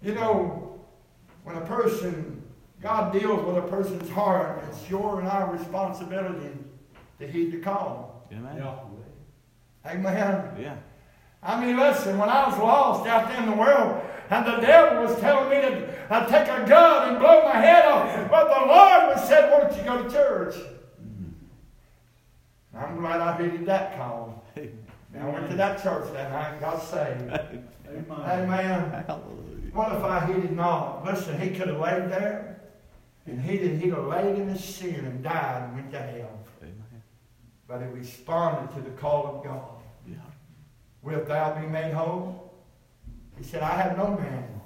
Yeah. 0.01 0.09
You 0.09 0.15
know, 0.15 0.81
when 1.43 1.55
a 1.57 1.65
person, 1.65 2.41
God 2.81 3.13
deals 3.13 3.45
with 3.45 3.57
a 3.57 3.67
person's 3.67 4.09
heart, 4.09 4.63
it's 4.69 4.89
your 4.89 5.19
and 5.19 5.27
our 5.27 5.51
responsibility 5.51 6.57
to 7.19 7.27
heed 7.27 7.51
the 7.51 7.57
call. 7.57 8.27
Amen. 8.31 8.57
Yeah. 8.57 8.75
Amen. 9.85 10.57
Yeah. 10.59 10.75
I 11.41 11.63
mean, 11.63 11.77
listen, 11.77 12.17
when 12.17 12.29
I 12.29 12.47
was 12.47 12.57
lost 12.57 13.07
out 13.07 13.29
there 13.29 13.39
in 13.39 13.49
the 13.49 13.55
world, 13.55 14.03
and 14.29 14.45
the 14.45 14.57
devil 14.57 15.03
was 15.03 15.19
telling 15.19 15.49
me 15.49 15.55
to 15.61 16.13
uh, 16.13 16.27
take 16.27 16.47
a 16.47 16.67
gun 16.67 17.09
and 17.09 17.19
blow 17.19 17.43
my 17.43 17.55
head 17.55 17.85
off, 17.85 18.29
but 18.29 18.47
the 18.47 18.65
Lord 18.65 19.15
was 19.15 19.27
said, 19.27 19.51
Why 19.51 19.61
don't 19.61 19.77
you 19.77 19.83
go 19.83 20.03
to 20.03 20.09
church? 20.09 20.55
I'm 22.75 22.97
glad 22.99 23.19
I 23.19 23.41
heeded 23.41 23.65
that 23.65 23.97
call. 23.97 24.45
And 24.55 24.77
I 25.19 25.25
went 25.27 25.49
to 25.49 25.55
that 25.55 25.81
church 25.81 26.13
that 26.13 26.31
night 26.31 26.51
and 26.51 26.61
got 26.61 26.81
saved. 26.83 27.21
Amen. 27.87 28.05
Amen. 28.09 29.03
Hallelujah. 29.07 29.58
What 29.73 29.95
if 29.95 30.03
I 30.03 30.25
heeded 30.25 30.55
not? 30.55 31.05
Listen, 31.05 31.39
he 31.39 31.49
could 31.49 31.67
have 31.67 31.79
laid 31.79 32.09
there, 32.09 32.61
and 33.25 33.41
he 33.41 33.57
did, 33.57 33.81
he'd 33.81 33.93
have 33.93 34.05
laid 34.05 34.37
in 34.37 34.47
his 34.47 34.63
sin 34.63 35.05
and 35.05 35.23
died 35.23 35.63
and 35.63 35.75
went 35.75 35.91
to 35.91 35.99
hell. 35.99 36.39
Amen. 36.61 37.03
But 37.67 37.81
he 37.81 37.87
responded 37.87 38.73
to 38.75 38.81
the 38.81 38.95
call 38.97 39.27
of 39.27 39.43
God. 39.43 39.83
Yeah. 40.07 40.15
Wilt 41.01 41.27
thou 41.27 41.59
be 41.59 41.67
made 41.67 41.93
whole? 41.93 42.53
He 43.37 43.43
said, 43.43 43.61
I 43.61 43.81
have 43.81 43.97
no 43.97 44.17
man, 44.17 44.61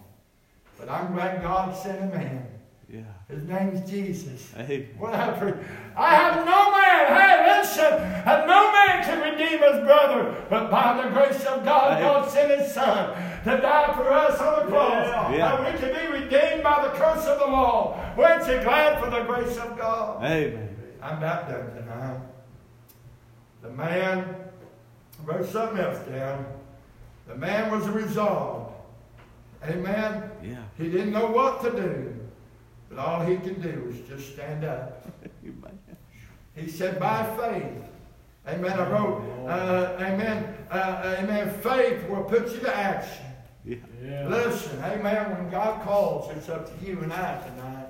but 0.79 0.89
I'm 0.89 1.13
glad 1.13 1.41
God 1.41 1.75
sent 1.75 2.01
a 2.01 2.15
man. 2.15 2.47
Yeah. 2.89 3.01
His 3.27 3.43
name's 3.43 3.89
Jesus. 3.89 4.51
Hey. 4.53 4.89
What 4.97 5.13
I 5.13 5.53
I 5.97 6.15
have 6.15 6.45
no 6.45 6.71
man, 6.71 6.82
hey, 7.07 7.59
listen, 7.59 7.93
and 7.93 8.47
no 8.47 8.71
man 8.71 9.03
can 9.03 9.19
redeem 9.21 9.59
his 9.59 9.83
brother, 9.83 10.35
but 10.49 10.69
by 10.69 11.01
the 11.01 11.09
grace 11.09 11.43
of 11.45 11.63
God. 11.63 12.01
God 12.01 12.29
sent 12.29 12.59
his 12.59 12.73
son 12.73 13.15
to 13.43 13.57
die 13.61 13.93
for 13.95 14.11
us 14.11 14.39
on 14.39 14.65
the 14.65 14.71
cross. 14.71 14.91
Yeah. 14.91 15.31
Yeah. 15.31 15.55
That 15.55 15.73
we 15.73 15.79
can 15.79 15.89
be 15.89 16.19
redeemed 16.19 16.63
by 16.63 16.87
the 16.87 16.97
curse 16.97 17.25
of 17.25 17.39
the 17.39 17.47
law. 17.47 17.99
Weren't 18.17 18.47
you 18.47 18.63
glad 18.63 19.03
for 19.03 19.09
the 19.09 19.23
grace 19.23 19.57
of 19.57 19.77
God? 19.77 20.23
Amen. 20.23 20.75
I'm 21.01 21.19
not 21.19 21.49
done 21.49 21.73
tonight. 21.75 22.21
The 23.61 23.69
man, 23.69 24.35
wrote 25.23 25.45
something 25.45 25.79
else 25.79 25.99
down. 26.07 26.45
The 27.27 27.35
man 27.35 27.71
was 27.71 27.87
resolved. 27.87 28.73
Amen. 29.65 30.29
Yeah. 30.43 30.63
He 30.77 30.89
didn't 30.89 31.11
know 31.11 31.27
what 31.27 31.61
to 31.63 31.71
do, 31.71 32.13
but 32.89 32.99
all 32.99 33.25
he 33.25 33.37
could 33.37 33.61
do 33.61 33.83
was 33.87 33.99
just 34.07 34.33
stand 34.33 34.65
up. 34.65 35.07
Amen. 36.55 36.65
He 36.65 36.71
said, 36.71 36.99
by 36.99 37.23
faith. 37.37 37.89
Amen. 38.47 38.71
I 38.71 38.89
wrote, 38.89 39.21
uh, 39.47 39.97
amen. 39.99 40.55
Uh, 40.69 41.17
amen. 41.19 41.53
Faith 41.61 42.07
will 42.09 42.23
put 42.23 42.51
you 42.51 42.59
to 42.61 42.75
action. 42.75 43.25
Yeah. 43.65 43.77
Yeah. 44.03 44.27
Listen, 44.27 44.77
amen. 44.83 45.31
When 45.31 45.49
God 45.49 45.81
calls, 45.83 46.29
it's 46.35 46.49
up 46.49 46.67
to 46.67 46.85
you 46.85 46.99
and 46.99 47.13
I 47.13 47.41
tonight 47.47 47.87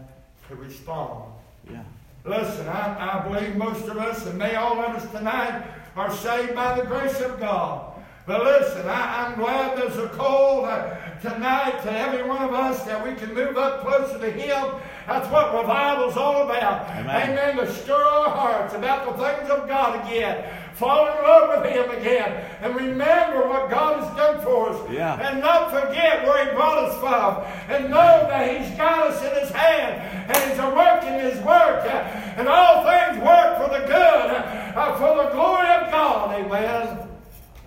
to 0.50 0.56
respond. 0.56 1.32
Yeah. 1.72 1.84
Listen, 2.26 2.68
I, 2.70 3.20
I 3.20 3.28
believe 3.28 3.56
most 3.56 3.88
of 3.88 3.98
us, 3.98 4.26
and 4.28 4.38
may 4.38 4.56
all 4.56 4.80
of 4.80 4.96
us 4.96 5.10
tonight, 5.12 5.66
are 5.96 6.12
saved 6.12 6.56
by 6.56 6.80
the 6.80 6.86
grace 6.86 7.20
of 7.22 7.40
God. 7.40 7.94
But 8.26 8.44
listen, 8.44 8.88
I, 8.88 9.26
I'm 9.26 9.40
glad 9.40 9.78
there's 9.78 9.98
a 9.98 10.08
call 10.10 10.64
uh, 10.64 10.96
tonight 11.20 11.82
to 11.84 11.92
every 11.92 12.24
one 12.28 12.42
of 12.42 12.54
us 12.54 12.84
that 12.86 13.04
we 13.04 13.16
can 13.16 13.34
move 13.34 13.58
up 13.58 13.82
closer 13.82 14.18
to 14.20 14.32
Him. 14.32 14.76
That's 15.08 15.30
what 15.30 15.54
revival's 15.54 16.16
all 16.16 16.50
about. 16.50 16.90
Amen. 16.90 17.58
To 17.58 17.74
stir 17.74 18.04
our 18.04 18.30
hearts 18.30 18.74
about 18.74 19.06
the 19.06 19.24
things 19.24 19.50
of 19.50 19.68
God 19.68 20.06
again. 20.06 20.50
Fall 20.76 21.08
in 21.08 21.24
love 21.24 21.62
with 21.62 21.72
Him 21.72 21.90
again. 21.92 22.50
And 22.62 22.76
remember 22.76 23.48
what 23.48 23.70
God 23.70 24.04
has 24.04 24.16
done 24.18 24.42
for 24.42 24.70
us. 24.70 24.92
Yeah. 24.92 25.20
And 25.20 25.40
not 25.40 25.72
forget 25.72 26.26
where 26.26 26.46
He 26.46 26.56
brought 26.56 26.90
us 26.90 27.00
from. 27.00 27.44
And 27.74 27.90
know 27.90 28.28
that 28.28 28.60
He's 28.60 28.76
got 28.78 29.12
us 29.12 29.22
in 29.24 29.42
His 29.42 29.52
hand. 29.52 30.02
And 30.30 30.50
He's 30.50 30.60
a 30.60 30.70
working 30.74 31.20
His 31.20 31.40
work. 31.46 31.86
And 31.86 32.48
all 32.48 32.84
things 32.84 33.24
work 33.24 33.58
for 33.58 33.78
the 33.78 33.86
good, 33.86 34.32
uh, 34.76 34.96
for 34.98 35.24
the 35.24 35.30
glory 35.30 35.70
of 35.70 35.92
God. 35.92 36.40
Amen. 36.40 37.10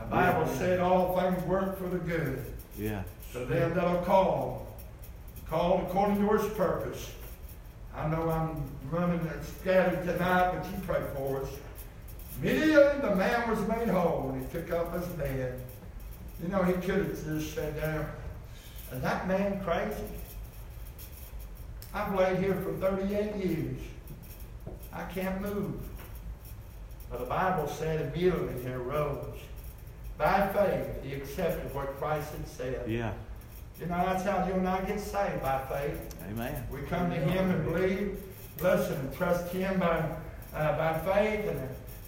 The 0.00 0.06
Bible 0.06 0.46
said 0.56 0.80
all 0.80 1.18
things 1.20 1.42
work 1.44 1.78
for 1.78 1.88
the 1.88 1.98
good. 1.98 2.44
Yeah. 2.78 3.02
To 3.32 3.40
them 3.40 3.74
that 3.74 3.84
are 3.84 4.02
called, 4.04 4.66
called 5.48 5.82
according 5.82 6.26
to 6.26 6.36
His 6.36 6.52
purpose. 6.54 7.12
I 7.96 8.08
know 8.08 8.28
I'm 8.28 8.62
running 8.90 9.20
and 9.20 9.44
scattered 9.44 10.04
tonight, 10.04 10.52
but 10.52 10.66
you 10.66 10.76
pray 10.86 11.02
for 11.14 11.42
us. 11.42 11.48
Immediately 12.40 13.00
the 13.00 13.16
man 13.16 13.48
was 13.50 13.66
made 13.66 13.88
whole 13.88 14.30
and 14.30 14.44
he 14.44 14.52
took 14.52 14.70
up 14.72 14.92
his 14.94 15.06
bed. 15.14 15.60
You 16.42 16.48
know, 16.48 16.62
he 16.62 16.74
could 16.74 17.06
have 17.06 17.24
just 17.24 17.54
said 17.54 17.76
there, 17.76 18.14
is 18.92 19.00
that 19.00 19.26
man 19.26 19.64
crazy? 19.64 20.04
I've 21.94 22.14
laid 22.14 22.38
here 22.38 22.54
for 22.56 22.72
38 22.74 23.36
years. 23.36 23.80
I 24.92 25.04
can't 25.04 25.40
move. 25.40 25.80
But 27.10 27.20
the 27.20 27.26
Bible 27.26 27.68
said 27.68 28.12
immediately 28.12 28.62
he 28.62 28.68
arose. 28.68 29.38
By 30.18 30.48
faith, 30.48 31.02
he 31.02 31.14
accepted 31.14 31.74
what 31.74 31.96
Christ 31.98 32.32
had 32.32 32.48
said. 32.48 32.90
Yeah. 32.90 33.12
You 33.80 33.86
know, 33.86 33.96
that's 34.06 34.24
how 34.24 34.46
you 34.46 34.54
and 34.54 34.68
I 34.68 34.80
get 34.82 35.00
saved 35.00 35.42
by 35.42 35.58
faith. 35.68 36.14
Amen. 36.30 36.66
We 36.70 36.80
come 36.82 37.10
to 37.10 37.16
Him 37.16 37.50
and 37.50 37.64
believe, 37.64 38.18
listen, 38.60 38.94
and 38.96 39.14
trust 39.16 39.52
Him 39.52 39.78
by, 39.78 40.08
uh, 40.54 40.76
by 40.78 40.98
faith, 41.00 41.46
and 41.46 41.60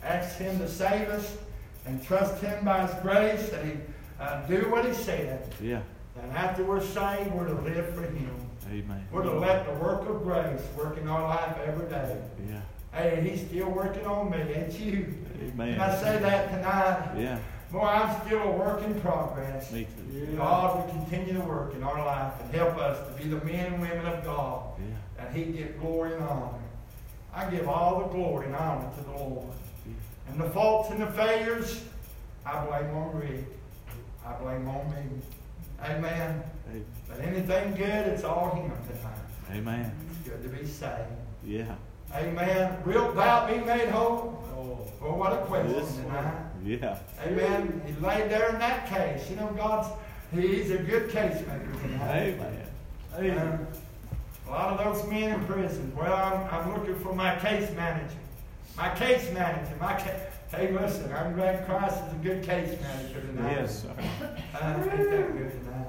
ask 0.02 0.38
Him 0.38 0.58
to 0.58 0.68
save 0.68 1.08
us, 1.08 1.36
and 1.84 2.02
trust 2.04 2.42
Him 2.42 2.64
by 2.64 2.86
His 2.86 2.94
grace 3.02 3.50
that 3.50 3.64
He 3.64 3.72
uh, 4.18 4.42
do 4.46 4.70
what 4.70 4.86
He 4.86 4.94
said. 4.94 5.52
Yeah. 5.60 5.82
And 6.22 6.32
after 6.32 6.64
we're 6.64 6.80
saved, 6.80 7.32
we're 7.32 7.46
to 7.48 7.60
live 7.60 7.94
for 7.94 8.02
Him. 8.02 8.34
Amen. 8.70 9.06
We're 9.12 9.22
to 9.22 9.38
let 9.38 9.66
the 9.66 9.74
work 9.82 10.08
of 10.08 10.22
grace 10.22 10.62
work 10.76 10.98
in 10.98 11.08
our 11.08 11.22
life 11.22 11.56
every 11.66 11.88
day. 11.88 12.20
Yeah. 12.48 12.60
Hey, 12.92 13.28
he's 13.28 13.46
still 13.46 13.70
working 13.70 14.06
on 14.06 14.30
me, 14.30 14.38
ain't 14.54 14.78
you? 14.80 15.14
Amen. 15.42 15.74
And 15.74 15.82
I 15.82 15.94
say 16.00 16.18
that 16.18 16.50
tonight. 16.50 17.20
Yeah. 17.20 17.38
Boy, 17.70 17.80
I'm 17.80 18.26
still 18.26 18.42
a 18.42 18.50
work 18.50 18.82
in 18.82 18.98
progress. 19.00 19.70
Me 19.72 19.86
too. 20.10 20.34
God 20.36 20.76
will 20.76 20.92
continue 20.94 21.34
to 21.34 21.40
work 21.40 21.74
in 21.74 21.82
our 21.82 22.04
life 22.04 22.32
and 22.40 22.54
help 22.54 22.78
us 22.78 23.06
to 23.08 23.22
be 23.22 23.28
the 23.28 23.44
men 23.44 23.74
and 23.74 23.80
women 23.82 24.06
of 24.06 24.24
God 24.24 24.62
Yeah. 24.78 24.84
that 25.24 25.34
He 25.34 25.44
get 25.52 25.78
glory 25.80 26.14
and 26.14 26.22
honor. 26.24 26.48
I 27.34 27.50
give 27.50 27.68
all 27.68 28.00
the 28.00 28.06
glory 28.06 28.46
and 28.46 28.56
honor 28.56 28.88
to 28.96 29.04
the 29.04 29.10
Lord. 29.10 29.48
And 30.30 30.40
the 30.40 30.48
faults 30.50 30.90
and 30.90 31.00
the 31.00 31.06
failures, 31.08 31.84
I 32.46 32.64
blame 32.64 32.90
on 32.96 33.16
Rick. 33.20 33.44
I 34.26 34.32
blame 34.34 34.66
on 34.68 34.88
me. 34.90 35.20
Amen. 35.84 36.42
Amen. 36.70 36.84
But 37.08 37.20
anything 37.20 37.74
good, 37.74 38.06
it's 38.08 38.24
all 38.24 38.50
Him 38.54 38.70
tonight. 38.86 39.58
Amen. 39.58 39.92
It's 40.10 40.28
good 40.28 40.42
to 40.42 40.48
be 40.48 40.66
saved. 40.66 40.92
Yeah. 41.44 41.74
Amen. 42.14 42.78
Wilt 42.86 43.14
thou 43.14 43.46
be 43.46 43.58
made 43.64 43.88
whole? 43.90 44.42
Oh. 44.56 44.86
Well, 45.00 45.16
what 45.18 45.32
a 45.34 45.36
question 45.46 45.74
Yes. 45.74 45.96
tonight. 45.96 46.34
Yeah. 46.68 46.98
Amen. 47.24 47.80
He 47.86 47.92
laid 48.04 48.30
there 48.30 48.50
in 48.50 48.58
that 48.58 48.88
case. 48.90 49.28
You 49.30 49.36
know, 49.36 49.46
God's, 49.56 49.88
He's 50.34 50.70
a 50.70 50.76
good 50.76 51.10
case 51.10 51.38
maker 51.46 51.72
tonight. 51.82 52.36
Amen. 53.16 53.38
Um, 53.38 53.66
a 54.46 54.50
lot 54.50 54.78
of 54.78 54.84
those 54.98 55.10
men 55.10 55.40
in 55.40 55.44
prison. 55.46 55.90
Well, 55.96 56.12
I'm, 56.12 56.54
I'm 56.54 56.74
looking 56.78 56.98
for 57.00 57.14
my 57.14 57.36
case 57.36 57.70
manager. 57.74 58.14
My 58.76 58.94
case 58.94 59.32
manager. 59.32 59.74
My 59.80 59.94
ca- 59.94 60.20
hey, 60.54 60.70
listen, 60.72 61.10
I'm 61.14 61.34
glad 61.34 61.64
Christ 61.66 61.96
is 62.06 62.12
a 62.12 62.16
good 62.16 62.42
case 62.42 62.78
manager 62.82 63.20
tonight. 63.22 63.52
Yes, 63.52 63.82
sir. 63.82 63.88
Uh, 64.60 64.74
ain't 64.76 65.10
that 65.10 65.32
good 65.38 65.50
tonight? 65.64 65.88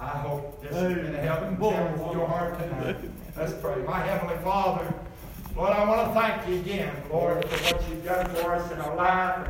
I 0.00 0.08
hope 0.18 0.62
this 0.62 0.72
has 0.72 0.94
been 0.94 1.14
a 1.14 1.20
helping 1.22 1.58
challenge 1.58 1.96
to 2.00 2.16
your 2.16 2.26
heart 2.28 2.58
tonight. 2.58 2.96
Let's 3.36 3.52
pray. 3.54 3.82
My 3.82 4.00
Heavenly 4.00 4.36
Father, 4.44 4.94
Lord, 5.56 5.72
I 5.72 5.84
want 5.88 6.08
to 6.14 6.20
thank 6.20 6.48
you 6.48 6.54
again, 6.60 6.94
Lord, 7.10 7.44
for 7.44 7.74
what 7.74 7.88
you've 7.88 8.04
done 8.04 8.26
for 8.36 8.54
us 8.54 8.70
in 8.72 8.78
our 8.80 8.96
life. 8.96 9.48